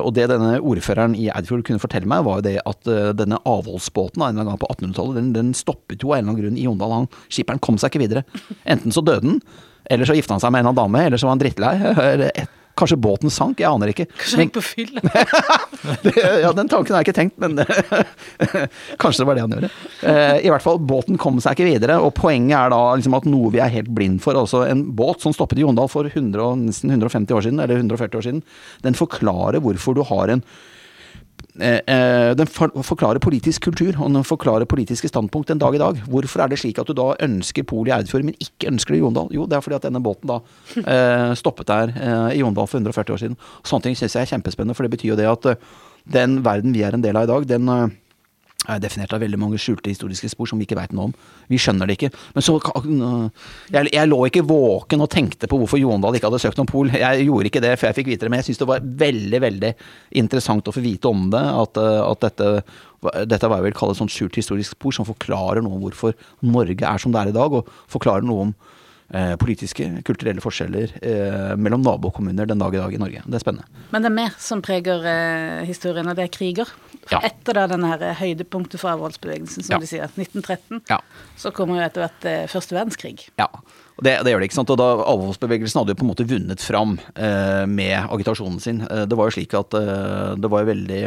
og 0.00 0.14
det 0.14 0.28
denne 0.30 0.60
ordføreren 0.62 1.16
i 1.18 1.28
Eidfjord 1.28 1.66
kunne 1.66 1.82
fortelle 1.82 2.08
meg, 2.08 2.24
var 2.24 2.38
jo 2.38 2.46
det 2.46 2.56
at 2.64 2.90
denne 3.18 3.42
avholdsbåten 3.44 4.22
en 4.22 4.40
gang 4.40 4.56
på 4.56 4.70
1800-tallet, 4.70 5.18
den, 5.18 5.32
den, 5.34 5.52
stoppet 5.52 6.00
jo 6.00 6.14
av 6.14 6.18
en 6.18 6.24
eller 6.24 6.32
annen 6.32 6.42
grunn 6.42 6.58
i 6.58 6.64
Jondal. 6.64 6.96
Han, 7.02 7.12
skipperen 7.28 7.60
kom 7.60 7.76
seg 7.76 7.92
ikke 7.92 8.06
videre. 8.06 8.24
Enten 8.64 8.94
så 8.94 9.04
døde 9.04 9.26
den, 9.26 9.40
eller 9.90 10.08
så 10.08 10.16
gifta 10.16 10.38
han 10.38 10.46
seg 10.46 10.54
med 10.54 10.64
en 10.64 10.72
annen 10.72 10.80
dame, 10.80 11.04
eller 11.04 11.20
så 11.20 11.28
var 11.28 11.36
han 11.36 11.44
drittlei. 11.44 11.74
Eller 12.14 12.30
et 12.32 12.60
Kanskje 12.74 12.98
båten 12.98 13.30
sank, 13.30 13.60
jeg 13.62 13.70
aner 13.70 13.92
ikke. 13.92 14.06
Kanskje 14.10 14.40
han 14.40 14.50
på 14.54 14.62
fyll? 14.64 14.98
ja, 16.42 16.50
den 16.56 16.70
tanken 16.70 16.94
har 16.96 17.02
jeg 17.02 17.06
ikke 17.06 17.16
tenkt, 17.20 17.36
men 17.38 17.60
kanskje 19.02 19.22
det 19.22 19.28
var 19.28 19.38
det 19.38 19.44
han 19.44 19.54
gjorde. 19.54 19.70
Eh, 20.02 20.40
I 20.42 20.50
hvert 20.50 20.64
fall, 20.64 20.80
båten 20.82 21.20
kom 21.20 21.38
seg 21.42 21.54
ikke 21.54 21.68
videre, 21.68 22.00
og 22.02 22.14
poenget 22.18 22.56
er 22.58 22.74
da 22.74 22.82
liksom 22.98 23.14
at 23.20 23.28
noe 23.30 23.52
vi 23.54 23.62
er 23.62 23.72
helt 23.76 23.92
blind 23.94 24.18
for, 24.24 24.38
altså 24.40 24.64
en 24.66 24.88
båt 24.98 25.22
som 25.22 25.34
stoppet 25.36 25.62
i 25.62 25.66
Jondal 25.66 25.90
for 25.92 26.10
100, 26.10 26.66
nesten 26.66 26.90
150 26.90 27.38
år 27.38 27.46
siden, 27.46 27.62
eller 27.62 27.78
140 27.78 28.20
år 28.20 28.26
siden, 28.26 28.44
den 28.82 28.98
forklarer 28.98 29.62
hvorfor 29.62 29.94
du 29.94 30.02
har 30.10 30.34
en 30.34 30.42
den 31.54 32.50
forklarer 32.50 33.22
politisk 33.22 33.68
kultur 33.68 33.94
og 33.94 34.08
den 34.10 34.26
forklarer 34.26 34.66
politiske 34.66 35.06
standpunkt 35.10 35.52
en 35.54 35.60
dag 35.62 35.76
i 35.76 35.80
dag. 35.82 36.00
Hvorfor 36.10 36.42
er 36.42 36.50
det 36.50 36.58
slik 36.58 36.80
at 36.82 36.90
du 36.90 36.94
da 36.98 37.12
ønsker 37.22 37.66
pol 37.68 37.86
i 37.86 37.94
Eidfjord, 37.94 38.26
men 38.26 38.38
ikke 38.42 38.72
ønsker 38.72 38.94
det 38.94 38.98
i 38.98 39.04
Jondal? 39.04 39.30
Jo, 39.34 39.46
det 39.46 39.58
er 39.58 39.64
fordi 39.64 39.78
at 39.78 39.86
denne 39.86 40.02
båten 40.02 40.30
da 40.32 40.40
eh, 40.82 41.34
stoppet 41.38 41.70
der 41.70 41.94
i 42.34 42.40
Jondal 42.42 42.66
for 42.66 42.80
140 42.80 43.14
år 43.14 43.22
siden. 43.22 43.38
Sånne 43.62 43.86
ting 43.86 43.98
syns 43.98 44.16
jeg 44.18 44.26
er 44.26 44.32
kjempespennende, 44.34 44.74
for 44.74 44.86
det 44.86 44.96
betyr 44.96 45.14
jo 45.14 45.20
det 45.20 45.30
at 45.30 45.52
den 46.04 46.40
verden 46.44 46.74
vi 46.74 46.82
er 46.84 46.96
en 46.96 47.04
del 47.04 47.16
av 47.16 47.28
i 47.28 47.30
dag, 47.30 47.46
den 47.54 47.70
er 48.70 48.80
definert 48.82 49.12
av 49.14 49.22
veldig 49.22 49.38
mange 49.40 49.58
skjulte 49.60 49.90
historiske 49.92 50.30
spor 50.32 50.48
som 50.48 50.60
vi 50.60 50.66
ikke 50.68 50.78
veit 50.78 50.94
noe 50.96 51.10
om. 51.10 51.14
Vi 51.50 51.58
skjønner 51.60 51.88
det 51.88 51.98
ikke. 51.98 52.10
Men 52.36 52.46
så 52.46 52.56
jeg, 52.58 53.90
jeg, 53.92 54.08
lå 54.08 54.20
ikke 54.28 54.44
våken 54.48 55.04
og 55.04 55.10
tenkte 55.12 55.50
på 55.50 55.58
hvorfor 55.60 55.80
Jondal 55.80 56.16
ikke 56.16 56.30
hadde 56.30 56.42
søkt 56.42 56.62
om 56.62 56.70
pol. 56.70 56.92
Jeg 56.94 57.26
gjorde 57.26 57.50
ikke 57.50 57.64
det 57.64 57.74
før 57.80 57.90
jeg 57.90 57.98
fikk 58.00 58.12
vite 58.12 58.26
det, 58.26 58.32
men 58.32 58.40
jeg 58.42 58.50
syns 58.50 58.62
det 58.62 58.70
var 58.70 58.88
veldig 59.04 59.42
veldig 59.44 59.72
interessant 60.22 60.70
å 60.70 60.74
få 60.74 60.84
vite 60.84 61.10
om 61.10 61.28
det. 61.34 61.44
At, 61.64 61.80
at 61.80 62.28
dette, 62.28 62.52
dette 63.30 63.50
var 63.50 63.60
jeg 63.60 63.68
vil 63.68 63.78
kalle 63.80 63.96
et 63.96 64.02
sånt 64.02 64.14
skjult 64.14 64.40
historisk 64.40 64.78
spor 64.78 64.96
som 64.96 65.08
forklarer 65.08 65.64
noe 65.64 65.76
om 65.76 65.84
hvorfor 65.84 66.16
Norge 66.46 66.88
er 66.88 67.02
som 67.02 67.14
det 67.14 67.20
er 67.24 67.34
i 67.34 67.36
dag, 67.36 67.60
og 67.60 67.68
forklarer 67.92 68.24
noe 68.26 68.48
om 68.48 68.56
politiske, 69.38 69.86
kulturelle 70.06 70.42
forskjeller 70.42 70.94
eh, 71.04 71.52
mellom 71.60 71.84
nabokommuner 71.84 72.48
den 72.48 72.58
dag 72.58 72.74
i 72.74 72.80
dag 72.80 72.94
i 72.94 72.98
Norge. 72.98 73.22
Det 73.26 73.38
er 73.38 73.42
spennende. 73.42 73.84
Men 73.92 74.02
det 74.02 74.10
er 74.10 74.16
mer 74.16 74.34
som 74.42 74.62
preger 74.64 75.04
eh, 75.06 75.60
historien, 75.68 76.08
og 76.10 76.16
det 76.18 76.26
er 76.26 76.32
kriger. 76.34 76.70
Ja. 77.10 77.20
Etter 77.26 77.58
da 77.58 77.66
denne 77.70 77.90
her 77.92 78.16
høydepunktet 78.18 78.80
for 78.80 78.94
avholdsbevegelsen, 78.94 79.66
som 79.66 79.76
ja. 79.76 79.80
de 79.82 79.90
sier, 79.90 80.08
1913, 80.16 80.80
ja. 80.90 80.98
så 81.40 81.52
kommer 81.54 81.78
jo 81.78 81.86
etter 81.86 82.06
hvert 82.06 82.28
eh, 82.30 82.44
første 82.50 82.76
verdenskrig. 82.76 83.28
Ja, 83.40 83.50
og 83.94 84.02
det, 84.06 84.16
det, 84.24 84.32
gjør 84.32 84.42
det. 84.42 84.48
ikke 84.50 84.58
sant? 84.58 84.72
Og 84.74 84.80
da 84.80 84.88
Avholdsbevegelsen 85.04 85.82
hadde 85.82 85.94
jo 85.94 86.00
på 86.00 86.06
en 86.06 86.10
måte 86.10 86.26
vunnet 86.26 86.64
fram 86.64 86.96
eh, 87.14 87.62
med 87.70 88.08
agitasjonen 88.08 88.58
sin. 88.62 88.82
Eh, 88.88 89.04
det 89.10 89.20
var 89.20 89.30
jo 89.30 89.36
slik 89.36 89.54
at 89.58 89.76
det 90.40 90.50
var 90.50 90.64
jo 90.64 90.72
veldig 90.72 91.02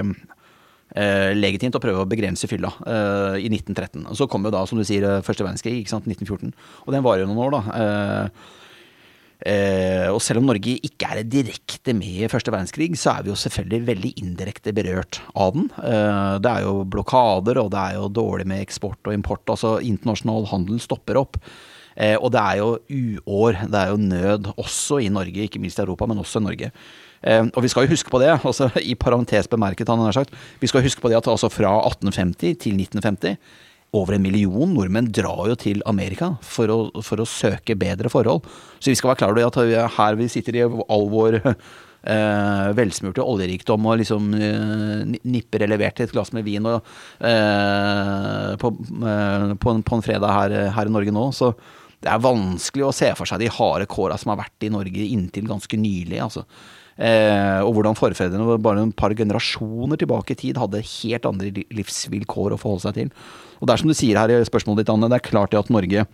eh, 0.98 1.32
legitimt 1.38 1.78
å 1.78 1.82
prøve 1.84 2.04
å 2.04 2.10
begrense 2.10 2.50
fylla 2.50 2.72
eh, 2.84 3.42
i 3.46 3.50
1913. 3.52 4.06
Og 4.08 4.20
så 4.20 4.28
kom 4.30 4.48
jo 4.48 4.54
da, 4.54 4.64
som 4.70 4.80
du 4.80 4.86
sier, 4.88 5.06
eh, 5.06 5.24
første 5.26 5.46
verdenskrig, 5.46 5.82
ikke 5.82 5.94
sant, 5.94 6.08
1914. 6.10 6.54
Og 6.86 6.96
den 6.96 7.06
varer 7.06 7.24
jo 7.24 7.30
noen 7.30 7.44
år, 7.46 7.58
da. 7.58 7.62
Eh, 7.82 8.58
eh, 9.54 10.08
og 10.10 10.20
selv 10.24 10.42
om 10.42 10.50
Norge 10.50 10.78
ikke 10.88 11.12
er 11.14 11.24
direkte 11.28 11.96
med 11.98 12.26
i 12.26 12.32
første 12.32 12.54
verdenskrig, 12.54 12.92
så 13.00 13.16
er 13.16 13.26
vi 13.26 13.34
jo 13.34 13.40
selvfølgelig 13.40 13.90
veldig 13.92 14.14
indirekte 14.24 14.76
berørt 14.76 15.22
av 15.36 15.56
den. 15.58 15.72
Eh, 15.78 16.36
det 16.44 16.54
er 16.54 16.68
jo 16.68 16.86
blokader, 16.98 17.62
og 17.64 17.74
det 17.76 17.84
er 17.84 17.98
jo 18.00 18.14
dårlig 18.22 18.48
med 18.50 18.64
eksport 18.66 19.02
og 19.10 19.18
import. 19.18 19.46
Altså 19.54 19.78
internasjonal 19.82 20.50
handel 20.54 20.82
stopper 20.84 21.24
opp. 21.24 21.42
og 21.98 22.30
det 22.30 22.38
er 22.38 22.58
jo 22.60 22.78
uår, 22.94 23.56
det 23.74 23.80
er 23.80 23.88
jo 23.90 23.98
nød 23.98 24.52
også 24.54 25.00
i 25.02 25.10
Norge, 25.10 25.48
ikke 25.48 25.58
minst 25.58 25.80
i 25.80 25.82
Europa, 25.82 26.06
men 26.06 26.20
også 26.22 26.38
i 26.38 26.46
Norge. 26.46 26.70
Eh, 27.22 27.46
og 27.48 27.64
vi 27.64 27.72
skal 27.72 27.88
jo 27.88 27.94
huske 27.96 28.12
på 28.14 28.22
det, 28.24 28.34
altså 28.38 28.70
i 28.82 28.98
parentes 29.00 29.50
bemerket, 29.52 29.90
han 29.90 30.04
har 30.06 30.18
sagt, 30.18 30.36
vi 30.62 30.70
skal 30.70 30.86
huske 30.86 31.02
på 31.02 31.12
det 31.12 31.20
at 31.22 31.32
altså 31.32 31.50
fra 31.54 31.74
1850 31.88 32.62
til 32.66 32.78
1950 32.78 33.38
over 33.96 34.18
en 34.18 34.24
million 34.24 34.74
nordmenn 34.76 35.10
drar 35.16 35.48
jo 35.48 35.56
til 35.60 35.82
Amerika 35.88 36.34
for 36.44 36.72
å, 36.72 36.78
for 37.06 37.24
å 37.24 37.28
søke 37.30 37.78
bedre 37.80 38.12
forhold. 38.12 38.46
Så 38.80 38.92
vi 38.92 38.98
skal 39.00 39.14
være 39.14 39.22
klar 39.24 39.36
over 39.36 39.48
at 39.48 39.94
her 39.96 40.18
vi 40.20 40.28
sitter 40.32 40.60
i 40.60 40.66
all 40.68 41.08
vår 41.12 41.40
eh, 42.08 42.68
velsmurte 42.78 43.24
oljerikdom 43.24 43.88
og 43.88 44.00
liksom 44.02 44.30
eh, 44.38 45.18
nipper 45.28 45.68
levert 45.70 46.02
et 46.04 46.14
glass 46.14 46.34
med 46.36 46.46
vin 46.48 46.68
og, 46.70 46.94
eh, 47.20 48.54
på, 48.60 48.74
eh, 48.74 49.54
på, 49.56 49.74
en, 49.74 49.84
på, 49.84 49.98
en, 49.98 50.06
fredag 50.06 50.36
her, 50.36 50.58
her, 50.76 50.90
i 50.90 50.96
Norge 50.98 51.14
nå. 51.16 51.30
Så 51.36 51.54
det 52.04 52.12
er 52.12 52.24
vanskelig 52.24 52.88
å 52.88 52.96
se 52.96 53.14
for 53.18 53.30
seg 53.30 53.42
de 53.42 53.54
harde 53.54 53.88
kåra 53.90 54.20
som 54.20 54.34
har 54.34 54.44
vært 54.44 54.68
i 54.68 54.74
Norge 54.74 55.08
inntil 55.08 55.48
ganske 55.50 55.80
nylig. 55.80 56.20
altså. 56.28 56.46
Eh, 56.98 57.60
og 57.62 57.76
hvordan 57.78 57.98
forfedrene 57.98 58.58
bare 58.64 58.82
en 58.82 58.94
par 58.96 59.14
generasjoner 59.14 60.00
tilbake 60.02 60.34
i 60.34 60.40
tid 60.40 60.58
hadde 60.58 60.82
helt 60.82 61.28
andre 61.30 61.52
livsvilkår 61.78 62.56
å 62.56 62.62
forholde 62.62 62.88
seg 62.88 62.98
til. 62.98 63.12
Og 63.62 63.70
det 63.70 63.76
er 63.76 63.84
som 63.84 63.92
du 63.92 63.98
sier 63.98 64.18
her 64.18 64.34
i 64.34 64.42
spørsmålet 64.48 64.84
ditt, 64.84 64.94
Anne, 64.94 65.10
det 65.12 65.20
er 65.20 65.30
klart 65.30 65.54
at 65.58 65.70
Norge 65.74 66.08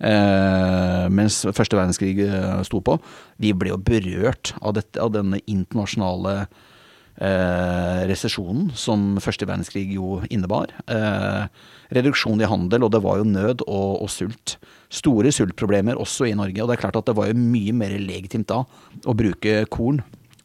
eh, 0.00 1.04
mens 1.12 1.42
første 1.44 1.76
verdenskrig 1.76 2.24
eh, 2.24 2.58
sto 2.64 2.80
på, 2.84 2.96
vi 3.40 3.52
ble 3.52 3.74
jo 3.74 3.80
berørt 3.84 4.54
av, 4.60 4.74
dette, 4.78 5.00
av 5.02 5.12
denne 5.12 5.42
internasjonale 5.44 6.34
eh, 6.40 8.00
resesjonen 8.08 8.70
som 8.78 9.18
første 9.20 9.48
verdenskrig 9.48 9.90
jo 9.96 10.22
innebar. 10.32 10.72
Eh, 10.88 11.44
reduksjon 11.92 12.40
i 12.40 12.48
handel, 12.48 12.86
og 12.86 12.94
det 12.94 13.02
var 13.04 13.20
jo 13.20 13.28
nød 13.28 13.66
og, 13.66 13.90
og, 14.00 14.08
sult. 14.12 14.56
Store 14.90 15.32
sultproblemer 15.34 16.00
også 16.00 16.30
i 16.30 16.36
Norge, 16.38 16.62
og 16.62 16.70
det 16.70 16.78
er 16.78 16.84
klart 16.86 16.96
at 17.00 17.10
det 17.10 17.16
var 17.18 17.28
jo 17.28 17.36
mye 17.36 17.76
mer 17.76 17.92
legitimt 18.00 18.48
da 18.50 18.62
å 19.04 19.16
bruke 19.16 19.60
korn 19.70 20.00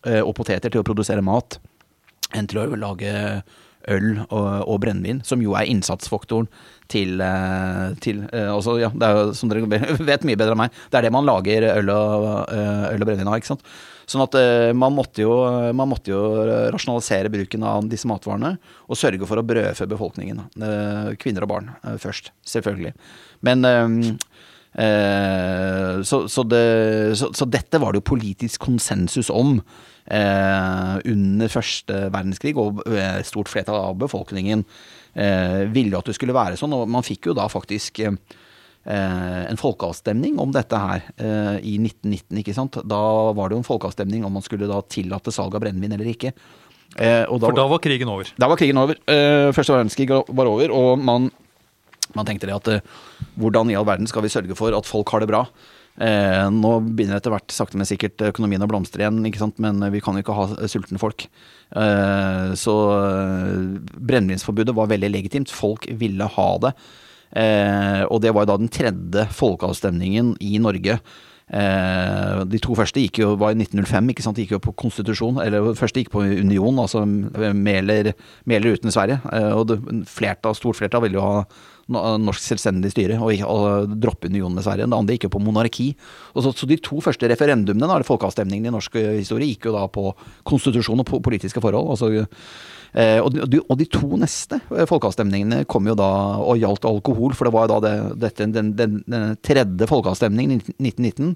og 0.06 0.36
poteter 0.38 0.70
til 0.70 0.84
å 0.84 0.86
produsere 0.86 1.24
mat 1.26 1.60
enn 2.36 2.48
til 2.50 2.60
å 2.62 2.66
lage 2.78 3.14
øl 3.92 4.22
og, 4.26 4.48
og 4.66 4.80
brennevin, 4.84 5.22
som 5.26 5.42
jo 5.44 5.56
er 5.58 5.70
innsatsfaktoren 5.70 6.48
til, 6.92 7.20
eh, 7.22 7.90
til 8.04 8.24
eh, 8.32 8.52
altså, 8.52 8.78
ja, 8.82 8.92
det 8.94 9.08
er 9.08 9.20
jo, 9.20 9.34
Som 9.38 9.52
dere 9.52 9.66
vet 10.12 10.26
mye 10.28 10.40
bedre 10.40 10.56
enn 10.56 10.64
meg, 10.66 10.80
det 10.92 11.00
er 11.00 11.08
det 11.08 11.14
man 11.14 11.28
lager 11.28 11.68
øl 11.72 11.92
og, 11.94 12.30
øl 12.56 13.02
og 13.02 13.06
brennevin 13.06 13.30
av. 13.32 13.40
ikke 13.40 13.54
sant? 13.54 13.68
Sånn 14.06 14.22
at 14.22 14.36
man 14.78 14.94
måtte, 14.94 15.24
jo, 15.24 15.34
man 15.74 15.90
måtte 15.90 16.12
jo 16.12 16.20
rasjonalisere 16.70 17.32
bruken 17.34 17.64
av 17.66 17.88
disse 17.90 18.06
matvarene 18.06 18.52
og 18.86 19.00
sørge 19.00 19.26
for 19.26 19.42
å 19.42 19.46
brødfø 19.50 19.88
befolkningen. 19.90 20.44
Kvinner 21.18 21.48
og 21.48 21.50
barn 21.50 21.72
først, 21.98 22.30
selvfølgelig. 22.46 22.94
Men 23.50 23.66
så, 26.06 26.20
så, 26.30 26.46
det, 26.46 26.62
så, 27.18 27.32
så 27.34 27.50
dette 27.50 27.82
var 27.82 27.96
det 27.96 28.04
jo 28.04 28.12
politisk 28.14 28.62
konsensus 28.68 29.34
om 29.34 29.56
eh, 29.58 29.95
under 30.06 31.50
første 31.50 31.96
verdenskrig, 32.14 32.54
og 32.62 32.84
et 32.94 33.26
stort 33.26 33.50
flertall 33.50 33.80
av 33.88 33.96
befolkningen 33.98 34.62
eh, 35.16 35.64
ville 35.72 35.98
at 35.98 36.10
det 36.10 36.16
skulle 36.18 36.36
være 36.36 36.60
sånn. 36.60 36.76
Og 36.76 36.90
man 36.92 37.06
fikk 37.06 37.30
jo 37.30 37.38
da 37.38 37.48
faktisk 37.52 38.02
eh, 38.06 38.18
en 38.86 39.60
folkeavstemning 39.60 40.38
om 40.42 40.54
dette 40.56 40.82
her 40.82 41.08
eh, 41.16 41.56
i 41.62 41.78
1919, 41.80 42.42
ikke 42.42 42.58
sant. 42.58 42.80
Da 42.84 43.02
var 43.38 43.50
det 43.50 43.58
jo 43.58 43.64
en 43.64 43.70
folkeavstemning 43.70 44.28
om 44.28 44.38
man 44.38 44.46
skulle 44.46 44.70
da 44.72 44.82
tillate 44.90 45.34
salg 45.36 45.56
av 45.56 45.66
brennevin 45.66 45.98
eller 45.98 46.12
ikke. 46.12 46.36
Eh, 46.96 47.24
da, 47.26 47.40
For 47.48 47.58
da 47.58 47.68
var 47.72 47.82
krigen 47.84 48.12
over? 48.12 48.30
Da 48.40 48.52
var 48.52 48.62
krigen 48.62 48.80
over. 48.80 49.00
første 49.56 49.74
verdenskrig 49.74 50.12
var 50.12 50.52
over, 50.52 50.72
og 50.76 51.02
man, 51.02 51.32
man 52.16 52.28
tenkte 52.28 52.50
det 52.50 52.56
at 52.56 52.92
hvordan 53.40 53.72
i 53.72 53.80
all 53.80 53.88
verden 53.88 54.08
skal 54.08 54.24
vi 54.24 54.32
sørge 54.32 54.58
for 54.58 54.76
at 54.76 54.88
folk 54.88 55.10
har 55.16 55.24
det 55.24 55.32
bra? 55.32 55.46
Eh, 55.96 56.46
nå 56.52 56.72
begynner 56.92 57.22
etter 57.22 57.32
hvert 57.32 57.54
sakte, 57.56 57.80
men 57.80 57.88
sikkert 57.88 58.20
økonomien 58.28 58.64
å 58.64 58.68
blomstre 58.68 59.06
igjen, 59.06 59.22
men 59.64 59.86
vi 59.94 60.02
kan 60.04 60.18
jo 60.18 60.26
ikke 60.26 60.36
ha 60.36 60.68
sultne 60.72 61.00
folk. 61.00 61.28
Eh, 61.72 62.52
så 62.60 62.76
eh, 62.98 63.62
brennevinsforbudet 63.96 64.76
var 64.76 64.92
veldig 64.92 65.12
legitimt. 65.14 65.54
Folk 65.54 65.88
ville 66.02 66.28
ha 66.36 66.50
det. 66.66 66.74
Eh, 67.36 68.04
og 68.08 68.22
det 68.24 68.34
var 68.36 68.46
jo 68.46 68.52
da 68.54 68.60
den 68.62 68.72
tredje 68.72 69.28
folkeavstemningen 69.36 70.36
i 70.44 70.60
Norge. 70.64 71.00
Eh, 71.46 72.40
de 72.50 72.60
to 72.64 72.74
første 72.78 73.02
gikk 73.04 73.20
jo, 73.22 73.34
var 73.38 73.54
i 73.54 73.60
1905, 73.60 74.10
ikke 74.12 74.26
sant? 74.26 74.38
De 74.38 74.46
gikk 74.46 74.56
jo 74.56 74.64
på 74.66 74.76
konstitusjon. 74.86 75.40
Eller 75.44 75.64
den 75.70 75.78
første 75.78 76.02
gikk 76.02 76.12
på 76.16 76.26
union, 76.26 76.82
altså 76.82 77.06
med 77.06 77.92
eller 77.92 78.74
uten 78.74 78.94
Sverige. 78.94 79.20
Eh, 79.32 79.52
og 79.54 79.76
flertall, 80.10 80.58
stort 80.58 80.80
flertall 80.80 81.06
ville 81.06 81.20
jo 81.20 81.26
ha 81.26 81.46
norsk 81.86 82.42
selvstendig 82.42 82.90
styre, 82.96 83.20
og, 83.22 83.44
og 83.46 83.92
droppe 84.02 84.30
unionen 84.32 84.58
med 84.58 84.66
Sverige. 84.66 84.88
Det 84.90 84.98
andre 84.98 85.18
gikk 85.18 85.28
jo 85.28 85.36
på 85.36 85.44
monarki. 85.46 85.92
Så, 86.34 86.50
så, 86.50 86.70
de 86.70 86.80
to 86.82 86.98
første 87.04 87.30
referendumene, 87.30 87.86
eller 87.86 88.08
folkeavstemningene 88.08 88.72
i 88.72 88.74
norsk 88.74 88.98
historie, 89.20 89.52
gikk 89.54 89.70
jo 89.70 89.76
da 89.78 89.86
på 89.92 90.10
konstitusjon 90.50 91.06
og 91.06 91.14
politiske 91.26 91.62
forhold. 91.62 91.94
altså 91.94 92.10
eh, 92.24 92.48
og, 92.96 93.34
de, 93.52 93.60
og, 93.60 93.76
de, 93.80 93.88
to 93.92 94.16
neste 94.20 94.62
folkeavstemningene 94.72 95.66
kom 95.68 95.88
jo 95.90 95.98
da 96.00 96.08
og 96.40 96.62
gjaldt 96.62 96.88
alkohol, 96.88 97.36
for 97.36 97.48
det 97.48 97.56
var 97.56 97.68
jo 97.68 97.74
da 97.74 97.80
det, 97.84 97.96
dette, 98.24 98.48
den, 98.56 98.72
den, 98.78 99.02
den, 99.04 99.36
tredje 99.44 99.90
folkeavstemningen 99.90 100.56
i 100.56 100.62
1919, 100.62 101.36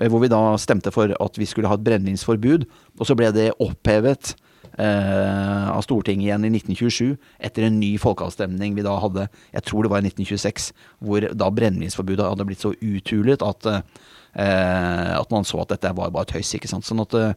eh, 0.00 0.08
hvor 0.08 0.24
vi 0.24 0.32
da 0.32 0.40
stemte 0.60 0.92
for 0.94 1.12
at 1.12 1.38
vi 1.40 1.48
skulle 1.48 1.68
ha 1.68 1.76
et 1.76 1.84
brennevinsforbud, 1.84 2.66
og 2.96 3.08
så 3.08 3.16
ble 3.18 3.28
det 3.36 3.50
opphevet 3.60 4.32
eh, 4.80 5.68
av 5.68 5.84
Stortinget 5.84 6.30
igjen 6.30 6.48
i 6.48 6.52
1927, 6.54 7.14
etter 7.50 7.68
en 7.68 7.80
ny 7.82 7.92
folkeavstemning 8.00 8.76
vi 8.78 8.86
da 8.86 8.96
hadde, 9.02 9.28
jeg 9.52 9.68
tror 9.68 9.84
det 9.84 9.92
var 9.92 10.04
i 10.04 10.08
1926, 10.08 10.72
hvor 11.04 11.28
da 11.28 11.52
brennevinsforbudet 11.60 12.30
hadde 12.30 12.48
blitt 12.48 12.64
så 12.64 12.72
uthulet 12.80 13.44
at, 13.44 13.68
eh, 13.68 14.06
at 14.36 15.30
man 15.32 15.46
så 15.48 15.62
at 15.62 15.72
dette 15.72 15.94
var 15.96 16.12
bare 16.12 16.28
tøys. 16.28 16.54
ikke 16.58 16.68
sant, 16.68 16.84
sånn 16.84 17.00
at 17.00 17.14
eh, 17.16 17.32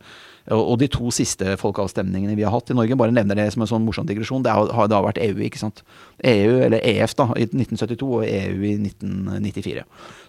og 0.50 0.80
de 0.82 0.88
to 0.90 1.12
siste 1.14 1.54
folkeavstemningene 1.62 2.34
vi 2.38 2.46
har 2.46 2.54
hatt 2.54 2.72
i 2.74 2.78
Norge, 2.78 2.98
bare 2.98 3.14
nevner 3.14 3.38
det 3.38 3.52
som 3.54 3.62
en 3.62 3.70
sånn 3.70 3.84
morsom 3.86 4.08
digresjon, 4.10 4.42
det 4.46 4.54
har, 4.56 4.88
da 4.90 5.02
vært 5.06 5.20
EU, 5.22 5.38
ikke 5.46 5.62
sant. 5.62 5.84
EU, 6.26 6.56
eller 6.66 6.82
EF 6.82 7.14
da, 7.20 7.28
i 7.38 7.46
1972 7.46 8.08
og 8.08 8.24
EU 8.26 8.64
i 8.66 8.74
1994. 8.80 9.84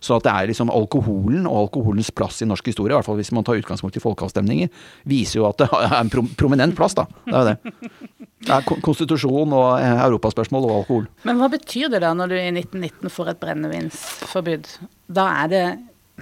Så 0.05 0.19
at 0.19 0.27
det 0.27 0.35
er 0.35 0.51
liksom 0.51 0.73
alkoholen 0.75 1.49
og 1.49 1.63
alkoholens 1.65 2.13
plass 2.13 2.43
i 2.45 2.51
norsk 2.51 2.69
historie, 2.69 2.93
i 2.93 2.99
hvert 2.99 3.09
fall 3.09 3.17
hvis 3.21 3.33
man 3.37 3.47
tar 3.49 3.61
utgangspunkt 3.63 3.97
i 3.97 4.05
folkeavstemninger, 4.05 4.69
viser 5.09 5.41
jo 5.41 5.49
at 5.49 5.63
det 5.63 5.71
er 5.73 5.97
en 6.03 6.13
prominent 6.13 6.77
plass, 6.77 6.99
da. 6.99 7.09
Det 7.25 7.33
er 7.33 7.41
jo 7.41 7.53
det. 7.55 8.21
Det 8.41 8.57
er 8.57 8.81
konstitusjon 8.85 9.53
og 9.53 9.71
eh, 9.81 10.03
europaspørsmål 10.07 10.69
og 10.69 10.77
alkohol. 10.83 11.09
Men 11.29 11.41
hva 11.41 11.51
betyr 11.53 11.91
det 11.93 12.01
da 12.05 12.13
når 12.17 12.33
du 12.33 12.39
i 12.39 12.49
1919 12.53 13.13
får 13.13 13.35
et 13.35 13.41
brennevinsforbud? 13.41 14.69
Da 15.13 15.27
er 15.43 15.51
det 15.53 15.65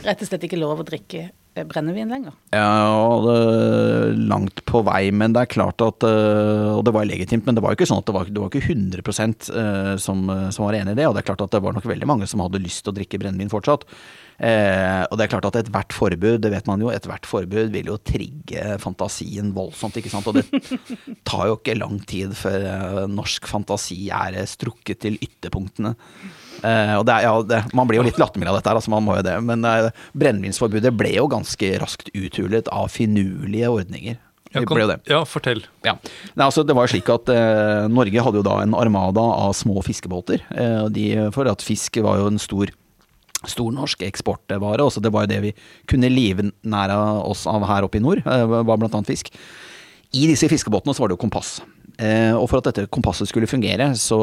rett 0.04 0.24
og 0.24 0.30
slett 0.30 0.46
ikke 0.48 0.60
lov 0.60 0.82
å 0.82 0.86
drikke 0.86 1.28
brennevin 1.66 2.12
lenger? 2.12 2.34
Ja, 2.54 3.18
det, 3.24 3.38
langt 4.30 4.62
på 4.68 4.82
vei, 4.86 5.08
men 5.10 5.34
det 5.34 5.42
er 5.42 5.50
klart 5.50 5.82
at 5.82 6.06
eh, 6.06 6.68
Og 6.76 6.84
det 6.86 6.94
var 6.94 7.08
legitimt, 7.08 7.46
men 7.48 7.56
det 7.56 7.64
var 7.64 7.74
jo 7.74 7.80
ikke 7.80 7.88
sånn 7.90 8.02
at 8.02 8.06
det 8.06 8.14
var, 8.14 8.30
det 8.30 8.42
var 8.42 8.52
ikke 8.52 8.74
100 8.76 9.02
eh, 9.02 9.96
som, 9.98 10.22
som, 10.54 10.66
var 10.66 10.78
enig 10.78 10.94
i 10.94 11.00
det. 11.00 11.08
Og 11.08 11.16
det 11.16 11.24
er 11.24 11.30
klart 11.32 11.44
at 11.44 11.54
det 11.56 11.62
var 11.64 11.74
nok 11.74 11.88
veldig 11.88 12.08
mange 12.08 12.28
som 12.30 12.44
hadde 12.44 12.62
lyst 12.62 12.84
til 12.84 12.94
å 12.94 12.98
drikke 13.00 13.20
brennevin 13.22 13.52
fortsatt. 13.52 13.88
Eh, 14.38 15.02
og 15.10 15.18
det 15.18 15.24
er 15.24 15.30
klart 15.32 15.48
at 15.48 15.56
ethvert 15.58 15.94
forbud, 15.96 16.38
det 16.44 16.52
vet 16.52 16.68
man 16.70 16.82
jo, 16.82 16.92
ethvert 16.94 17.26
forbud 17.26 17.72
vil 17.74 17.90
jo 17.90 17.96
trigge 18.06 18.76
fantasien 18.82 19.50
voldsomt, 19.56 19.98
ikke 19.98 20.12
sant. 20.12 20.28
Og 20.30 20.38
det 20.38 20.46
tar 21.28 21.48
jo 21.50 21.58
ikke 21.58 21.78
lang 21.78 21.98
tid 22.06 22.36
før 22.38 22.68
eh, 22.70 23.00
norsk 23.10 23.48
fantasi 23.50 24.04
er 24.14 24.38
strukket 24.50 25.02
til 25.06 25.18
ytterpunktene. 25.24 25.96
Eh, 26.62 26.94
og 26.98 27.04
det 27.06 27.16
er, 27.16 27.26
ja, 27.26 27.34
det, 27.50 27.60
man 27.78 27.90
blir 27.90 28.00
jo 28.00 28.06
litt 28.06 28.18
lattermild 28.20 28.52
av 28.52 28.60
dette, 28.60 28.70
her, 28.70 28.78
altså 28.78 28.94
man 28.94 29.06
må 29.06 29.18
jo 29.18 29.26
det. 29.26 29.36
Men 29.50 29.66
eh, 29.66 29.90
brennevinsforbudet 30.18 30.94
ble 30.94 31.16
jo 31.16 31.28
ganske 31.30 31.74
raskt 31.82 32.14
uthulet 32.14 32.70
av 32.74 32.90
finurlige 32.94 33.74
ordninger. 33.74 34.22
Ja, 34.54 34.62
kan, 34.64 34.94
ja, 35.04 35.18
fortell. 35.28 35.60
Ja. 35.84 35.98
Nei, 36.32 36.46
altså, 36.46 36.62
det 36.64 36.72
var 36.76 36.86
jo 36.86 36.94
slik 36.94 37.10
at 37.12 37.28
eh, 37.32 37.84
Norge 37.92 38.22
hadde 38.24 38.40
jo 38.40 38.46
da 38.46 38.62
en 38.62 38.76
armada 38.78 39.20
av 39.20 39.52
små 39.56 39.82
fiskebåter. 39.84 40.44
Eh, 40.54 40.84
de, 40.94 41.08
for 41.34 41.50
at 41.50 41.64
fisk 41.64 42.00
var 42.04 42.22
jo 42.22 42.30
en 42.30 42.40
stor 42.40 42.72
stor 43.46 43.72
norsk 43.74 44.02
eksportvare. 44.08 44.82
Også 44.84 45.02
det 45.04 45.12
var 45.14 45.26
jo 45.26 45.32
det 45.32 45.40
vi 45.48 45.54
kunne 45.90 46.10
live 46.12 46.50
nær 46.62 46.94
oss 47.22 47.46
av 47.50 47.66
her 47.68 47.86
oppe 47.86 48.00
i 48.00 48.04
nord, 48.04 48.24
eh, 48.26 48.46
var 48.46 48.76
blant 48.76 48.94
annet 48.94 49.10
fisk. 49.14 49.32
I 50.16 50.24
disse 50.30 50.48
fiskebåtene 50.48 50.94
så 50.96 51.04
var 51.04 51.10
det 51.10 51.18
jo 51.18 51.26
kompass. 51.26 51.58
Eh, 51.98 52.30
og 52.30 52.46
for 52.46 52.60
at 52.60 52.68
dette 52.70 52.86
kompasset 52.94 53.26
skulle 53.26 53.48
fungere, 53.50 53.90
så, 53.98 54.18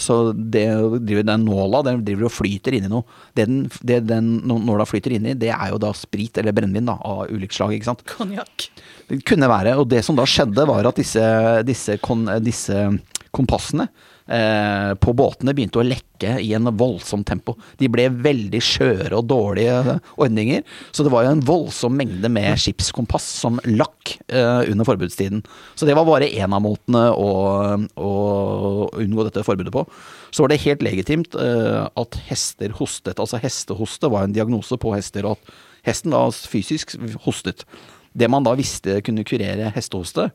så 0.00 0.32
det 0.32 0.64
driver 1.04 1.26
den 1.28 1.44
nåla 1.44 1.82
den 1.84 2.00
driver 2.06 2.30
og 2.30 2.32
flyter 2.32 2.76
inn 2.76 2.86
i 2.88 2.90
noe. 2.90 3.04
Det 3.36 3.44
den, 3.44 3.58
det 3.84 3.98
den 4.08 4.30
nåla 4.48 4.86
flyter 4.88 5.14
inn 5.18 5.28
i, 5.28 5.36
det 5.36 5.52
er 5.52 5.74
jo 5.74 5.80
da 5.82 5.92
sprit 5.96 6.40
eller 6.40 6.56
brennevin 6.56 6.88
av 6.94 7.28
ulikt 7.28 7.58
slag. 7.58 7.76
ikke 7.76 7.90
sant? 7.90 8.04
Konjakk. 8.08 8.70
Det 9.10 9.20
kunne 9.28 9.50
være. 9.52 9.76
Og 9.82 9.90
det 9.92 10.00
som 10.06 10.16
da 10.16 10.24
skjedde, 10.28 10.64
var 10.70 10.88
at 10.88 10.98
disse, 10.98 11.26
disse, 11.68 11.98
kon, 12.02 12.24
disse 12.40 12.88
kompassene 13.36 13.90
eh, 14.30 14.92
på 15.00 15.14
båtene 15.16 15.54
begynte 15.56 15.80
å 15.80 15.86
lekke 15.86 16.36
i 16.42 16.52
en 16.56 16.70
voldsom 16.78 17.22
tempo. 17.26 17.56
De 17.80 17.88
ble 17.92 18.06
veldig 18.12 18.60
skjøre 18.64 19.18
og 19.18 19.28
dårlige 19.30 19.98
ordninger. 20.20 20.64
Så 20.92 21.06
det 21.06 21.12
var 21.12 21.26
jo 21.26 21.34
en 21.34 21.44
voldsom 21.46 21.96
mengde 21.98 22.30
med 22.32 22.58
skipskompass 22.60 23.26
som 23.42 23.60
lakk 23.68 24.14
eh, 24.28 24.70
under 24.70 24.88
forbudstiden. 24.88 25.42
Så 25.74 25.88
det 25.88 25.96
var 25.98 26.08
bare 26.08 26.30
én 26.30 26.56
av 26.56 26.64
måtene 26.64 27.06
å, 27.12 27.30
å, 27.96 28.12
unngå 29.00 29.26
dette 29.28 29.44
forbudet 29.46 29.74
på. 29.74 29.86
Så 30.30 30.44
var 30.44 30.52
det 30.52 30.62
helt 30.66 30.84
legitimt 30.86 31.34
eh, 31.34 31.82
at 31.88 32.20
hester 32.28 32.76
hostet. 32.78 33.18
Altså 33.18 33.40
hestehoste 33.42 34.12
var 34.12 34.26
en 34.26 34.36
diagnose 34.36 34.78
på 34.80 34.94
hester, 34.96 35.26
og 35.26 35.38
at 35.38 35.58
hesten 35.90 36.14
da 36.14 36.26
fysisk 36.30 36.94
hostet. 37.24 37.64
Det 38.12 38.28
man 38.30 38.44
da 38.44 38.56
visste 38.58 39.00
kunne 39.06 39.24
kurere 39.26 39.70
hestehoste, 39.74 40.28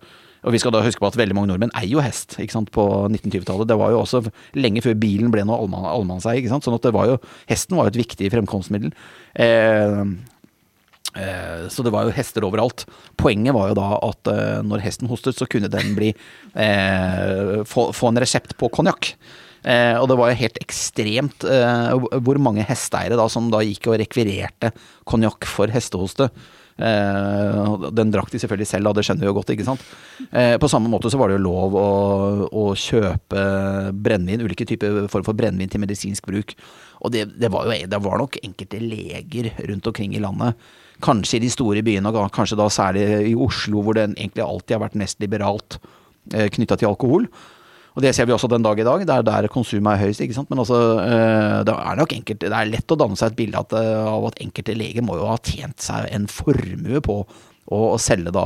og 0.46 0.54
vi 0.54 0.62
skal 0.62 0.74
da 0.76 0.84
huske 0.86 1.02
på 1.02 1.10
at 1.10 1.18
veldig 1.18 1.36
mange 1.38 1.50
nordmenn 1.50 1.74
eier 1.74 1.96
jo 1.96 2.04
hest 2.06 2.38
ikke 2.42 2.54
sant, 2.54 2.70
på 2.74 2.86
1920-tallet. 3.10 3.70
Det 3.70 3.78
var 3.82 3.94
jo 3.94 4.04
også 4.04 4.22
lenge 4.58 4.84
før 4.86 4.98
bilen 5.02 5.34
ble 5.34 5.46
noe 5.48 5.58
allmannseie. 5.66 6.38
ikke 6.40 6.52
sant, 6.54 6.68
sånn 6.68 6.78
at 6.78 6.86
det 6.86 6.94
var 6.96 7.10
jo, 7.10 7.18
Hesten 7.50 7.78
var 7.80 7.88
jo 7.88 7.96
et 7.96 8.02
viktig 8.04 8.30
fremkomstmiddel. 8.34 8.94
Eh, 9.42 10.04
eh, 11.18 11.66
så 11.74 11.86
det 11.86 11.94
var 11.96 12.06
jo 12.06 12.14
hester 12.14 12.46
overalt. 12.46 12.86
Poenget 13.18 13.58
var 13.58 13.72
jo 13.72 13.80
da 13.82 13.90
at 14.06 14.32
eh, 14.36 14.62
når 14.70 14.86
hesten 14.86 15.10
hostet, 15.10 15.40
så 15.40 15.50
kunne 15.50 15.72
den 15.74 15.98
bli 15.98 16.14
eh, 16.14 17.66
få, 17.66 17.90
få, 17.90 18.14
en 18.14 18.22
resept 18.22 18.54
på 18.62 18.70
konjakk. 18.78 19.16
Eh, 19.66 19.96
og 19.98 20.10
det 20.12 20.18
var 20.20 20.32
jo 20.32 20.42
helt 20.44 20.60
ekstremt 20.62 21.46
eh, 21.50 22.20
hvor 22.22 22.38
mange 22.42 22.66
hesteeiere 22.68 23.18
da 23.18 23.26
som 23.32 23.50
da 23.54 23.64
gikk 23.66 23.90
og 23.90 23.98
rekvirerte 24.02 24.72
konjakk 25.10 25.48
for 25.50 25.74
hestehoste. 25.74 26.30
Eh, 26.76 27.74
den 27.96 28.12
drakk 28.12 28.30
de 28.34 28.42
selvfølgelig 28.44 28.70
selv, 28.70 28.90
da, 28.90 28.96
det 28.98 29.06
skjønner 29.08 29.26
vi 29.26 29.32
jo 29.32 29.36
godt, 29.40 29.52
ikke 29.56 29.68
sant. 29.68 29.84
Eh, 30.30 30.56
på 30.62 30.70
samme 30.72 30.92
måte 30.92 31.10
så 31.12 31.20
var 31.20 31.32
det 31.32 31.40
jo 31.40 31.46
lov 31.48 31.78
å, 31.80 31.90
å 32.52 32.66
kjøpe 32.78 33.46
brennevin, 34.06 34.46
ulike 34.46 34.68
typer 34.70 35.06
form 35.12 35.26
for 35.28 35.38
brennevin 35.38 35.72
til 35.72 35.84
medisinsk 35.84 36.28
bruk. 36.30 36.56
Og 37.02 37.16
det, 37.16 37.28
det, 37.40 37.52
var 37.54 37.70
jo, 37.70 37.78
det 37.90 38.02
var 38.06 38.20
nok 38.22 38.40
enkelte 38.44 38.82
leger 38.84 39.54
rundt 39.66 39.92
omkring 39.92 40.18
i 40.18 40.24
landet 40.24 40.60
kanskje 41.04 41.40
i 41.40 41.44
de 41.44 41.52
store 41.52 41.84
byene, 41.86 42.12
og 42.12 42.32
kanskje 42.36 42.58
da 42.60 42.70
særlig 42.72 43.06
i 43.32 43.36
Oslo, 43.36 43.82
hvor 43.84 43.98
det 43.98 44.08
egentlig 44.14 44.46
alltid 44.46 44.78
har 44.78 44.86
vært 44.86 45.00
mest 45.00 45.20
liberalt 45.24 45.80
eh, 46.34 46.48
knytta 46.54 46.78
til 46.80 46.92
alkohol. 46.92 47.28
Og 47.96 48.04
det 48.04 48.12
ser 48.16 48.28
vi 48.28 48.36
også 48.36 48.50
den 48.52 48.64
dag 48.66 48.80
i 48.80 48.86
dag. 48.86 49.06
Det 49.08 49.16
er 49.16 49.24
der 49.24 49.48
konsumet 49.52 49.94
er 49.94 50.04
høyest. 50.04 50.22
ikke 50.22 50.36
sant? 50.36 50.50
Men 50.52 50.60
altså, 50.60 50.80
eh, 51.00 51.64
det 51.68 51.76
er 51.76 52.00
nok 52.00 52.14
enkelt, 52.14 52.42
det 52.44 52.52
er 52.52 52.72
lett 52.72 52.92
å 52.92 53.00
danne 53.00 53.16
seg 53.16 53.32
et 53.32 53.38
bilde 53.40 53.64
eh, 53.80 54.08
av 54.12 54.30
at 54.30 54.42
enkelte 54.44 54.76
leger 54.76 55.06
må 55.06 55.16
jo 55.16 55.30
ha 55.30 55.38
tjent 55.40 55.80
seg 55.80 56.10
en 56.12 56.28
formue 56.28 57.00
på 57.06 57.22
å, 57.66 57.98
selge 58.02 58.34
da 58.36 58.46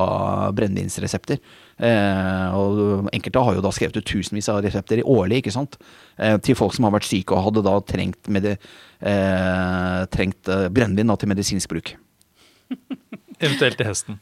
brennevinsresepter. 0.56 1.42
Eh, 1.80 2.56
og 2.56 3.10
enkelte 3.12 3.44
har 3.44 3.58
jo 3.58 3.64
da 3.66 3.72
skrevet 3.76 4.00
ut 4.00 4.08
tusenvis 4.08 4.52
av 4.52 4.62
resepter 4.64 5.02
i 5.02 5.08
årlig, 5.08 5.42
ikke 5.42 5.56
sant. 5.56 5.80
Eh, 6.18 6.38
til 6.44 6.58
folk 6.60 6.76
som 6.76 6.88
har 6.88 6.96
vært 6.96 7.10
syke 7.10 7.36
og 7.36 7.50
hadde 7.50 7.66
da 7.66 7.76
trengt, 7.90 8.22
med 8.32 8.52
eh, 8.54 10.06
trengt 10.14 10.52
eh, 10.52 10.70
brennevin 10.72 11.16
til 11.18 11.34
medisinsk 11.34 11.74
bruk. 11.74 11.96
Eventuelt 13.40 13.78
til 13.80 13.88
hesten. 13.88 14.20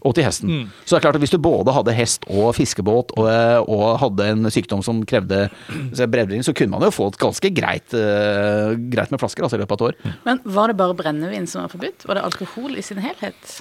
Og 0.00 0.14
til 0.16 0.24
hesten. 0.24 0.48
Mm. 0.52 0.66
Så 0.84 0.94
det 0.94 0.98
er 0.98 1.04
klart 1.04 1.18
at 1.18 1.24
hvis 1.24 1.34
du 1.34 1.38
både 1.42 1.74
hadde 1.76 1.94
hest 1.96 2.24
og 2.30 2.54
fiskebåt 2.56 3.12
og, 3.20 3.28
og 3.68 3.84
hadde 4.00 4.30
en 4.32 4.50
sykdom 4.52 4.84
som 4.86 5.02
krevde 5.08 5.46
brennevin, 5.68 6.44
så 6.46 6.54
kunne 6.56 6.72
man 6.72 6.86
jo 6.86 6.92
få 6.94 7.10
et 7.12 7.20
ganske 7.20 7.52
greit, 7.56 7.96
uh, 7.96 8.72
greit 8.92 9.12
med 9.12 9.20
flasker 9.20 9.44
altså, 9.44 9.58
i 9.58 9.64
løpet 9.64 9.76
av 9.76 9.80
et 9.80 9.88
år. 9.90 10.18
Men 10.28 10.42
var 10.56 10.72
det 10.72 10.78
bare 10.80 10.96
brennevin 10.96 11.48
som 11.50 11.64
var 11.64 11.72
forbudt? 11.74 12.08
Var 12.08 12.18
det 12.18 12.28
alkohol 12.30 12.78
i 12.80 12.84
sin 12.86 13.02
helhet? 13.04 13.56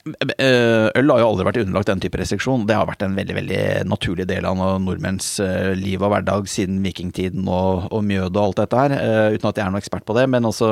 Eh, 0.00 0.86
øl 0.96 1.10
har 1.12 1.20
jo 1.20 1.26
aldri 1.28 1.44
vært 1.44 1.58
underlagt 1.60 1.90
den 1.90 2.00
type 2.00 2.16
restriksjon. 2.16 2.64
Det 2.68 2.76
har 2.76 2.86
vært 2.88 3.02
en 3.04 3.16
veldig 3.18 3.36
veldig 3.36 3.64
naturlig 3.90 4.24
del 4.30 4.46
av 4.48 4.56
nordmenns 4.80 5.34
eh, 5.44 5.72
liv 5.76 6.00
og 6.00 6.14
hverdag 6.14 6.48
siden 6.48 6.78
vikingtiden 6.84 7.44
og, 7.44 7.90
og 7.92 8.04
mjød 8.08 8.30
og 8.32 8.42
alt 8.46 8.62
dette 8.62 8.80
her, 8.80 8.94
uh, 8.96 9.28
uten 9.36 9.50
at 9.50 9.60
jeg 9.60 9.66
er 9.66 9.74
noen 9.74 9.82
ekspert 9.82 10.06
på 10.08 10.16
det. 10.16 10.24
Men 10.32 10.48
altså 10.48 10.70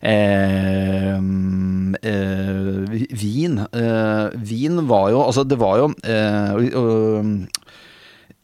eh, 0.00 1.12
eh, 2.08 2.96
Vin 3.24 3.60
Vin 4.48 4.82
var 4.88 5.10
jo 5.12 5.20
Altså, 5.24 5.44
det 5.44 5.60
var 5.60 5.82
jo 5.82 5.92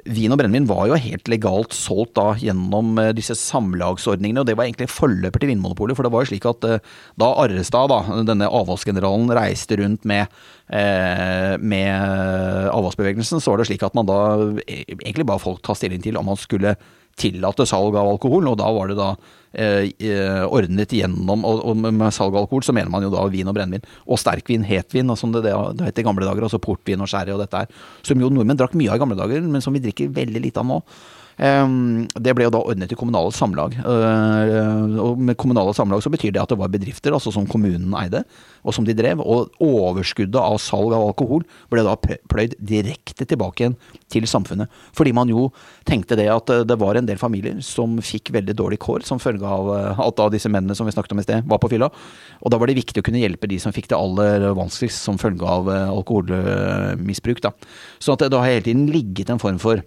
Vin 0.09 0.32
og 0.32 0.38
brennevin 0.40 0.68
var 0.68 0.86
jo 0.88 0.98
helt 1.01 1.28
legalt 1.30 1.74
solgt 1.76 2.14
da 2.18 2.32
gjennom 2.40 2.94
eh, 3.01 3.11
disse 3.16 3.36
samlagsordningene, 3.38 4.42
og 4.42 4.48
det 4.48 4.57
var 4.59 4.68
egentlig 4.68 4.90
forløper 4.92 5.42
til 5.42 5.53
Vinmonopolet. 5.53 5.96
For 5.98 6.07
det 6.07 6.12
var 6.14 6.24
jo 6.24 6.30
slik 6.32 6.46
at 6.48 6.66
eh, 6.68 6.86
da 7.20 7.32
Arrestad, 7.42 7.92
da, 7.92 8.22
denne 8.28 8.48
avholdsgeneralen, 8.48 9.32
reiste 9.36 9.80
rundt 9.80 10.07
med, 10.09 10.30
eh, 10.68 11.57
med 11.61 12.70
avholdsbevegelsen, 12.70 13.42
så 13.42 13.53
var 13.53 13.61
det 13.61 13.70
slik 13.70 13.84
at 13.86 13.98
man 13.98 14.09
da 14.09 14.20
egentlig 14.66 15.28
ba 15.28 15.40
folk 15.42 15.62
ta 15.66 15.76
stilling 15.76 16.03
til 16.05 16.20
om 16.20 16.30
man 16.30 16.40
skulle 16.40 16.76
tillate 17.20 17.66
salg 17.68 17.98
av 17.98 18.09
alkohol, 18.14 18.48
og 18.48 18.61
da 18.61 18.70
var 18.72 18.90
det 18.90 18.98
da 19.01 19.14
Eh, 19.14 19.26
eh, 19.26 19.39
ordnet 19.51 20.92
gjennom 20.94 21.44
og, 21.46 21.62
og, 21.66 21.78
med 21.82 22.14
salg 22.14 22.36
av 22.36 22.44
alkohol, 22.44 22.62
så 22.62 22.74
mener 22.76 22.92
man 22.92 23.03
jo 23.03 23.11
da 23.12 23.24
vin 23.32 23.48
og 23.51 23.57
brennevin. 23.57 23.86
Og 24.07 24.20
sterkvin, 24.20 24.66
hetvin, 24.66 25.11
som 25.18 25.32
det, 25.34 25.42
det, 25.48 25.55
det 25.78 25.88
het 25.88 26.03
i 26.03 26.07
gamle 26.07 26.26
dager. 26.26 26.46
Altså 26.46 26.62
portvin 26.62 27.03
og 27.03 27.11
sherry 27.11 27.34
og 27.34 27.42
dette 27.42 27.64
her. 27.64 27.80
Som 28.07 28.22
jo 28.22 28.30
nordmenn 28.30 28.61
drakk 28.61 28.76
mye 28.78 28.92
av 28.92 29.01
i 29.01 29.03
gamle 29.03 29.18
dager, 29.18 29.42
men 29.42 29.64
som 29.64 29.74
vi 29.74 29.82
drikker 29.82 30.12
veldig 30.14 30.44
lite 30.46 30.62
av 30.62 30.70
nå. 30.70 30.78
Ehm, 31.41 32.05
det 32.20 32.34
ble 32.36 32.45
jo 32.45 32.53
da 32.53 32.61
ordnet 32.61 32.93
i 32.93 32.99
kommunale 32.99 33.32
samlag. 33.32 33.76
Eh, 33.80 34.97
og 35.01 35.20
med 35.20 35.38
kommunale 35.41 35.72
samlag 35.76 36.03
så 36.05 36.12
betyr 36.12 36.34
det 36.36 36.43
at 36.43 36.53
det 36.53 36.59
var 36.61 36.72
bedrifter 36.72 37.14
altså 37.16 37.32
som 37.32 37.47
kommunen 37.49 37.95
eide, 37.97 38.22
og 38.61 38.76
som 38.76 38.84
de 38.84 38.95
drev. 38.97 39.22
Og 39.24 39.49
overskuddet 39.64 40.36
av 40.41 40.59
salg 40.61 40.93
av 40.93 41.07
alkohol 41.09 41.47
ble 41.72 41.84
da 41.86 41.97
pløyd 41.97 42.59
direkte 42.61 43.24
tilbake 43.24 43.64
igjen 43.64 43.78
til 44.12 44.26
samfunnet. 44.28 44.68
Fordi 44.97 45.14
man 45.16 45.32
jo 45.32 45.49
tenkte 45.88 46.18
det 46.20 46.28
at 46.32 46.53
eh, 46.53 46.66
det 46.68 46.76
var 46.80 47.01
en 47.01 47.09
del 47.09 47.20
familier 47.20 47.62
som 47.64 47.97
fikk 48.05 48.34
veldig 48.36 48.57
dårlig 48.59 48.80
kår 48.84 49.07
som 49.09 49.22
følge 49.22 49.49
av 49.49 49.72
eh, 49.76 50.03
at 50.05 50.18
da 50.20 50.28
disse 50.32 50.53
mennene 50.53 50.76
som 50.76 50.88
vi 50.88 50.95
snakket 50.97 51.16
om 51.16 51.22
i 51.22 51.26
sted, 51.26 51.49
var 51.49 51.62
på 51.62 51.70
fylla. 51.72 51.88
Og 52.45 52.53
da 52.53 52.61
var 52.61 52.68
det 52.68 52.76
viktig 52.82 53.01
å 53.01 53.07
kunne 53.07 53.22
hjelpe 53.22 53.49
de 53.49 53.57
som 53.62 53.72
fikk 53.72 53.88
det 53.88 53.97
aller 53.97 54.51
vanskeligst 54.59 55.09
som 55.09 55.16
følge 55.20 55.49
av 55.49 55.68
alkoholmisbruk. 55.70 57.41
da. 57.45 57.55
Så 58.01 58.12
at 58.12 58.24
det 58.24 58.30
da 58.34 58.43
har 58.43 58.53
hele 58.53 58.66
tiden 58.68 58.91
ligget 58.93 59.32
en 59.32 59.41
form 59.41 59.59
for 59.61 59.80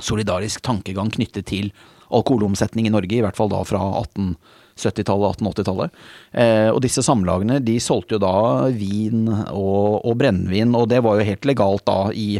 solidarisk 0.00 0.62
tankegang 0.64 1.10
knyttet 1.12 1.48
til 1.50 1.72
alkoholomsetning 2.12 2.86
i 2.88 2.92
Norge, 2.92 3.16
i 3.16 3.22
hvert 3.24 3.36
fall 3.38 3.50
da 3.52 3.62
fra 3.66 3.80
1870-tallet, 4.02 5.42
1880-tallet. 5.42 6.00
Eh, 6.32 6.68
og 6.72 6.80
disse 6.84 7.04
samlagene 7.04 7.60
de 7.64 7.78
solgte 7.80 8.16
jo 8.16 8.22
da 8.22 8.68
vin 8.76 9.26
og, 9.28 10.02
og 10.04 10.16
brennevin, 10.20 10.74
og 10.76 10.90
det 10.92 11.02
var 11.04 11.18
jo 11.18 11.28
helt 11.28 11.48
legalt 11.48 11.86
da 11.88 12.00
i 12.12 12.36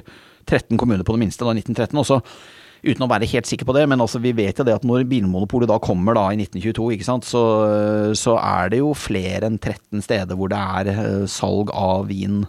13 0.49 0.77
kommuner 0.81 1.07
på 1.07 1.17
det 1.17 1.25
minste, 1.25 1.47
da 1.47 1.55
1913. 1.57 2.03
Og 2.03 2.09
så 2.09 2.21
uten 2.83 3.05
å 3.05 3.09
være 3.11 3.28
helt 3.30 3.47
sikker 3.47 3.66
på 3.68 3.74
det, 3.76 3.85
men 3.91 4.03
altså, 4.03 4.20
vi 4.22 4.33
vet 4.37 4.59
jo 4.59 4.66
det 4.66 4.74
at 4.74 4.87
når 4.87 5.07
Bilmonopolet 5.11 5.70
da 5.70 5.78
kommer 5.83 6.16
da 6.18 6.24
i 6.33 6.39
1922, 6.41 6.89
ikke 6.97 7.07
sant, 7.07 7.26
så, 7.28 7.43
så 8.18 8.35
er 8.41 8.72
det 8.72 8.80
jo 8.80 8.91
flere 8.99 9.47
enn 9.49 9.59
13 9.61 10.03
steder 10.03 10.39
hvor 10.39 10.51
det 10.51 10.59
er 10.59 10.91
uh, 10.97 11.26
salg 11.30 11.70
av 11.76 12.09
vin. 12.11 12.43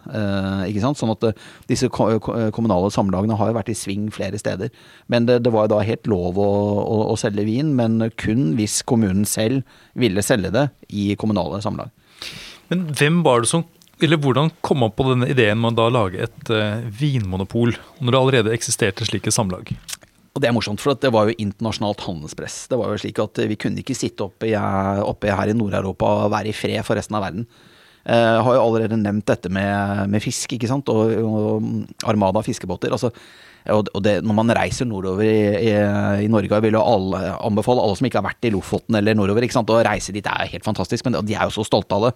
Sant? 0.81 0.99
Sånn 0.99 1.13
at 1.13 1.27
uh, 1.29 1.45
disse 1.69 1.89
kommunale 1.93 2.89
samlagene 2.93 3.37
har 3.37 3.51
jo 3.51 3.57
vært 3.59 3.71
i 3.73 3.77
sving 3.77 4.09
flere 4.13 4.41
steder. 4.41 4.73
Men 5.11 5.29
det, 5.29 5.41
det 5.45 5.53
var 5.53 5.67
jo 5.67 5.75
da 5.75 5.83
helt 5.85 6.09
lov 6.09 6.41
å, 6.41 6.49
å, 6.81 6.97
å, 7.11 7.19
selge 7.19 7.45
vin, 7.47 7.75
men 7.77 8.09
kun 8.17 8.53
hvis 8.57 8.81
kommunen 8.89 9.27
selv 9.29 9.61
ville 9.99 10.25
selge 10.25 10.53
det 10.53 10.67
i 10.89 11.13
kommunale 11.19 11.61
samlag. 11.63 11.93
Men 12.73 12.87
hvem 12.97 13.21
var 13.25 13.43
det 13.43 13.53
som 13.53 13.67
eller 14.03 14.19
hvordan 14.19 14.49
kom 14.65 14.81
man 14.83 14.91
på 14.91 15.05
denne 15.05 15.29
ideen 15.31 15.59
med 15.61 15.75
å 15.77 15.83
da 15.83 15.91
lage 15.93 16.25
et 16.25 16.49
uh, 16.51 16.81
vinmonopol, 16.99 17.75
når 18.01 18.09
det 18.09 18.19
allerede 18.19 18.55
eksisterte 18.55 19.05
slike 19.07 19.31
samlag? 19.31 19.69
Og 20.33 20.41
det 20.41 20.49
er 20.49 20.55
morsomt, 20.55 20.81
for 20.81 20.97
det 20.97 21.11
var 21.13 21.29
jo 21.29 21.37
internasjonalt 21.37 22.01
handelspress. 22.07 22.63
Det 22.71 22.79
var 22.79 22.89
jo 22.89 23.01
slik 23.03 23.21
at 23.21 23.43
vi 23.51 23.57
kunne 23.59 23.83
ikke 23.83 23.97
sitte 23.97 24.25
oppe, 24.25 24.49
oppe 25.05 25.29
her 25.29 25.51
i 25.51 25.57
Nord-Europa 25.57 26.09
og 26.23 26.33
være 26.33 26.49
i 26.49 26.57
fred 26.57 26.81
for 26.87 26.97
resten 26.97 27.19
av 27.19 27.27
verden. 27.27 27.45
Jeg 28.03 28.19
eh, 28.19 28.41
har 28.43 28.57
jo 28.57 28.63
allerede 28.65 28.97
nevnt 28.99 29.29
dette 29.29 29.47
med, 29.53 30.09
med 30.11 30.23
fisk, 30.23 30.57
ikke 30.57 30.67
sant, 30.67 30.89
og, 30.91 31.13
og 31.23 32.07
armada 32.09 32.41
fiskebåter. 32.43 32.91
altså 32.91 33.13
og 33.71 34.01
det, 34.03 34.17
når 34.27 34.35
man 34.35 34.51
reiser 34.57 34.87
nordover 34.89 35.23
i, 35.23 35.69
i, 35.69 35.71
i 36.25 36.27
Norge, 36.27 36.57
vil 36.65 36.75
jo 36.75 36.81
alle, 36.83 37.21
anbefale 37.37 37.79
alle 37.79 37.95
som 37.95 38.09
ikke 38.09 38.19
har 38.19 38.25
vært 38.25 38.49
i 38.49 38.51
Lofoten 38.51 38.97
eller 38.99 39.15
nordover, 39.15 39.45
ikke 39.45 39.55
sant, 39.55 39.71
å 39.71 39.79
reise 39.87 40.11
dit. 40.11 40.25
Er 40.27 40.51
helt 40.51 40.67
fantastisk, 40.67 41.07
men 41.07 41.15
de 41.23 41.37
er 41.37 41.47
jo 41.47 41.55
så 41.55 41.63
stolte 41.69 41.95
av 41.95 42.09
det. 42.09 42.11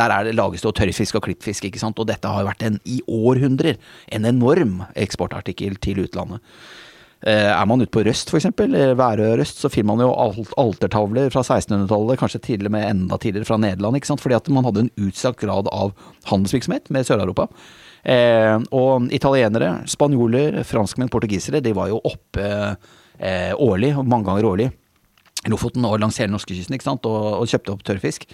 Der 0.00 0.10
er 0.10 0.26
det, 0.26 0.34
lages 0.34 0.66
det 0.66 0.74
tørrfisk 0.80 1.20
og 1.20 1.28
klippfisk, 1.28 1.68
ikke 1.68 1.78
sant, 1.78 2.02
og 2.02 2.10
dette 2.10 2.26
har 2.26 2.42
jo 2.42 2.50
vært 2.50 2.66
en, 2.66 2.80
i 2.82 2.98
århundrer 3.06 3.78
en 4.16 4.26
enorm 4.26 4.80
eksportartikkel 4.98 5.78
til 5.84 6.02
utlandet. 6.08 6.42
Eh, 7.26 7.50
er 7.50 7.66
man 7.66 7.82
ute 7.82 7.90
på 7.90 8.04
Røst 8.06 8.30
f.eks., 8.30 8.46
Værøy 8.54 9.24
og 9.32 9.38
Røst, 9.40 9.58
så 9.58 9.70
finner 9.72 9.90
man 9.90 10.04
jo 10.06 10.12
alt, 10.14 10.52
altertavler 10.60 11.32
fra 11.34 11.42
1600-tallet, 11.42 12.20
kanskje 12.20 12.42
tidligere 12.44 12.74
med 12.76 12.86
enda 12.86 13.18
tidligere 13.18 13.48
fra 13.48 13.58
Nederland, 13.58 13.98
ikke 13.98 14.12
sant? 14.12 14.22
fordi 14.22 14.36
at 14.38 14.50
man 14.54 14.68
hadde 14.68 14.86
en 14.86 14.92
utstrakt 15.08 15.42
grad 15.42 15.70
av 15.74 15.96
handelsvirksomhet 16.30 16.92
med 16.94 17.08
Sør-Europa. 17.08 17.48
Eh, 18.06 18.54
og 18.70 19.10
italienere, 19.14 19.80
spanjoler, 19.90 20.60
franskmenn, 20.68 21.10
portugisere, 21.10 21.62
de 21.64 21.74
var 21.74 21.90
jo 21.90 21.98
oppe 22.06 22.46
eh, 22.46 23.50
årlig, 23.58 23.96
mange 24.04 24.28
ganger 24.30 24.52
årlig. 24.52 24.68
Lofoten 25.50 25.84
og 25.86 25.98
langs 26.02 26.18
hele 26.22 26.32
norskekysten 26.34 26.76
ikke 26.76 26.86
sant? 26.86 27.06
Og, 27.08 27.42
og 27.42 27.50
kjøpte 27.50 27.74
opp 27.74 27.82
tørrfisk. 27.86 28.26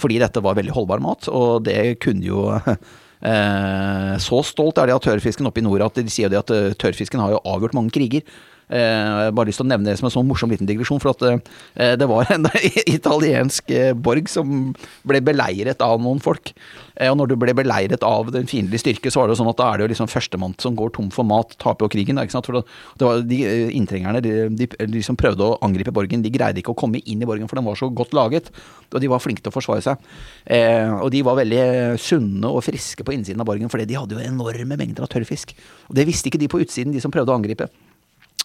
Fordi 0.00 0.16
dette 0.22 0.40
var 0.44 0.56
veldig 0.56 0.72
holdbar 0.72 1.04
mat, 1.04 1.28
og 1.28 1.66
det 1.68 1.98
kunne 2.00 2.24
jo 2.24 2.48
så 3.20 4.40
stolt 4.48 4.78
er 4.80 4.88
de 4.88 4.94
av 4.96 5.02
tørrfisken 5.04 5.48
oppe 5.50 5.60
i 5.60 5.64
nord 5.66 5.84
at 5.84 5.98
de 6.00 6.12
sier 6.12 6.32
at 6.38 6.52
eh, 6.54 6.72
tørrfisken 6.80 7.20
har 7.20 7.34
jo 7.34 7.42
avgjort 7.44 7.76
mange 7.76 7.92
kriger. 7.92 8.24
Eh, 8.70 8.78
jeg 8.78 9.26
har 9.26 9.32
bare 9.34 9.50
lyst 9.50 9.58
til 9.58 9.66
å 9.66 9.70
nevne 9.72 9.90
det 9.90 9.98
som 9.98 10.06
en 10.06 10.14
sånn 10.14 10.28
morsom 10.28 10.52
liten 10.52 10.68
digresjon. 10.68 11.00
For 11.02 11.12
at 11.12 11.24
eh, 11.26 11.94
det 11.98 12.06
var 12.10 12.30
en 12.30 12.46
italiensk 12.98 13.72
eh, 13.74 13.92
borg 13.94 14.30
som 14.30 14.70
ble 15.08 15.22
beleiret 15.26 15.82
av 15.84 15.98
noen 16.02 16.22
folk. 16.22 16.54
Og 17.00 17.14
når 17.16 17.30
du 17.30 17.36
ble 17.40 17.54
beleiret 17.56 18.02
av 18.04 18.28
den 18.34 18.44
fiendelige 18.48 18.82
styrke, 18.82 19.08
så 19.08 19.22
var 19.22 19.28
det 19.28 19.32
jo 19.32 19.40
sånn 19.40 19.48
at 19.54 19.56
da 19.56 19.70
er 19.70 19.80
det 19.80 19.86
jo 19.86 19.92
liksom 19.94 20.10
førstemann 20.12 20.52
som 20.60 20.74
går 20.76 20.92
tom 20.92 21.08
for 21.14 21.24
mat, 21.24 21.54
taper 21.62 21.86
jo 21.86 21.92
krigen. 21.94 22.20
Ikke 22.20 22.34
sant? 22.34 22.48
For 22.50 22.60
det 22.60 23.06
var 23.06 23.24
de 23.24 23.38
inntrengerne, 23.72 24.20
de, 24.20 24.34
de, 24.52 24.68
de, 24.68 25.04
som 25.06 25.16
prøvde 25.16 25.46
å 25.46 25.56
angripe 25.64 25.94
borgen, 25.96 26.20
de 26.20 26.32
greide 26.34 26.60
ikke 26.60 26.74
å 26.74 26.76
komme 26.76 27.00
inn 27.00 27.24
i 27.24 27.28
borgen, 27.28 27.48
for 27.48 27.56
den 27.56 27.64
var 27.64 27.80
så 27.80 27.88
godt 27.88 28.12
laget. 28.16 28.52
Og 28.92 29.00
de 29.00 29.08
var 29.08 29.24
flinke 29.24 29.40
til 29.40 29.48
å 29.48 29.56
forsvare 29.56 29.86
seg. 29.86 30.10
Eh, 30.44 30.92
og 30.92 31.08
de 31.14 31.24
var 31.24 31.40
veldig 31.40 31.62
sunne 32.04 32.52
og 32.52 32.66
friske 32.68 33.06
på 33.06 33.16
innsiden 33.16 33.40
av 33.40 33.48
borgen, 33.48 33.72
fordi 33.72 33.88
de 33.88 33.96
hadde 33.96 34.18
jo 34.18 34.26
enorme 34.26 34.76
mengder 34.76 35.08
av 35.08 35.14
tørrfisk. 35.14 35.56
Og 35.88 35.96
det 35.96 36.04
visste 36.10 36.28
ikke 36.28 36.42
de 36.42 36.52
på 36.52 36.60
utsiden, 36.60 36.92
de 36.92 37.00
som 37.00 37.14
prøvde 37.14 37.32
å 37.32 37.40
angripe. 37.40 37.72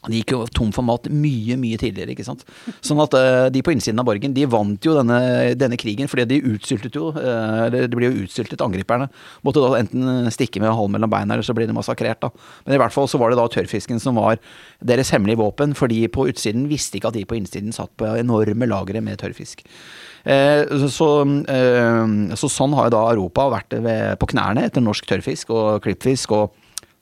De 0.09 0.21
gikk 0.21 0.35
jo 0.35 0.41
tom 0.55 0.71
for 0.75 0.85
mat 0.85 1.09
mye, 1.11 1.57
mye 1.59 1.79
tidligere, 1.81 2.13
ikke 2.15 2.25
sant. 2.27 2.45
Sånn 2.85 3.01
at 3.03 3.15
uh, 3.17 3.47
de 3.53 3.63
på 3.65 3.73
innsiden 3.73 4.01
av 4.01 4.07
borgen, 4.07 4.35
de 4.35 4.45
vant 4.49 4.87
jo 4.87 4.95
denne, 4.97 5.19
denne 5.57 5.79
krigen 5.81 6.09
fordi 6.11 6.27
de 6.29 6.41
utsultet 6.55 6.97
jo 6.97 7.11
uh, 7.15 7.65
Det 7.73 7.87
ble 7.93 8.09
jo 8.09 8.25
utsultet, 8.25 8.63
angriperne. 8.65 9.09
Måtte 9.45 9.63
da 9.63 9.79
enten 9.79 10.31
stikke 10.33 10.61
med 10.63 10.73
halen 10.73 10.95
mellom 10.97 11.11
beina, 11.11 11.35
eller 11.35 11.45
så 11.45 11.55
ble 11.57 11.67
de 11.69 11.75
massakrert, 11.75 12.21
da. 12.23 12.31
Men 12.65 12.77
i 12.77 12.81
hvert 12.81 12.95
fall 12.95 13.09
så 13.11 13.21
var 13.21 13.31
det 13.31 13.39
da 13.39 13.47
tørrfisken 13.51 14.01
som 14.01 14.19
var 14.19 14.39
deres 14.85 15.11
hemmelige 15.13 15.41
våpen, 15.41 15.75
fordi 15.77 16.05
på 16.11 16.27
utsiden 16.31 16.69
visste 16.71 16.99
ikke 16.99 17.11
at 17.11 17.19
de 17.19 17.25
på 17.27 17.37
innsiden 17.39 17.75
satt 17.75 17.93
på 17.99 18.09
enorme 18.19 18.69
lagre 18.69 19.01
med 19.03 19.19
tørrfisk. 19.21 19.65
Eh, 20.25 20.65
så, 20.89 21.11
så, 22.41 22.49
sånn 22.49 22.73
har 22.73 22.87
jo 22.87 22.95
da 22.95 23.01
Europa 23.11 23.45
vært 23.53 23.75
ved, 23.77 24.15
på 24.21 24.29
knærne 24.33 24.65
etter 24.65 24.81
norsk 24.81 25.05
tørrfisk 25.09 25.53
og 25.53 25.83
klippfisk 25.85 26.33
og 26.33 26.55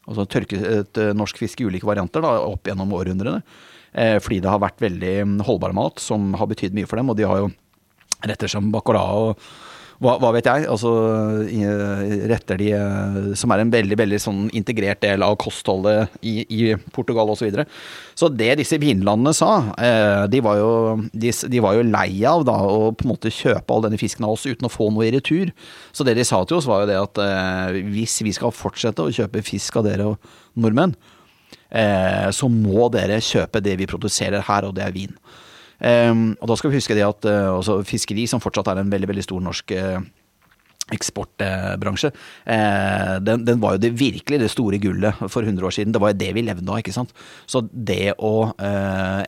altså 0.08 0.26
tørket 0.30 1.00
eh, 1.00 1.14
norsk 1.16 1.40
fisk 1.40 1.62
i 1.62 1.68
ulike 1.68 1.88
varianter 1.88 2.24
da, 2.24 2.36
opp 2.48 2.68
gjennom 2.68 2.94
århundrene. 2.96 3.44
Eh, 3.94 4.18
fordi 4.24 4.42
det 4.44 4.50
har 4.50 4.62
vært 4.64 4.82
veldig 4.84 5.14
mm, 5.30 5.36
holdbar 5.48 5.76
mat 5.78 6.02
som 6.02 6.34
har 6.40 6.50
betydd 6.50 6.76
mye 6.78 6.90
for 6.90 7.00
dem. 7.00 7.12
Og 7.14 7.20
de 7.20 7.28
har 7.30 7.44
jo 7.44 7.52
retter 8.24 8.52
som 8.52 8.72
bacalao 8.74 9.32
og 9.32 9.48
hva, 10.02 10.16
hva, 10.22 10.32
vet 10.36 10.48
jeg? 10.50 10.66
Altså 10.72 10.92
retter 12.30 12.60
de 12.60 12.70
eh, 12.78 13.18
som 13.40 13.54
er 13.54 13.64
en 13.64 13.74
veldig 13.74 13.98
veldig 14.00 14.20
sånn 14.22 14.42
integrert 14.56 15.02
del 15.04 15.24
av 15.26 15.36
kostholdet 15.42 16.14
i, 16.26 16.42
i 16.48 16.74
Portugal 16.96 17.30
osv. 17.30 17.44
Så, 17.44 17.50
videre. 17.50 17.66
så 18.16 18.30
det 18.32 18.54
disse 18.62 18.78
vinlandene 18.80 19.34
sa, 19.36 19.52
eh, 19.76 20.24
de 20.32 20.40
var, 20.46 20.62
jo, 20.62 20.72
de, 21.12 21.34
de 21.52 21.64
var 21.64 21.76
jo 21.76 21.84
lei 21.84 22.24
av 22.30 22.46
da 22.48 22.56
å 22.64 22.94
på 22.96 23.04
en 23.04 23.12
måte 23.12 23.34
kjøpe 23.34 23.76
all 23.76 23.84
denne 23.84 24.00
fisken 24.00 24.24
av 24.24 24.38
oss 24.38 24.48
uten 24.48 24.70
å 24.70 24.72
få 24.72 24.88
noe 24.94 25.10
i 25.10 25.12
retur. 25.12 25.52
Så 25.92 26.08
det 26.08 26.16
de 26.16 26.24
sa 26.28 26.40
til 26.48 26.62
oss, 26.62 26.70
var 26.70 26.86
jo 26.86 26.92
det 26.94 27.02
at 27.02 27.24
eh, 27.26 27.82
hvis 27.92 28.22
vi 28.24 28.32
skal 28.36 28.56
fortsette 28.56 29.04
å 29.04 29.12
kjøpe 29.14 29.44
fisk 29.44 29.82
av 29.82 29.90
dere 29.90 30.14
og 30.14 30.34
nordmenn, 30.56 30.96
så 31.74 32.46
må 32.54 32.86
dere 32.94 33.16
kjøpe 33.24 33.58
det 33.66 33.72
vi 33.80 33.88
produserer 33.90 34.44
her, 34.46 34.68
og 34.68 34.76
det 34.78 34.84
er 34.86 34.92
vin. 34.94 35.16
Um, 35.84 36.34
og 36.40 36.48
da 36.48 36.56
skal 36.56 36.72
vi 36.72 36.80
huske 36.80 36.96
det 36.96 37.04
at 37.04 37.26
uh, 37.28 37.80
fiskeri, 37.88 38.24
som 38.30 38.42
fortsatt 38.44 38.72
er 38.72 38.80
en 38.80 38.92
veldig 38.92 39.10
veldig 39.10 39.26
stor 39.26 39.42
norsk 39.44 39.74
uh, 39.76 39.98
eksportbransje, 40.94 42.12
uh, 42.48 43.16
den, 43.24 43.44
den, 43.48 43.60
var 43.60 43.76
jo 43.76 43.82
det 43.84 43.92
virkelig 44.00 44.40
det 44.40 44.52
store 44.52 44.80
gullet 44.84 45.20
for 45.28 45.44
100 45.44 45.68
år 45.68 45.76
siden. 45.76 45.96
Det 45.96 46.00
var 46.04 46.14
jo 46.14 46.20
det 46.22 46.32
vi 46.38 46.46
levde 46.48 46.68
av, 46.70 46.80
ikke 46.80 46.96
sant. 46.96 47.12
Så 47.50 47.66
det 47.72 48.16
å 48.16 48.52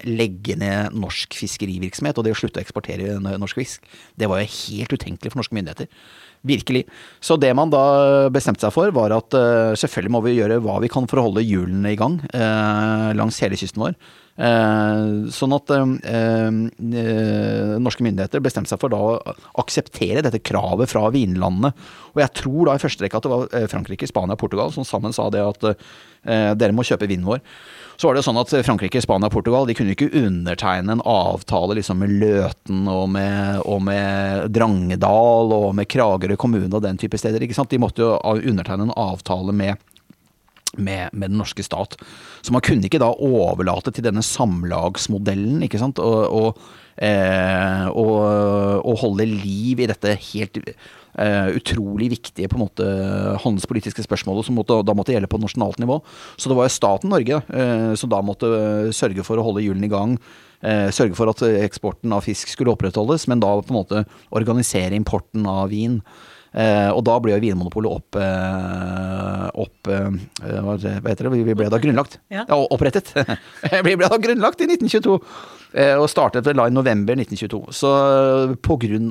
legge 0.07 0.55
ned 0.59 0.95
norsk 0.95 1.35
fiskerivirksomhet, 1.35 2.19
og 2.19 2.27
det 2.27 2.35
å 2.35 2.39
slutte 2.39 2.61
å 2.61 2.63
eksportere 2.63 3.17
norsk 3.19 3.59
fisk, 3.59 3.87
det 4.15 4.31
var 4.31 4.43
jo 4.43 4.51
helt 4.51 4.95
utenkelig 4.95 5.33
for 5.33 5.43
norske 5.43 5.57
myndigheter. 5.57 5.89
Virkelig. 6.45 6.83
Så 7.23 7.39
det 7.41 7.49
man 7.57 7.71
da 7.73 7.85
bestemte 8.31 8.61
seg 8.61 8.75
for, 8.75 8.91
var 8.95 9.15
at 9.15 9.35
selvfølgelig 9.81 10.13
må 10.13 10.21
vi 10.27 10.37
gjøre 10.37 10.61
hva 10.63 10.77
vi 10.83 10.91
kan 10.93 11.07
for 11.09 11.19
å 11.19 11.31
holde 11.31 11.43
hjulene 11.43 11.95
i 11.95 11.99
gang 11.99 12.19
langs 13.17 13.41
hele 13.43 13.57
kysten 13.59 13.81
vår. 13.87 13.97
Eh, 14.35 15.03
sånn 15.31 15.55
at 15.55 15.71
eh, 15.71 15.91
eh, 16.11 17.75
norske 17.79 18.03
myndigheter 18.03 18.41
bestemte 18.43 18.73
seg 18.73 18.81
for 18.81 18.91
da 18.91 18.99
å 18.99 19.35
akseptere 19.63 20.25
dette 20.25 20.41
kravet 20.43 20.91
fra 20.91 21.07
vinlandene. 21.13 21.71
Og 22.15 22.19
jeg 22.19 22.33
tror 22.41 22.67
da 22.67 22.75
i 22.75 22.83
første 22.83 23.05
rekke 23.05 23.21
at 23.21 23.27
det 23.27 23.31
var 23.31 23.71
Frankrike, 23.71 24.09
Spania 24.11 24.35
og 24.35 24.43
Portugal 24.43 24.75
som 24.75 24.87
sammen 24.87 25.15
sa 25.15 25.29
det 25.31 25.43
at 25.43 25.65
dere 26.25 26.73
må 26.73 26.81
kjøpe 26.87 27.05
vinen 27.05 27.27
vår. 27.27 27.41
Så 27.99 28.07
var 28.07 28.17
det 28.17 28.23
sånn 28.25 28.39
at 28.39 28.51
Frankrike, 28.65 29.01
Spania 29.03 29.27
og 29.29 29.35
Portugal 29.35 29.67
de 29.67 29.75
kunne 29.77 29.93
ikke 29.93 30.09
undertegne 30.23 30.95
en 30.95 31.03
avtale 31.05 31.75
liksom 31.77 31.99
med 32.01 32.15
Løten 32.23 32.87
og 32.91 33.09
med, 33.13 33.59
og 33.67 33.83
med 33.87 34.47
Drangedal 34.55 35.53
og 35.55 35.67
med 35.77 35.91
Kragerø 35.91 36.39
kommune 36.39 36.71
og 36.71 36.83
den 36.87 36.99
type 36.99 37.19
steder. 37.19 37.43
ikke 37.43 37.55
sant? 37.55 37.71
De 37.71 37.79
måtte 37.83 38.03
jo 38.03 38.15
undertegne 38.15 38.89
en 38.89 38.95
avtale 38.95 39.55
med 39.55 39.83
med, 40.77 41.13
med, 41.13 41.31
den 41.31 41.39
norske 41.41 41.63
stat. 41.65 41.97
Så 42.41 42.53
man 42.55 42.63
kunne 42.65 42.87
ikke 42.87 43.01
da 43.01 43.11
overlate 43.13 43.93
til 43.95 44.05
denne 44.05 44.23
samlagsmodellen, 44.25 45.63
ikke 45.65 45.81
sant, 45.81 46.01
og, 46.01 46.25
og, 46.29 46.67
eh, 47.03 47.87
og, 47.91 48.13
og 48.81 49.01
holde 49.03 49.27
liv 49.29 49.83
i 49.83 49.89
dette 49.91 50.15
helt 50.31 50.61
eh, 50.61 51.49
utrolig 51.55 52.11
viktige 52.15 52.49
på 52.51 52.59
en 52.59 52.65
måte 52.65 52.87
handelspolitiske 53.43 54.05
spørsmålet 54.05 54.47
som 54.47 54.57
måtte, 54.59 54.81
da 54.85 54.95
måtte 54.97 55.15
gjelde 55.15 55.31
på 55.31 55.41
nasjonalt 55.41 55.79
nivå. 55.81 55.99
Så 56.37 56.51
det 56.51 56.59
var 56.59 56.69
jo 56.69 56.75
staten 56.77 57.13
Norge 57.13 57.41
eh, 57.41 57.91
som 57.99 58.11
da 58.11 58.21
måtte 58.25 58.51
sørge 58.95 59.25
for 59.27 59.39
å 59.39 59.47
holde 59.47 59.65
hjulene 59.65 59.89
i 59.89 59.93
gang. 59.93 60.19
Eh, 60.65 60.87
sørge 60.95 61.17
for 61.17 61.29
at 61.31 61.43
eksporten 61.45 62.13
av 62.15 62.25
fisk 62.25 62.51
skulle 62.51 62.73
opprettholdes, 62.73 63.27
men 63.31 63.43
da 63.43 63.53
på 63.59 63.73
en 63.73 63.81
måte 63.81 64.05
organisere 64.35 64.97
importen 64.97 65.45
av 65.49 65.69
vin. 65.73 65.99
Eh, 66.55 66.89
og 66.95 67.01
da 67.03 67.17
ble 67.19 67.33
jo 67.33 67.41
Vinmonopolet 67.43 67.91
opp, 67.91 68.15
eh, 68.15 69.47
opp 69.59 69.89
eh, 69.91 70.19
hva 70.63 70.77
heter 70.79 71.27
det, 71.27 71.33
vi 71.35 71.57
ble 71.57 71.67
da 71.71 71.81
grunnlagt. 71.83 72.19
Ja. 72.31 72.45
ja 72.47 72.59
opprettet. 72.71 73.11
vi 73.87 73.97
ble 73.97 74.07
da 74.07 74.19
grunnlagt 74.21 74.63
i 74.63 74.69
1922. 74.69 75.17
Og 75.99 76.05
startet 76.07 76.47
vel 76.47 76.55
da 76.55 76.69
i 76.69 76.71
november 76.71 77.17
1922. 77.19 77.59
Så 77.75 77.91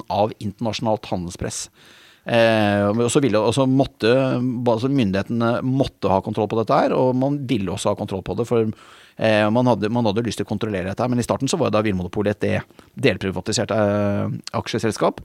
av 0.08 0.32
internasjonalt 0.40 1.10
handelspress. 1.10 1.66
Eh, 2.24 2.88
og 2.88 3.10
så 3.12 3.20
ville, 3.20 3.36
og 3.36 3.52
måtte 3.68 4.08
altså 4.16 4.88
Myndighetene 4.88 5.58
måtte 5.68 6.08
ha 6.08 6.22
kontroll 6.24 6.48
på 6.48 6.56
dette 6.62 6.78
her, 6.78 6.94
og 6.96 7.12
man 7.20 7.42
ville 7.48 7.74
også 7.74 7.92
ha 7.92 7.98
kontroll 7.98 8.24
på 8.24 8.38
det. 8.38 8.48
For 8.48 8.72
man, 9.16 9.68
hadde, 9.70 9.88
man, 9.94 10.06
hadde, 10.08 10.24
lyst 10.26 10.40
til 10.40 10.46
å 10.46 10.50
kontrollere 10.50 10.90
dette, 10.90 11.06
men 11.06 11.20
i 11.22 11.26
starten 11.26 11.50
så 11.50 11.58
var 11.60 11.70
da 11.70 11.84
Vinmonopolet 11.86 12.46
et 12.48 12.72
delprivatisert 12.98 13.70
eh, 13.70 14.32
aksjeselskap. 14.58 15.20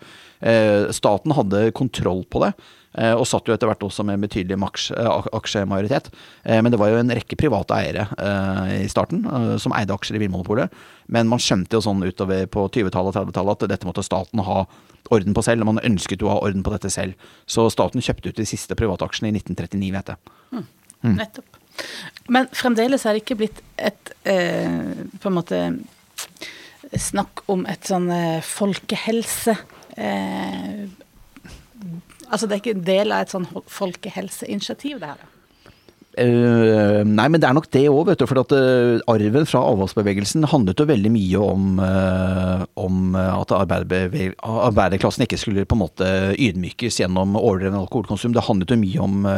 Eh, 0.46 0.92
staten 0.94 1.34
hadde 1.34 1.72
kontroll 1.78 2.22
på 2.30 2.44
det. 2.46 2.54
Eh, 2.98 3.14
og 3.14 3.28
satt 3.30 3.46
jo 3.46 3.54
etter 3.54 3.70
hvert 3.70 3.84
også 3.86 4.04
med 4.08 4.22
betydelig 4.24 4.58
eh, 4.58 5.28
aksjemajoritet. 5.38 6.10
Eh, 6.44 6.62
men 6.64 6.74
det 6.74 6.80
var 6.82 6.90
jo 6.90 7.02
en 7.02 7.14
rekke 7.14 7.38
private 7.38 7.78
eiere 7.78 8.08
i 8.80 8.88
starten 8.90 9.24
som 9.62 9.76
eide 9.78 9.94
aksjer 9.94 10.18
i 10.18 10.24
Vinmonopolet. 10.24 10.74
Men 11.14 11.30
man 11.30 11.42
skjønte 11.42 11.78
jo 11.78 11.84
sånn 11.86 12.04
utover 12.06 12.48
på 12.50 12.66
20-tallet 12.68 13.14
og 13.14 13.30
30-tallet 13.30 13.66
at 13.68 13.74
dette 13.76 13.90
måtte 13.90 14.06
staten 14.06 14.42
ha 14.46 14.64
orden 15.14 15.38
på 15.38 15.46
selv. 15.46 15.66
Og 15.66 15.74
man 15.74 15.86
ønsket 15.86 16.24
jo 16.24 16.32
å 16.32 16.36
ha 16.38 16.44
orden 16.48 16.66
på 16.66 16.74
dette 16.74 16.92
selv. 16.94 17.30
Så 17.50 17.68
staten 17.74 18.04
kjøpte 18.04 18.34
ut 18.34 18.42
de 18.42 18.50
siste 18.50 18.78
private 18.80 19.06
aksjene 19.06 19.32
i 19.32 19.38
1939, 19.38 19.94
vet 19.98 20.14
jeg. 20.14 20.38
Mm. 20.50 20.68
Mm. 21.00 21.18
Nettopp. 21.22 21.59
Men 22.30 22.50
fremdeles 22.54 23.06
er 23.06 23.16
det 23.16 23.24
ikke 23.24 23.40
blitt 23.42 23.62
et 23.78 24.14
eh, 24.30 25.06
på 25.20 25.32
en 25.32 25.38
måte 25.38 25.62
snakk 26.98 27.44
om 27.52 27.66
et 27.70 27.90
sånn 27.90 28.10
eh, 28.14 28.40
folkehelse 28.46 29.56
eh, 29.98 30.88
Altså 32.30 32.46
det 32.46 32.54
er 32.54 32.60
ikke 32.60 32.74
en 32.76 32.86
del 32.86 33.14
av 33.16 33.24
et 33.24 33.32
sånn 33.34 33.46
folkehelseinitiativ, 33.74 35.00
det 35.02 35.08
her? 35.10 35.22
da? 35.24 35.39
Uh, 36.20 37.00
nei, 37.08 37.28
men 37.32 37.40
det 37.40 37.48
er 37.48 37.56
nok 37.56 37.70
det 37.72 37.86
òg, 37.88 38.02
vet 38.10 38.20
du. 38.20 38.26
For 38.28 38.42
at 38.42 38.52
uh, 38.52 39.00
arven 39.12 39.48
fra 39.48 39.62
avholdsbevegelsen 39.72 40.48
handlet 40.52 40.82
jo 40.82 40.88
veldig 40.90 41.12
mye 41.14 41.44
om, 41.44 41.80
uh, 41.80 42.66
om 42.82 43.16
at 43.16 43.54
arbeiderklassen 43.56 45.24
ikke 45.24 45.40
skulle 45.40 45.68
på 45.70 45.78
en 45.78 45.84
måte 45.86 46.10
ydmykes 46.36 47.00
gjennom 47.00 47.38
overdreven 47.40 47.80
alkoholkonsum. 47.80 48.36
Det 48.36 48.44
handlet 48.50 48.74
jo 48.74 48.80
mye 48.82 49.06
om, 49.06 49.30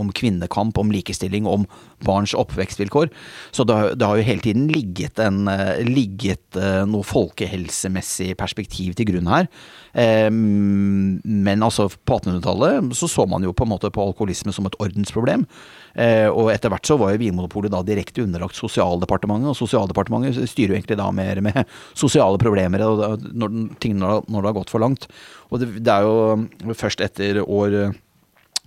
om 0.00 0.12
kvinnekamp, 0.12 0.78
om 0.80 0.92
likestilling, 0.92 1.48
om 1.48 1.64
barns 2.04 2.36
oppvekstvilkår. 2.36 3.08
Så 3.54 3.64
det, 3.68 3.78
det 3.98 4.08
har 4.10 4.20
jo 4.20 4.28
hele 4.28 4.44
tiden 4.44 4.68
ligget, 4.72 5.22
en, 5.22 5.48
ligget 5.88 6.60
noe 6.88 7.06
folkehelsemessig 7.06 8.34
perspektiv 8.38 8.98
til 8.98 9.08
grunn 9.12 9.30
her. 9.30 9.48
men 9.94 11.64
altså, 11.64 11.88
på 11.88 12.20
1800-tallet 12.20 12.92
så 12.98 13.08
så 13.10 13.26
man 13.26 13.44
jo 13.44 13.54
på 13.56 13.66
en 13.66 13.72
måte 13.72 13.90
på 13.90 14.04
alkoholisme 14.04 14.52
som 14.54 14.68
et 14.68 14.78
ordensproblem. 14.82 15.46
Eh, 15.98 16.28
og 16.30 16.52
etter 16.52 16.70
hvert 16.70 16.86
så 16.86 16.94
var 17.00 17.10
jo 17.10 17.18
Vinmonopolet 17.24 17.72
da 17.74 17.80
direkte 17.82 18.22
underlagt 18.22 18.54
Sosialdepartementet, 18.58 19.50
og 19.50 19.58
Sosialdepartementet 19.58 20.38
styrer 20.46 20.76
jo 20.76 20.78
egentlig 20.78 20.98
da 21.00 21.08
mer 21.14 21.40
med 21.42 21.58
sosiale 22.02 22.38
problemer 22.38 22.84
når, 22.86 23.56
ting, 23.82 23.96
når, 23.98 24.22
det 24.28 24.46
har 24.46 24.58
gått 24.60 24.70
for 24.74 24.84
langt. 24.84 25.08
Og 25.50 25.62
det, 25.62 25.72
det 25.82 25.96
er 25.96 26.06
jo 26.06 26.76
først 26.78 27.02
etter 27.02 27.42
år 27.42 27.96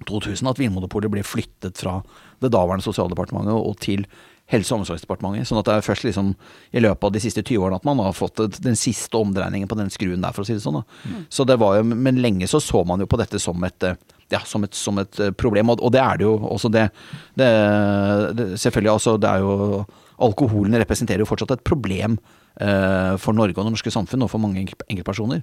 2000 0.09 0.51
at 0.51 0.59
Vinmonopolet 0.59 1.13
ble 1.13 1.23
flyttet 1.23 1.79
fra 1.79 2.01
det 2.41 2.51
daværende 2.51 2.83
Sosialdepartementet 2.83 3.55
og 3.55 3.79
til 3.79 4.05
Helse- 4.51 4.73
og 4.75 4.81
omsorgsdepartementet. 4.81 5.47
Sånn 5.47 5.61
at 5.61 5.67
det 5.69 5.75
er 5.77 5.85
først 5.85 6.03
liksom 6.03 6.33
i 6.75 6.81
løpet 6.83 7.07
av 7.07 7.13
de 7.15 7.21
siste 7.23 7.39
20 7.45 7.61
årene 7.61 7.77
at 7.79 7.85
man 7.87 8.01
har 8.03 8.15
fått 8.17 8.41
den 8.59 8.75
siste 8.75 9.15
omdreiningen 9.15 9.69
på 9.71 9.77
den 9.79 9.91
skruen 9.93 10.25
der, 10.25 10.33
for 10.35 10.43
å 10.43 10.49
si 10.49 10.57
det 10.57 10.63
sånn. 10.65 10.81
Mm. 11.07 11.21
Så 11.31 11.45
det 11.47 11.55
var 11.61 11.77
jo, 11.77 11.85
Men 11.87 12.19
lenge 12.19 12.49
så 12.51 12.59
så 12.59 12.83
man 12.83 12.99
jo 12.99 13.07
på 13.07 13.19
dette 13.21 13.39
som 13.39 13.63
et 13.63 13.85
ja, 14.33 14.41
som, 14.47 14.65
et, 14.67 14.77
som 14.77 14.99
et, 15.01 15.19
eh, 15.19 15.33
problem. 15.35 15.73
Og, 15.73 15.81
og, 15.81 15.91
det 15.93 16.01
er 16.03 16.21
det 16.21 16.27
jo 16.27 16.35
også. 16.51 16.71
Det, 16.73 16.87
det, 17.39 17.49
det, 18.37 18.47
selvfølgelig, 18.59 18.93
altså, 18.93 19.17
det 19.21 19.29
er 19.29 19.43
jo 19.45 19.83
Alkoholen 20.21 20.77
representerer 20.77 21.23
jo 21.23 21.29
fortsatt 21.29 21.55
et 21.55 21.63
problem 21.65 22.19
eh, 22.61 23.13
for 23.17 23.33
Norge 23.33 23.57
og 23.57 23.65
det 23.65 23.73
norske 23.73 23.93
samfunn, 23.93 24.21
og 24.21 24.29
for 24.29 24.43
mange 24.43 24.61
enkeltpersoner. 24.61 25.41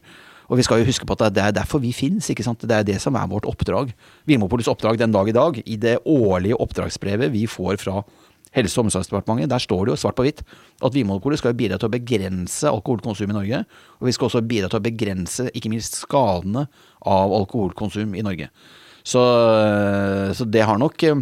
Og 0.48 0.56
vi 0.56 0.64
skal 0.64 0.80
jo 0.80 0.88
huske 0.88 1.04
på 1.04 1.16
at 1.18 1.34
det 1.34 1.42
er 1.44 1.56
derfor 1.56 1.82
vi 1.82 1.90
finnes, 1.92 2.30
ikke 2.30 2.46
sant. 2.46 2.62
Det 2.64 2.76
er 2.76 2.86
det 2.86 3.00
som 3.02 3.16
er 3.18 3.28
vårt 3.28 3.48
oppdrag. 3.48 3.90
Vinmonopolets 4.28 4.70
oppdrag 4.70 5.00
den 5.00 5.12
dag 5.12 5.28
i 5.28 5.36
dag, 5.36 5.60
i 5.66 5.76
det 5.76 5.98
årlige 6.08 6.56
oppdragsbrevet 6.56 7.34
vi 7.34 7.44
får 7.50 7.82
fra 7.82 8.00
Helse- 8.56 8.80
og 8.80 8.86
omsorgsdepartementet, 8.86 9.50
der 9.50 9.62
står 9.62 9.84
det 9.84 9.92
jo 9.92 10.00
svart 10.00 10.16
på 10.18 10.24
hvitt 10.24 10.42
at 10.84 10.94
Vinmonopolet 10.94 11.40
skal 11.40 11.56
bidra 11.58 11.76
til 11.78 11.90
å 11.90 11.94
begrense 11.94 12.70
alkoholkonsum 12.70 13.30
i 13.32 13.36
Norge. 13.36 13.62
Og 14.00 14.08
vi 14.08 14.14
skal 14.16 14.30
også 14.30 14.44
bidra 14.48 14.70
til 14.72 14.80
å 14.80 14.86
begrense 14.88 15.48
ikke 15.52 15.72
minst 15.72 16.00
skadene 16.00 16.66
av 17.04 17.34
alkoholkonsum 17.42 18.16
i 18.16 18.24
Norge. 18.24 18.48
Så, 19.08 19.22
så 20.36 20.44
det 20.48 20.64
har 20.68 20.80
nok 20.80 21.02
eh, 21.06 21.20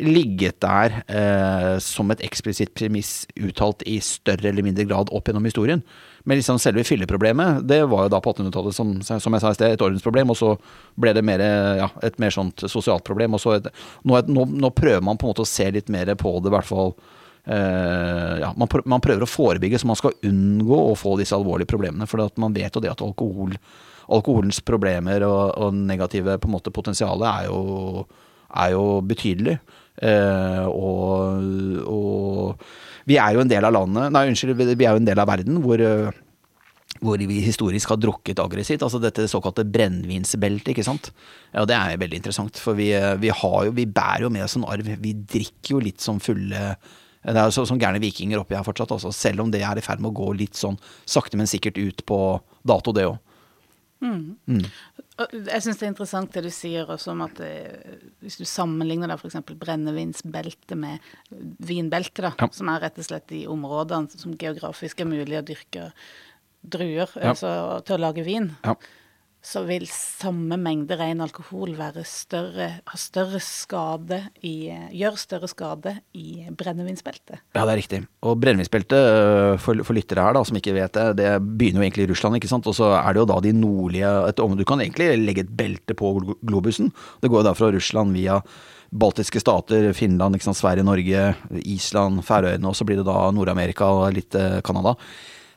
ligget 0.00 0.60
der 0.64 1.00
eh, 1.10 1.74
som 1.82 2.12
et 2.14 2.22
eksplisitt 2.24 2.72
premiss 2.78 3.26
uttalt 3.36 3.84
i 3.88 3.98
større 4.04 4.52
eller 4.52 4.64
mindre 4.64 4.86
grad 4.88 5.12
opp 5.12 5.28
gjennom 5.28 5.48
historien. 5.48 5.82
Men 6.28 6.36
liksom 6.36 6.58
selve 6.60 6.82
fylleproblemet, 6.84 7.62
det 7.64 7.78
var 7.88 8.04
jo 8.04 8.10
da 8.12 8.18
på 8.20 8.34
1800-tallet, 8.34 8.74
som, 8.76 8.90
som, 9.00 9.32
jeg 9.32 9.40
sa 9.40 9.48
i 9.48 9.56
sted, 9.56 9.72
et 9.72 9.84
ordensproblem. 9.86 10.28
Og 10.28 10.36
så 10.36 10.50
ble 11.00 11.14
det 11.16 11.22
mer, 11.24 11.40
ja, 11.80 11.86
et 12.04 12.18
mer 12.20 12.34
sånt 12.34 12.66
sosialt 12.68 13.06
problem. 13.06 13.38
Og 13.38 13.40
så 13.40 13.54
et, 13.56 13.70
nå, 14.04 14.18
nå, 14.28 14.44
nå, 14.60 14.70
prøver 14.76 15.00
man 15.08 15.16
på 15.16 15.24
en 15.24 15.32
måte 15.32 15.46
å 15.46 15.48
se 15.48 15.70
litt 15.72 15.88
mer 15.88 16.12
på 16.20 16.34
det, 16.36 16.50
i 16.50 16.52
hvert 16.52 16.68
fall. 16.68 16.92
Uh, 17.48 18.34
ja, 18.42 18.50
man, 18.60 18.68
man, 18.84 19.00
prøver 19.00 19.24
å 19.24 19.30
forebygge, 19.30 19.80
så 19.80 19.88
man 19.88 19.96
skal 19.96 20.18
unngå 20.28 20.82
å 20.90 20.92
få 21.00 21.14
disse 21.16 21.32
alvorlige 21.32 21.72
problemene. 21.72 22.10
For 22.10 22.28
man 22.36 22.56
vet 22.58 22.76
jo 22.76 22.84
det 22.84 22.92
at 22.92 23.04
alkohol, 23.06 23.56
alkoholens 24.12 24.60
problemer 24.68 25.24
og, 25.24 25.56
og 25.56 25.80
negative 25.80 26.36
på 26.36 26.50
en 26.50 26.56
måte 26.58 26.74
potensialet 26.76 27.24
er 27.30 27.48
jo, 27.48 28.04
er 28.52 28.76
jo 28.76 28.84
betydelig. 29.00 29.56
Uh, 29.96 30.68
og, 30.68 31.88
og 31.88 32.68
vi 33.08 33.18
er 33.20 33.34
jo 33.34 33.42
en 33.42 33.50
del 33.50 33.64
av 33.64 33.74
landet 33.74 34.12
Nei, 34.14 34.26
unnskyld, 34.30 34.58
vi 34.58 34.86
er 34.86 34.96
jo 34.96 35.02
en 35.02 35.08
del 35.08 35.22
av 35.22 35.30
verden 35.30 35.60
hvor 35.64 35.82
eh, 35.82 36.24
hvor 37.04 37.20
vi 37.20 37.36
historisk 37.44 37.92
har 37.92 37.98
drukket 38.00 38.40
aggressivt. 38.42 38.82
Altså 38.82 38.98
dette 38.98 39.28
såkalte 39.30 39.62
brennevinsbeltet, 39.70 40.72
ikke 40.72 40.86
sant. 40.86 41.12
Ja, 41.52 41.62
det 41.68 41.76
er 41.76 42.00
veldig 42.00 42.18
interessant, 42.18 42.58
for 42.58 42.74
vi, 42.78 42.88
eh, 42.96 43.12
vi, 43.22 43.30
jo, 43.30 43.74
vi 43.76 43.84
bærer 43.86 44.24
jo 44.26 44.32
med 44.34 44.42
oss 44.42 44.56
en 44.58 44.66
arv. 44.66 44.88
Vi 45.04 45.12
drikker 45.20 45.76
jo 45.76 45.82
litt 45.84 46.02
som 46.02 46.18
fulle 46.22 46.72
det 47.28 47.36
er 47.36 47.52
så, 47.52 47.64
sånn 47.66 47.80
gærne 47.82 48.00
vikinger 48.00 48.40
oppi 48.40 48.56
her 48.56 48.64
fortsatt, 48.64 48.92
også, 48.94 49.10
altså. 49.10 49.26
selv 49.26 49.42
om 49.42 49.50
det 49.52 49.60
er 49.66 49.78
i 49.78 49.84
ferd 49.84 50.00
med 50.00 50.12
å 50.12 50.16
gå 50.16 50.30
litt 50.38 50.56
sånn 50.56 50.78
sakte, 51.02 51.36
men 51.36 51.50
sikkert 51.50 51.80
ut 51.80 52.04
på 52.08 52.18
dato, 52.66 52.94
det 52.94 53.08
òg. 53.08 53.18
Mm. 54.04 54.36
Mm. 54.46 54.62
Jeg 55.48 55.62
syns 55.64 55.80
det 55.80 55.86
er 55.86 55.90
interessant 55.90 56.34
det 56.36 56.44
du 56.44 56.52
sier 56.54 56.90
også 56.94 57.10
om 57.14 57.24
at 57.26 57.40
eh, 57.42 57.96
hvis 58.22 58.38
du 58.38 58.44
sammenligner 58.46 59.10
da 59.10 59.16
f.eks. 59.18 59.40
brennevinsbeltet 59.58 60.78
med 60.78 61.02
vinbeltet, 61.58 62.22
da, 62.28 62.32
ja. 62.38 62.50
som 62.54 62.70
er 62.70 62.84
rett 62.86 63.00
og 63.00 63.08
slett 63.08 63.26
de 63.32 63.42
områdene 63.50 64.20
som 64.22 64.36
geografisk 64.38 65.02
er 65.02 65.10
mulig 65.10 65.40
å 65.40 65.44
dyrke 65.50 65.90
druer 66.62 67.10
ja. 67.18 67.32
altså, 67.32 67.50
til 67.86 67.98
å 67.98 68.02
lage 68.06 68.26
vin. 68.26 68.52
Ja 68.66 68.78
så 69.44 69.62
vil 69.68 69.86
samme 69.86 70.56
mengde 70.60 70.96
ren 70.98 71.22
alkohol 71.22 71.76
større, 72.04 72.68
ha 72.84 72.98
større 72.98 73.38
skade 73.42 74.18
i, 74.42 74.68
gjøre 74.98 75.20
større 75.20 75.48
skade 75.48 75.94
i 76.18 76.48
brennevinsbeltet. 76.50 77.44
Ja, 77.54 77.62
det 77.62 77.72
er 77.72 77.78
riktig. 77.78 78.00
Og 78.26 78.40
brennevinsbeltet, 78.42 78.98
øh, 78.98 79.58
for, 79.62 79.78
for, 79.86 79.94
lyttere 79.94 80.26
her 80.26 80.34
da, 80.34 80.42
som 80.44 80.58
ikke 80.58 80.74
vet 80.76 80.98
det, 80.98 81.06
det 81.22 81.30
begynner 81.44 81.80
jo 81.80 81.86
egentlig 81.86 82.08
i 82.08 82.10
Russland, 82.12 82.40
ikke 82.40 82.50
sant. 82.50 82.66
Og 82.66 82.76
så 82.76 82.90
er 82.98 83.14
det 83.14 83.22
jo 83.22 83.28
da 83.30 83.38
de 83.44 83.54
nordlige 83.54 84.10
et, 84.28 84.42
Du 84.58 84.64
kan 84.66 84.82
egentlig 84.82 85.14
legge 85.22 85.46
et 85.46 85.54
belte 85.54 85.94
på 85.94 86.12
globusen. 86.42 86.92
Det 87.22 87.30
går 87.30 87.42
jo 87.44 87.48
da 87.48 87.54
fra 87.54 87.70
Russland 87.72 88.18
via 88.18 88.42
baltiske 88.90 89.40
stater, 89.40 89.92
Finland, 89.94 90.40
sant? 90.42 90.58
Sverige, 90.58 90.84
Norge, 90.84 91.34
Island, 91.62 92.24
Færøyene, 92.26 92.66
og 92.66 92.76
så 92.76 92.84
blir 92.88 92.98
det 92.98 93.06
da 93.06 93.30
Nord-Amerika 93.30 93.86
og 93.86 94.16
litt 94.18 94.34
Canada. 94.34 94.96
Canada 94.98 94.98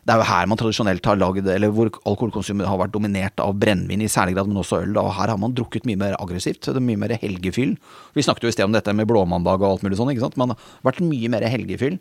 det 0.02 0.14
er 0.16 0.18
jo 0.18 0.26
her 0.26 0.48
man 0.50 0.58
tradisjonelt 0.58 1.06
har 1.06 1.20
lagd, 1.22 1.46
eller 1.46 1.70
hvor 1.76 1.92
alkoholkonsumet 2.10 2.66
har 2.66 2.80
vært 2.82 2.94
dominert 2.96 3.42
av 3.44 3.54
brennevin 3.62 4.02
i 4.02 4.10
særlig 4.10 4.34
grad, 4.34 4.50
men 4.50 4.58
også 4.58 4.80
øl. 4.82 4.96
Og 4.98 5.12
her 5.14 5.30
har 5.30 5.38
man 5.38 5.54
drukket 5.54 5.86
mye 5.86 6.00
mer 6.02 6.18
aggressivt. 6.18 6.64
Det 6.66 6.80
er 6.80 6.88
mye 6.88 7.02
mer 7.04 7.14
helgefyll. 7.22 7.76
Vi 8.18 8.26
snakket 8.26 8.48
jo 8.48 8.50
i 8.50 8.56
sted 8.56 8.66
om 8.66 8.74
dette 8.74 8.96
med 8.98 9.10
blåmandag 9.12 9.62
og 9.62 9.68
alt 9.68 9.86
mulig 9.86 10.00
sånn, 10.00 10.10
ikke 10.16 10.26
sant. 10.26 10.40
Man 10.42 10.56
har 10.56 10.72
vært 10.90 11.04
mye 11.06 11.30
mer 11.30 11.46
helgefyll. 11.46 12.00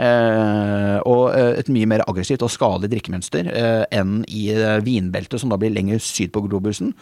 Eh, 0.00 0.96
og 1.04 1.26
eh, 1.36 1.58
et 1.60 1.68
mye 1.76 1.90
mer 1.92 2.06
aggressivt 2.08 2.44
og 2.46 2.54
skadelig 2.54 2.88
drikkemønster 2.94 3.52
eh, 3.52 3.82
enn 4.00 4.22
i 4.32 4.46
eh, 4.56 4.78
vinbeltet, 4.86 5.36
som 5.42 5.52
da 5.52 5.60
blir 5.60 5.74
lenger 5.76 6.00
syd 6.00 6.32
på 6.32 6.46
globusen. 6.46 6.94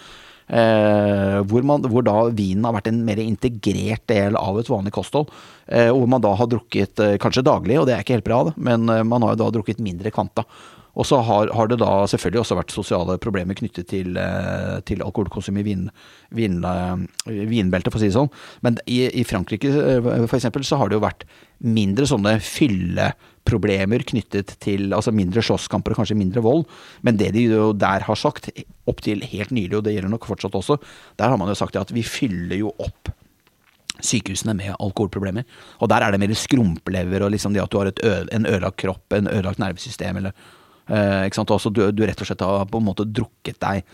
Eh, 0.50 1.36
hvor, 1.46 1.62
man, 1.62 1.84
hvor, 1.86 2.02
da 2.02 2.24
vinen 2.34 2.66
har 2.66 2.74
vært 2.74 2.90
en 2.90 3.04
mer 3.06 3.20
integrert 3.22 4.02
del 4.10 4.38
av 4.38 4.58
et 4.58 4.70
vanlig 4.70 4.92
kosthold. 4.96 5.30
Eh, 5.70 5.92
hvor 5.94 6.10
man 6.10 6.24
da 6.24 6.34
har 6.34 6.50
drukket 6.50 7.02
eh, 7.04 7.16
kanskje 7.22 7.46
daglig, 7.46 7.78
og 7.78 7.86
det 7.86 7.94
er 7.94 8.04
ikke 8.04 8.18
helt 8.18 8.26
bra, 8.26 8.42
men 8.56 8.88
man 8.88 9.26
har 9.26 9.36
jo 9.36 9.42
da 9.44 9.50
drukket 9.54 9.82
mindre 9.84 10.12
kvanta. 10.14 10.46
Og 10.98 11.06
så 11.06 11.20
har, 11.26 11.52
har, 11.54 11.68
det 11.70 11.78
da 11.82 11.90
selvfølgelig 12.10 12.42
også 12.42 12.58
vært 12.58 12.74
sosiale 12.74 13.16
problemer 13.22 13.58
knyttet 13.58 13.90
til, 13.92 14.16
eh, 14.18 14.80
til 14.88 15.04
alkoholkonsum 15.04 15.60
i 15.60 15.66
vin, 15.66 15.84
vin, 16.34 16.58
eh, 16.66 17.04
vinbeltet, 17.28 17.92
for 17.92 18.00
å 18.00 18.02
si 18.02 18.10
det 18.10 18.16
sånn. 18.16 18.32
Men 18.66 18.80
i, 18.90 19.04
i 19.20 19.26
Frankrike 19.26 19.70
for 20.02 20.38
eksempel, 20.38 20.66
så 20.66 20.80
har 20.80 20.90
det 20.90 20.98
jo 20.98 21.04
vært 21.04 21.26
mindre 21.60 22.08
sånne 22.08 22.38
fylleproblemer 22.42 24.04
knyttet 24.08 24.56
til 24.64 24.94
altså 24.96 25.12
mindre 25.14 25.44
slåsskamper 25.44 25.94
og 25.94 26.02
kanskje 26.02 26.18
mindre 26.18 26.42
vold. 26.44 26.66
Men 27.06 27.20
det 27.20 27.32
de 27.36 27.46
jo 27.50 27.70
der 27.76 28.06
har 28.08 28.18
sagt, 28.18 28.50
opp 28.90 29.02
til 29.04 29.22
helt 29.30 29.54
nylig, 29.54 29.76
og 29.78 29.86
det 29.86 29.94
gjelder 29.94 30.12
nok 30.12 30.28
fortsatt 30.28 30.56
også, 30.58 30.80
der 31.20 31.32
har 31.32 31.40
man 31.40 31.52
jo 31.52 31.58
sagt 31.58 31.78
at 31.78 31.92
vi 31.94 32.04
fyller 32.06 32.58
jo 32.58 32.74
opp 32.82 33.12
sykehusene 34.04 34.54
med 34.56 34.76
alkoholproblemer. 34.78 35.44
Og 35.80 35.90
der 35.92 36.04
er 36.04 36.14
det 36.14 36.20
mer 36.22 36.32
skrumplever 36.38 37.26
og 37.26 37.34
liksom 37.34 37.54
det 37.54 37.62
at 37.64 37.72
du 37.72 37.78
har 37.80 37.92
øde, 37.92 38.28
en 38.32 38.48
ødelagt 38.48 38.80
kropp, 38.80 39.04
en 39.12 39.28
ødelagt 39.28 39.60
nervesystem, 39.60 40.20
eller 40.20 40.32
eh, 40.32 40.59
ikke 40.90 41.38
sant? 41.38 41.52
Også 41.54 41.70
du, 41.72 41.84
du 41.94 42.04
rett 42.06 42.20
og 42.20 42.28
slett 42.28 42.42
har 42.44 42.66
på 42.70 42.80
en 42.80 42.88
måte 42.90 43.06
drukket 43.06 43.60
deg 43.62 43.84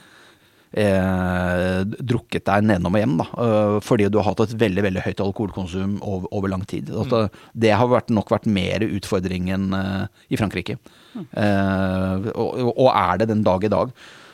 eh, 0.76 1.80
drukket 1.84 2.46
deg 2.48 2.66
nedom 2.66 2.96
og 2.96 3.02
hjem, 3.02 3.16
da, 3.20 3.26
Eh, 3.46 3.78
fordi 3.84 4.08
du 4.10 4.18
har 4.20 4.30
hatt 4.30 4.44
et 4.46 4.54
veldig 4.58 4.84
veldig 4.86 5.04
høyt 5.04 5.22
alkoholkonsum 5.24 5.96
over, 6.00 6.28
over 6.32 6.52
lang 6.52 6.64
tid. 6.68 6.90
Altså, 6.90 7.26
mm. 7.26 7.40
Det 7.64 7.72
har 7.72 7.90
vært, 7.90 8.12
nok 8.14 8.30
vært 8.32 8.46
mer 8.48 8.84
utfordringen 8.86 9.72
eh, 9.76 10.06
i 10.30 10.40
Frankrike, 10.40 10.78
mm. 11.14 11.26
Eh, 11.32 12.30
og, 12.34 12.72
og, 12.74 12.88
er 12.92 13.20
det 13.20 13.30
den 13.32 13.44
dag 13.46 13.64
i 13.64 13.72
dag. 13.72 13.92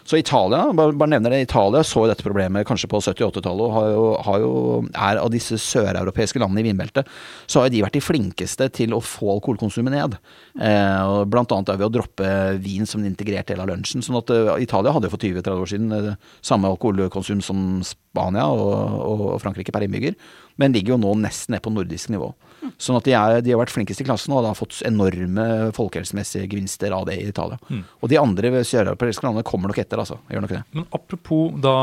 Så 0.09 0.19
Italia, 0.19 0.65
bare, 0.75 1.09
nevner 1.09 1.31
det, 1.31 1.45
Italia 1.47 1.83
så 1.87 2.05
dette 2.11 2.25
problemet 2.27 2.67
kanskje 2.67 2.91
på 2.91 3.01
70-80-tallet 3.03 3.63
og 3.67 3.75
har 3.77 3.89
jo, 3.93 4.07
har 4.27 4.43
jo, 4.43 4.53
er 4.91 5.21
av 5.23 5.31
disse 5.33 5.59
søreuropeiske 5.63 6.43
landene 6.43 6.65
i 6.65 6.67
vinbeltet, 6.67 7.09
så 7.47 7.63
har 7.63 7.73
de 7.73 7.83
vært 7.85 7.97
de 7.99 8.03
flinkeste 8.03 8.69
til 8.75 8.97
å 8.97 9.03
få 9.05 9.37
alkoholkonsumet 9.37 9.95
ned. 9.95 10.19
Eh, 10.59 11.15
blant 11.31 11.55
annet 11.55 11.75
ved 11.77 11.87
å 11.87 11.93
droppe 12.01 12.33
vin 12.63 12.89
som 12.89 13.03
en 13.03 13.11
integrert 13.13 13.53
del 13.53 13.63
av 13.63 13.71
lunsjen. 13.71 14.03
sånn 14.03 14.19
at 14.19 14.33
uh, 14.35 14.55
Italia 14.63 14.95
hadde 14.95 15.09
jo 15.09 15.15
for 15.15 15.23
20-30 15.23 15.63
år 15.63 15.71
siden 15.71 15.95
uh, 15.95 16.33
samme 16.45 16.71
alkoholkonsum 16.73 17.43
som 17.45 17.83
Spania 17.87 18.49
og, 18.51 18.73
og 19.07 19.25
Frankrike 19.43 19.75
per 19.75 19.87
innbygger, 19.87 20.19
men 20.63 20.75
ligger 20.77 20.95
jo 20.95 21.01
nå 21.03 21.13
nesten 21.25 21.57
ned 21.57 21.63
på 21.65 21.73
nordisk 21.75 22.13
nivå. 22.15 22.31
Sånn 22.79 22.95
at 23.01 23.07
de, 23.09 23.15
er, 23.19 23.41
de, 23.43 23.51
har 23.51 23.59
vært 23.59 23.73
flinkest 23.75 24.05
i 24.05 24.07
klassen 24.07 24.31
og 24.37 24.45
har 24.47 24.55
fått 24.55 24.79
enorme 24.87 25.45
folkehelsemessige 25.75 26.47
gevinster 26.47 26.95
av 26.95 27.09
det 27.09 27.17
i 27.19 27.25
Italia. 27.33 27.59
Mm. 27.67 27.81
Og 27.99 28.11
de 28.13 28.21
andre 28.21 28.53
søreuropeiske 28.63 29.27
landene 29.27 29.43
kommer 29.49 29.73
nok 29.73 29.81
etter, 29.83 29.99
altså. 29.99 30.21
Gjør 30.31 30.45
nok 30.45 30.55
det. 30.55 30.61
Men 30.79 30.87
apropos 30.95 31.57
da 31.65 31.75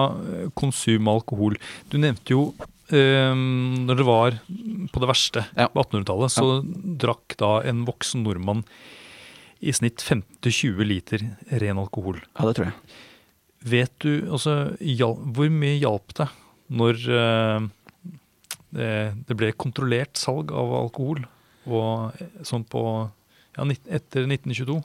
konsum 0.60 1.12
av 1.12 1.20
alkohol. 1.20 1.58
Du 1.92 1.98
nevnte 2.00 2.32
jo 2.32 2.46
eh, 2.96 3.36
når 3.36 4.00
det 4.00 4.08
var 4.08 4.40
på 4.94 5.04
det 5.04 5.12
verste 5.12 5.44
Ja. 5.60 5.68
på 5.68 5.84
1800-tallet, 5.84 6.32
så 6.38 6.48
drakk 7.04 7.36
da 7.44 7.52
en 7.68 7.84
voksen 7.90 8.24
nordmann 8.24 8.64
i 9.60 9.74
snitt 9.76 10.00
15-20 10.00 10.86
liter 10.88 11.28
ren 11.60 11.82
alkohol. 11.84 12.22
Ja, 12.40 12.48
det 12.48 12.56
tror 12.56 12.70
jeg. 12.72 13.00
Vet 13.68 13.98
du 14.00 14.14
altså, 14.32 14.54
hjal- 14.80 15.20
hvor 15.36 15.52
mye 15.52 15.76
hjalp 15.82 16.16
det 16.16 16.30
når 16.72 17.04
eh, 17.12 17.68
det, 18.76 18.94
det 19.28 19.38
ble 19.38 19.52
kontrollert 19.58 20.20
salg 20.20 20.54
av 20.54 20.74
alkohol 20.84 21.24
og, 21.70 22.18
eh, 22.20 22.42
sånn 22.46 22.66
på, 22.70 22.82
ja, 23.58 23.68
etter 23.90 24.28
1922? 24.28 24.80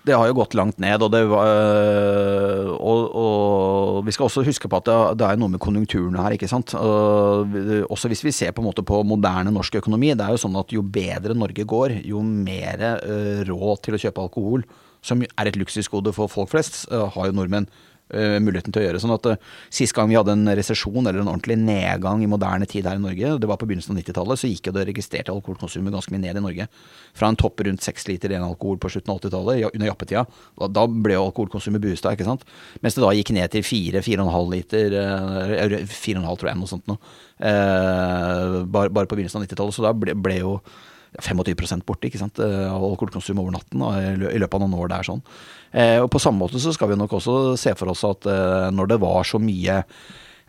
Det 0.00 0.16
har 0.16 0.30
jo 0.30 0.36
gått 0.38 0.54
langt 0.56 0.78
ned, 0.80 1.02
og, 1.04 1.12
var, 1.12 1.48
øh, 1.50 2.70
og, 2.72 3.00
og 3.20 3.98
vi 4.06 4.14
skal 4.16 4.30
også 4.30 4.44
huske 4.46 4.70
på 4.70 4.78
at 4.80 4.88
det, 5.20 5.26
er 5.26 5.36
noe 5.36 5.52
med 5.52 5.60
konjunkturene 5.60 6.22
her, 6.24 6.38
ikke 6.38 6.48
sant. 6.48 6.72
Også 6.72 8.08
hvis 8.08 8.24
vi 8.24 8.32
ser 8.32 8.54
på 8.56 8.64
på 8.64 9.02
moderne 9.04 9.52
norsk 9.52 9.76
økonomi, 9.82 10.14
det 10.16 10.24
er 10.24 10.32
jo 10.32 10.40
sånn 10.40 10.56
at 10.56 10.72
jo 10.72 10.80
bedre 10.80 11.36
Norge 11.36 11.66
går, 11.68 11.98
jo 12.08 12.22
mer 12.24 12.80
øh, 13.04 13.44
råd 13.50 13.84
til 13.84 13.98
å 13.98 14.00
kjøpe 14.00 14.24
alkohol, 14.24 14.64
som 15.04 15.20
er 15.20 15.48
et 15.48 15.60
luksusgode 15.60 16.12
for 16.16 16.32
folk 16.32 16.50
flest, 16.52 16.86
har 16.90 17.28
jo 17.28 17.36
nordmenn 17.36 17.68
muligheten 18.42 18.74
til 18.74 18.82
å 18.82 18.84
gjøre. 18.86 19.00
Sånn 19.02 19.14
at 19.14 19.26
uh, 19.30 19.36
Sist 19.72 19.94
gang 19.96 20.08
vi 20.10 20.16
hadde 20.18 20.34
en 20.34 20.50
resesjon 20.58 21.04
eller 21.04 21.22
en 21.22 21.30
ordentlig 21.30 21.56
nedgang 21.60 22.24
i 22.24 22.28
moderne 22.30 22.66
tid 22.68 22.88
her 22.88 22.98
i 22.98 23.02
Norge, 23.02 23.36
det 23.40 23.48
var 23.50 23.60
på 23.60 23.68
begynnelsen 23.70 23.94
av 23.94 24.00
90-tallet, 24.00 24.40
så 24.40 24.50
gikk 24.50 24.70
jo 24.70 24.74
det 24.76 24.86
registrerte 24.88 25.34
alkoholkonsumet 25.34 25.94
ganske 25.94 26.14
mye 26.14 26.24
ned 26.24 26.40
i 26.40 26.44
Norge. 26.44 26.66
Fra 27.16 27.30
en 27.30 27.38
topp 27.38 27.62
rundt 27.66 27.84
seks 27.84 28.08
liter 28.10 28.34
ren 28.34 28.46
alkohol 28.46 28.80
på 28.82 28.90
slutten 28.92 29.14
av 29.14 29.22
80-tallet, 29.22 29.70
under 29.70 29.90
jappetida. 29.90 30.26
Da, 30.58 30.70
da 30.80 30.86
ble 30.90 31.16
jo 31.16 31.26
alkoholkonsumet 31.28 31.82
boosta, 31.84 32.14
ikke 32.16 32.28
sant. 32.28 32.46
Mens 32.84 32.98
det 32.98 33.04
da 33.04 33.14
gikk 33.16 33.34
ned 33.36 33.54
til 33.54 33.66
fire, 33.66 34.04
fire 34.06 34.24
og 34.24 34.30
en 34.30 34.36
halv 34.36 34.54
liter, 34.54 34.98
eh, 35.00 35.80
fire 35.88 36.18
og 36.18 36.24
en 36.24 36.30
halv 36.30 36.40
tror 36.42 36.52
jeg, 36.52 36.60
noe 36.60 36.70
sånt 36.70 36.90
noe. 36.90 37.00
Uh, 37.40 38.66
bare, 38.68 38.92
bare 38.92 39.08
på 39.08 39.16
begynnelsen 39.16 39.40
av 39.40 39.46
90-tallet. 39.46 39.76
Så 39.76 39.84
da 39.84 39.94
ble, 39.96 40.16
ble 40.18 40.40
jo 40.42 40.58
25% 41.18 41.84
borte 41.88 42.06
ikke 42.06 42.20
sant, 42.20 42.38
eh, 42.38 42.68
av 42.70 42.84
alkoholkonsum 42.86 43.40
over 43.42 43.56
natten 43.56 43.82
i 44.30 44.38
løpet 44.38 44.54
av 44.54 44.62
noen 44.62 44.78
år 44.78 44.88
der. 44.92 45.02
sånn. 45.02 45.22
Eh, 45.72 45.98
og 45.98 46.10
På 46.10 46.20
samme 46.20 46.38
måte 46.38 46.60
så 46.60 46.72
skal 46.74 46.88
vi 46.88 46.96
nok 46.96 47.10
også 47.18 47.56
se 47.58 47.74
for 47.74 47.90
oss 47.90 48.04
at 48.04 48.26
eh, 48.26 48.70
når 48.70 48.94
det 48.94 49.00
var 49.00 49.22
så 49.24 49.40
mye 49.42 49.84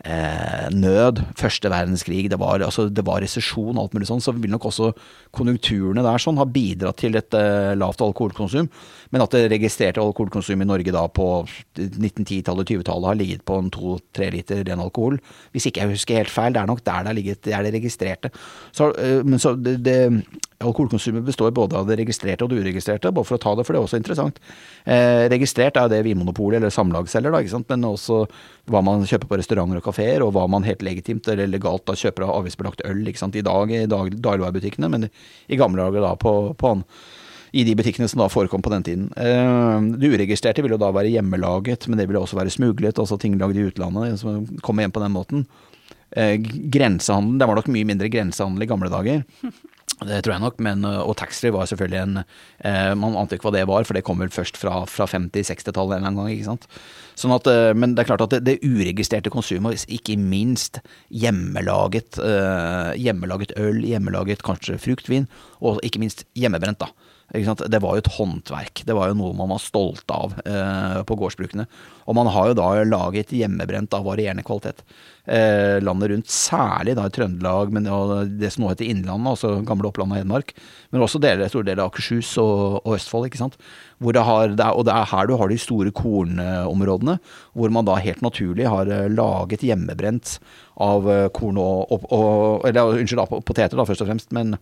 eh, 0.05 0.67
nød, 0.73 1.21
første 1.37 1.69
verdenskrig, 1.69 2.29
det 2.29 2.39
var, 2.39 2.61
altså, 2.61 2.89
det 2.89 3.05
var 3.05 3.21
resesjon 3.21 3.75
og 3.75 3.83
alt 3.83 3.97
mulig 3.97 4.09
sånn, 4.09 4.23
så 4.23 4.33
vil 4.33 4.53
nok 4.53 4.69
også 4.69 4.91
konjunkturene 5.35 6.05
der 6.05 6.21
sånn 6.21 6.39
ha 6.41 6.45
bidratt 6.45 7.01
til 7.01 7.17
et 7.19 7.37
eh, 7.37 7.73
lavt 7.77 8.01
alkoholkonsum. 8.01 8.69
Men 9.11 9.25
at 9.25 9.33
det 9.35 9.49
registrerte 9.51 10.01
alkoholkonsum 10.01 10.61
i 10.63 10.67
Norge 10.67 10.93
da 10.95 11.03
på 11.11 11.27
1910-tallet, 11.75 12.71
20-tallet 12.71 13.09
har 13.09 13.19
ligget 13.19 13.43
på 13.47 13.57
en 13.59 13.71
to-tre 13.73 14.29
liter 14.31 14.63
ren 14.67 14.83
alkohol. 14.83 15.19
Hvis 15.51 15.67
ikke 15.67 15.83
jeg 15.83 15.97
husker 15.97 16.21
helt 16.21 16.31
feil, 16.31 16.55
det 16.55 16.61
er 16.63 16.71
nok 16.71 16.83
der 16.85 17.03
det 17.03 17.11
har 17.11 17.17
ligget, 17.17 17.41
det 17.43 17.55
er 17.57 17.67
det 17.67 17.73
registrerte. 17.75 18.31
Så, 18.71 18.93
eh, 18.95 19.19
men 19.27 19.41
så 19.43 19.53
det, 19.59 19.77
det, 19.83 19.97
alkoholkonsumet 20.63 21.25
består 21.27 21.51
både 21.55 21.77
av 21.79 21.89
det 21.89 21.99
registrerte 21.99 22.45
og 22.45 22.53
det 22.53 22.61
uregistrerte, 22.63 23.11
bare 23.11 23.27
for 23.27 23.35
å 23.37 23.43
ta 23.43 23.55
det, 23.57 23.67
for 23.67 23.75
det 23.75 23.81
er 23.81 23.87
også 23.89 23.99
interessant. 23.99 24.41
Eh, 24.85 25.27
registrert 25.33 25.79
er 25.81 25.91
det 25.91 26.03
Vinmonopolet 26.07 26.61
eller 26.61 26.73
samlagsselger, 26.73 27.33
da, 27.33 27.43
ikke 27.43 27.55
sant? 27.57 27.69
men 27.71 27.87
også 27.91 28.23
hva 28.71 28.83
man 28.85 29.03
kjøper 29.09 29.27
på 29.27 29.39
restauranter 29.41 29.81
og 29.81 29.87
kafeer, 29.89 30.23
og 30.23 30.35
hva 30.37 30.47
man 30.51 30.67
helt 30.67 30.85
legitimt 30.85 31.27
eller 31.31 31.51
legalt 31.51 31.83
da 31.89 31.97
kjøper 31.97 32.27
av 32.27 32.37
avgiftsbelagt 32.39 32.85
øl 32.87 33.03
ikke 33.11 33.25
sant? 33.25 33.35
i 33.35 33.45
dag 33.45 33.73
i 33.75 33.87
dag, 33.89 34.13
dagligvarebutikkene, 34.15 34.91
men 34.91 35.09
i 35.11 35.59
gamle 35.59 35.83
dager 35.83 36.07
da 36.07 36.15
på, 36.19 36.35
på 36.55 36.77
i 37.51 37.65
de 37.67 37.75
butikkene 37.75 38.07
som 38.07 38.21
da 38.23 38.29
forekom 38.31 38.63
på 38.63 38.71
den 38.71 38.83
tiden. 38.87 39.09
Eh, 39.17 39.81
Det 39.99 40.11
uregistrerte 40.13 40.63
ville 40.63 40.77
jo 40.77 40.83
da 40.85 40.91
være 40.95 41.11
hjemmelaget, 41.11 41.87
men 41.89 41.99
det 41.99 42.07
ville 42.07 42.21
også 42.21 42.39
være 42.39 42.53
smuglet, 42.53 42.99
altså 42.99 43.19
ting 43.19 43.35
lagd 43.39 43.57
i 43.59 43.67
utlandet 43.67 44.19
som 44.21 44.45
kom 44.63 44.79
hjem 44.79 44.93
på 44.95 45.03
den 45.03 45.11
måten. 45.15 45.45
Eh, 46.15 46.37
Grensehandel, 46.71 47.39
det 47.39 47.47
var 47.47 47.55
nok 47.59 47.67
mye 47.71 47.87
mindre 47.87 48.09
grensehandel 48.11 48.63
i 48.63 48.71
gamle 48.71 48.89
dager. 48.91 49.23
Det 50.01 50.23
tror 50.23 50.33
jeg 50.33 50.41
nok, 50.41 50.59
men, 50.65 50.83
eh, 50.87 50.97
og 51.03 51.13
taxfree 51.19 51.53
var 51.53 51.67
selvfølgelig 51.69 51.99
en 52.01 52.15
eh, 52.23 52.93
Man 52.97 53.13
ante 53.19 53.35
ikke 53.37 53.49
hva 53.49 53.53
det 53.53 53.67
var, 53.69 53.83
for 53.85 53.93
det 53.93 54.03
kom 54.07 54.17
vel 54.23 54.31
først 54.33 54.57
fra, 54.57 54.81
fra 54.89 55.05
50-60-tallet 55.05 55.97
en 55.99 56.01
eller 56.01 56.07
annen 56.09 56.23
gang. 56.23 56.31
ikke 56.33 56.47
sant? 56.47 56.65
Sånn 57.19 57.35
at, 57.35 57.45
men 57.77 57.93
det 57.93 58.01
er 58.01 58.09
klart 58.09 58.23
at 58.25 58.33
det, 58.33 58.41
det 58.47 58.63
uregistrerte 58.65 59.29
konsumet, 59.29 59.83
ikke 59.91 60.15
minst 60.17 60.79
hjemmelaget, 61.13 62.17
eh, 62.17 62.91
hjemmelaget 62.97 63.53
øl, 63.61 63.83
hjemmelaget 63.85 64.41
kanskje 64.47 64.79
fruktvin, 64.81 65.27
og 65.61 65.83
ikke 65.85 66.01
minst 66.01 66.25
hjemmebrent. 66.39 66.79
da. 66.81 66.89
Det 67.31 67.79
var 67.79 67.95
jo 67.95 68.01
et 68.01 68.11
håndverk. 68.17 68.81
Det 68.83 68.95
var 68.95 69.07
jo 69.07 69.15
noe 69.15 69.35
man 69.37 69.53
var 69.53 69.61
stolt 69.63 70.11
av 70.11 70.33
eh, 70.43 70.99
på 71.07 71.15
gårdsbrukene. 71.15 71.63
Og 72.11 72.17
man 72.17 72.27
har 72.27 72.49
jo 72.49 72.57
da 72.59 72.67
laget 72.83 73.31
hjemmebrent 73.31 73.93
av 73.95 74.03
varierende 74.03 74.43
kvalitet. 74.43 74.81
Eh, 75.23 75.77
landet 75.79 76.11
rundt, 76.11 76.33
særlig 76.33 76.97
da 76.97 77.05
i 77.07 77.13
Trøndelag, 77.13 77.71
men 77.71 77.87
det 78.35 78.49
som 78.51 78.65
nå 78.65 78.71
heter 78.73 78.89
Innlandet, 78.89 79.31
altså 79.31 79.53
gamle 79.63 79.87
Oppland 79.87 80.11
og 80.11 80.19
Hedmark. 80.19 80.51
Men 80.91 81.05
også 81.05 81.21
deler, 81.23 81.47
store 81.47 81.69
deler 81.69 81.85
av 81.85 81.93
Akershus 81.93 82.33
og, 82.41 82.81
og 82.81 82.97
Østfold. 82.97 83.29
ikke 83.29 83.39
sant? 83.39 83.55
Det 84.01 84.25
har, 84.27 84.51
det 84.51 84.65
er, 84.65 84.75
og 84.75 84.87
det 84.89 84.97
er 84.97 85.09
her 85.13 85.29
du 85.29 85.37
har 85.39 85.51
de 85.51 85.59
store 85.61 85.93
kornområdene, 85.95 87.19
hvor 87.55 87.71
man 87.71 87.87
da 87.87 87.95
helt 88.01 88.25
naturlig 88.25 88.67
har 88.67 88.91
eh, 88.91 89.07
laget 89.13 89.63
hjemmebrent 89.63 90.35
av 90.81 91.07
eh, 91.07 91.29
korn 91.31 91.61
og, 91.61 91.95
og, 91.95 92.11
og 92.11 92.67
Eller 92.67 92.99
unnskyld, 92.99 93.23
poteter 93.47 93.77
da, 93.79 93.87
først 93.87 94.03
og 94.03 94.11
fremst. 94.11 94.35
men 94.35 94.57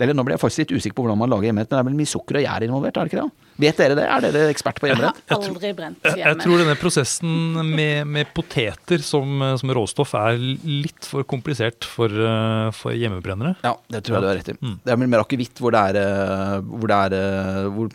eller, 0.00 0.16
nå 0.18 0.24
ble 0.26 0.34
jeg 0.34 0.42
faktisk 0.42 0.58
litt 0.64 0.72
usikker 0.74 0.96
på 0.98 1.04
hvordan 1.04 1.18
man 1.20 1.30
lager 1.30 1.46
hjemmebrent, 1.46 1.70
men 1.70 1.78
det 1.78 1.82
er 1.84 1.88
vel 1.90 1.98
mye 2.00 2.10
sukker 2.10 2.38
og 2.40 2.42
gjær 2.42 2.64
involvert? 2.66 2.96
er 2.98 3.06
det 3.06 3.12
ikke 3.12 3.22
det? 3.22 3.42
Vet 3.62 3.78
dere 3.78 3.94
det? 3.94 4.04
Er 4.10 4.24
dere 4.24 4.48
ekspert 4.50 4.80
på 4.82 4.88
Jeg 4.88 4.96
har 4.98 5.04
hjemmebrent? 5.04 5.46
aldri 5.54 5.70
brent 5.78 6.00
Jeg, 6.02 6.16
jeg 6.18 6.24
hjemme. 6.24 6.42
tror 6.42 6.62
denne 6.64 6.74
prosessen 6.80 7.34
med, 7.76 8.08
med 8.10 8.32
poteter 8.34 9.04
som, 9.06 9.44
som 9.60 9.70
råstoff 9.78 10.16
er 10.18 10.40
litt 10.66 11.06
for 11.06 11.22
komplisert 11.30 11.86
for, 11.86 12.10
eh, 12.10 12.72
for 12.74 12.90
hjemmebrennere. 12.98 13.54
Ja, 13.62 13.76
det 13.94 14.02
tror 14.08 14.18
jeg 14.18 14.24
du 14.26 14.28
har 14.32 14.38
rett 14.40 14.50
i. 14.50 14.56
Det 14.82 14.90
er 14.96 14.98
vel 14.98 15.12
mer 15.14 15.22
akevitt 15.22 15.62
hvor 15.62 15.70
det 15.76 15.84
er, 15.92 16.00
eh, 16.02 16.58
hvor, 16.66 16.90
det 16.90 16.98
er 17.06 17.18
eh, 17.20 17.70
hvor, 17.78 17.94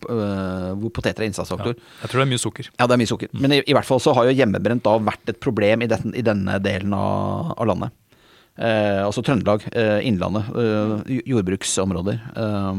hvor 0.80 0.96
poteter 0.96 1.26
er 1.26 1.32
innsatsfaktor. 1.34 1.76
Jeg 1.76 2.08
tror 2.14 2.24
det 2.24 2.28
er 2.30 2.32
mye 2.32 2.46
sukker. 2.48 2.72
Ja, 2.80 2.88
det 2.88 2.96
er 2.96 3.04
mye 3.04 3.12
sukker. 3.12 3.36
Men 3.36 3.58
i, 3.60 3.64
i 3.68 3.76
hvert 3.76 3.88
fall 3.92 4.00
så 4.00 4.16
har 4.16 4.30
jo 4.32 4.38
hjemmebrent 4.40 4.88
da 4.88 4.96
vært 5.12 5.36
et 5.36 5.44
problem 5.44 5.84
i, 5.84 5.92
den, 5.92 6.16
i 6.16 6.24
denne 6.24 6.62
delen 6.64 6.96
av, 6.96 7.58
av 7.60 7.68
landet. 7.74 7.92
Eh, 8.60 9.02
altså 9.06 9.24
Trøndelag, 9.24 9.64
eh, 9.72 10.02
Innlandet, 10.08 10.50
eh, 10.52 11.20
jordbruksområder. 11.32 12.20
Eh, 12.36 12.76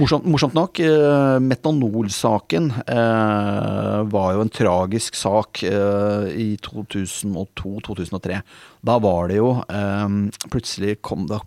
morsomt, 0.00 0.24
morsomt 0.24 0.54
nok, 0.56 0.80
eh, 0.80 1.36
metanolsaken 1.44 2.70
eh, 2.86 4.00
var 4.08 4.32
jo 4.34 4.40
en 4.40 4.48
tragisk 4.48 5.14
sak 5.14 5.62
i 5.62 6.56
2002-2003. 6.56 8.40
Da 8.82 8.98
var 8.98 9.28
det 9.28 9.36
jo 9.36 9.62
Plutselig 10.50 11.02
kom 11.02 11.26
det, 11.26 11.40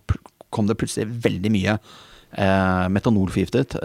kom 0.50 0.66
det 0.66 0.78
plutselig 0.78 1.10
veldig 1.24 1.50
mye 1.50 1.78
metanolforgiftet 2.34 3.76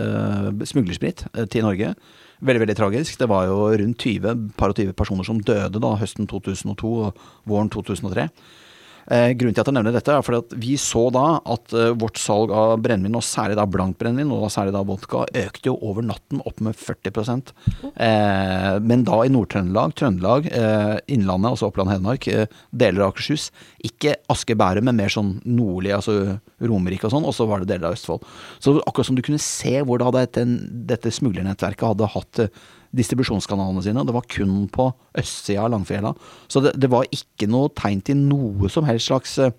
smuglersprit 0.65 1.21
til 1.53 1.61
Norge. 1.61 1.93
Veldig 2.41 2.61
veldig 2.63 2.75
tragisk. 2.77 3.17
Det 3.19 3.27
var 3.29 3.45
jo 3.45 3.67
rundt 3.77 3.99
20, 3.99 4.53
par 4.57 4.71
og 4.71 4.79
20 4.79 4.93
personer 4.97 5.23
som 5.27 5.41
døde 5.41 5.81
da 5.81 5.91
høsten 5.99 6.25
2002 6.25 6.93
og 7.03 7.19
våren 7.45 7.69
2003. 7.69 8.29
Eh, 9.09 9.31
grunnen 9.33 9.55
til 9.57 9.63
at 9.63 9.69
jeg 9.71 9.73
nevner 9.73 9.95
dette, 9.95 10.13
er 10.13 10.25
fordi 10.25 10.39
at 10.43 10.51
vi 10.61 10.75
så 10.77 11.07
da 11.13 11.39
at 11.49 11.73
eh, 11.73 11.93
vårt 11.97 12.19
salg 12.21 12.53
av 12.53 12.75
brennevin, 12.83 13.17
og 13.17 13.25
særlig 13.25 13.57
da 13.57 13.65
blankbrennevin, 13.65 14.29
og 14.35 14.43
da 14.45 14.51
særlig 14.53 14.75
da 14.75 14.83
vodka, 14.85 15.23
økte 15.41 15.71
jo 15.71 15.75
over 15.89 16.05
natten 16.05 16.43
opp 16.45 16.61
med 16.61 16.77
40 16.77 17.09
eh, 17.17 18.75
Men 18.85 19.05
da 19.07 19.23
i 19.25 19.33
Nord-Trøndelag, 19.33 19.95
Trøndelag, 19.97 20.51
Innlandet, 21.09 21.55
altså 21.55 21.69
Oppland 21.71 21.93
Hedmark, 21.93 22.27
eh, 22.29 22.45
deler 22.69 23.07
av 23.07 23.15
Akershus. 23.15 23.49
Ikke 23.85 24.15
Asker 24.31 24.57
Bærum, 24.59 24.87
men 24.89 24.97
mer 24.99 25.11
sånn 25.13 25.37
nordlig, 25.47 25.93
altså 25.95 26.39
Romerike 26.59 27.07
og 27.07 27.13
sånn, 27.13 27.27
og 27.27 27.35
så 27.35 27.47
var 27.49 27.63
det 27.63 27.69
deler 27.71 27.89
av 27.89 27.95
Østfold. 27.95 28.25
Så 28.59 28.75
akkurat 28.83 29.07
som 29.07 29.17
du 29.17 29.23
kunne 29.25 29.41
se 29.43 29.77
hvor 29.87 30.01
da 30.01 30.11
dette, 30.17 30.43
dette 30.89 31.13
smuglernettverket 31.15 31.87
hadde 31.91 32.09
hatt 32.15 32.41
eh, 32.43 32.51
distribusjonskanalene 32.95 33.83
sine. 33.85 34.05
Det 34.05 34.15
var 34.15 34.25
kun 34.31 34.63
på 34.73 34.89
østsida 35.19 35.65
av 35.65 35.73
Langfjella. 35.73 36.13
Så 36.49 36.63
det, 36.65 36.73
det 36.81 36.89
var 36.91 37.07
ikke 37.13 37.49
noe 37.51 37.69
tegn 37.77 38.01
til 38.05 38.19
noe 38.19 38.71
som 38.73 38.87
helst 38.89 39.11
slags 39.11 39.37
eh, 39.43 39.53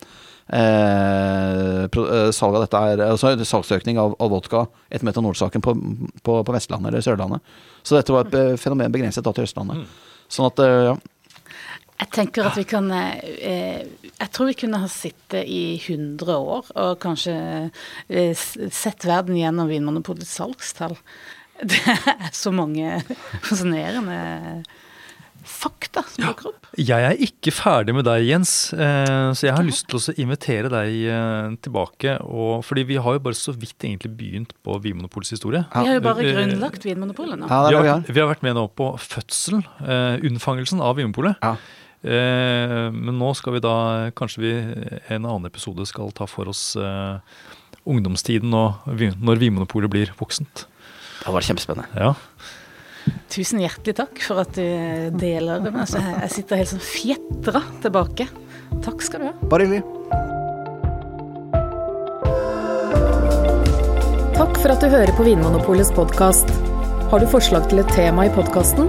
eh, 0.57 2.01
salg 2.37 2.59
av 2.59 2.67
dette 2.67 2.83
her, 2.85 3.05
altså 3.07 3.33
salgsøkning 3.39 4.01
av, 4.03 4.17
av 4.21 4.35
vodka 4.35 4.67
etter 4.91 5.07
metanolsaken 5.09 5.65
på, 5.65 5.77
på, 6.27 6.41
på 6.43 6.57
Vestlandet 6.57 6.93
eller 6.93 7.07
Sørlandet. 7.07 7.57
Så 7.87 7.97
dette 7.97 8.15
var 8.15 8.29
et 8.29 8.37
eh, 8.41 8.59
fenomen 8.61 8.93
begrenset 8.93 9.25
da 9.27 9.35
til 9.37 9.47
Østlandet. 9.49 9.89
Sånn 10.31 10.51
at, 10.51 10.61
ja. 10.63 10.95
Jeg 12.01 12.11
tenker 12.17 12.47
at 12.49 12.57
vi 12.57 12.65
kan 12.65 12.87
eh, 12.97 13.83
Jeg 14.09 14.31
tror 14.33 14.49
vi 14.51 14.57
kunne 14.63 14.81
ha 14.81 14.89
sittet 14.89 15.45
i 15.47 15.77
100 15.85 16.33
år 16.41 16.71
og 16.81 16.95
kanskje 17.03 17.35
eh, 18.09 18.33
sett 18.73 19.05
verden 19.09 19.37
gjennom 19.37 19.69
Vinmonopolets 19.71 20.33
salgstall. 20.41 20.97
Det 21.71 21.77
er 21.85 22.31
så 22.33 22.49
mange 22.57 23.03
fascinerende 23.45 24.63
fakta 25.51 26.03
som 26.07 26.25
dukker 26.29 26.51
opp. 26.51 26.67
Jeg 26.79 27.05
er 27.05 27.17
ikke 27.25 27.53
ferdig 27.53 27.95
med 27.97 28.05
deg, 28.07 28.23
Jens. 28.29 28.51
eh, 28.77 29.33
Så 29.37 29.47
jeg 29.49 29.55
har 29.57 29.65
lyst 29.67 29.87
til 29.91 29.99
å 29.99 30.15
invitere 30.21 30.71
deg 30.73 30.97
eh, 31.11 31.57
tilbake. 31.65 32.19
Og, 32.29 32.61
fordi 32.65 32.85
vi 32.93 32.99
har 33.03 33.17
jo 33.17 33.23
bare 33.25 33.37
så 33.39 33.55
vidt 33.57 33.77
egentlig 33.89 34.13
begynt 34.21 34.53
på 34.65 34.77
Vinmonopolets 34.85 35.33
historie. 35.37 35.65
Vi 35.73 35.89
har 35.89 35.97
jo 35.99 36.05
bare 36.05 36.29
grunnlagt 36.29 36.85
Vinmonopolet 36.87 37.41
nå. 37.41 37.49
ja, 37.51 37.61
Vi 37.69 37.77
har, 37.93 38.05
vi 38.07 38.21
har. 38.21 38.31
vært 38.35 38.45
med 38.47 38.57
nå 38.61 38.67
på 38.79 38.93
fødselen, 39.01 39.65
eh, 39.85 40.21
unnfangelsen 40.29 40.81
av 40.85 41.01
Vinmonopolet. 41.01 41.41
Eh, 42.01 42.87
men 42.95 43.19
nå 43.21 43.35
skal 43.37 43.59
vi 43.59 43.61
da 43.61 43.75
Kanskje 44.17 44.41
vi 44.41 44.53
en 45.13 45.27
annen 45.27 45.51
episode 45.51 45.85
skal 45.85 46.15
ta 46.17 46.25
for 46.25 46.49
oss 46.49 46.73
eh, 46.81 47.19
ungdomstiden 47.85 48.55
og 48.57 48.89
når 49.21 49.43
Vinmonopolet 49.43 49.93
blir 49.93 50.15
voksent. 50.17 50.65
Det 51.21 51.35
var 51.35 51.45
kjempespennende. 51.45 51.89
Ja. 52.01 52.15
Tusen 53.33 53.61
hjertelig 53.63 53.97
takk 54.01 54.21
for 54.25 54.43
at 54.43 54.53
du 54.57 55.17
deler 55.21 55.63
det. 55.65 55.73
Altså, 55.73 56.01
jeg 56.01 56.33
sitter 56.35 56.61
helt 56.61 56.73
sånn 56.73 56.85
fjetra 56.85 57.63
tilbake. 57.85 58.29
Takk 58.85 59.05
skal 59.05 59.25
du 59.25 59.31
ha. 59.31 59.35
Bare 59.53 59.69
hyggelig. 59.69 59.85
Takk 64.41 64.57
for 64.57 64.73
at 64.73 64.81
du 64.81 64.89
hører 64.89 65.13
på 65.17 65.27
Vinmonopolets 65.27 65.93
podkast. 65.97 66.53
Har 67.13 67.21
du 67.21 67.29
forslag 67.29 67.69
til 67.69 67.83
et 67.83 67.97
tema 67.97 68.29
i 68.29 68.33
podkasten? 68.33 68.89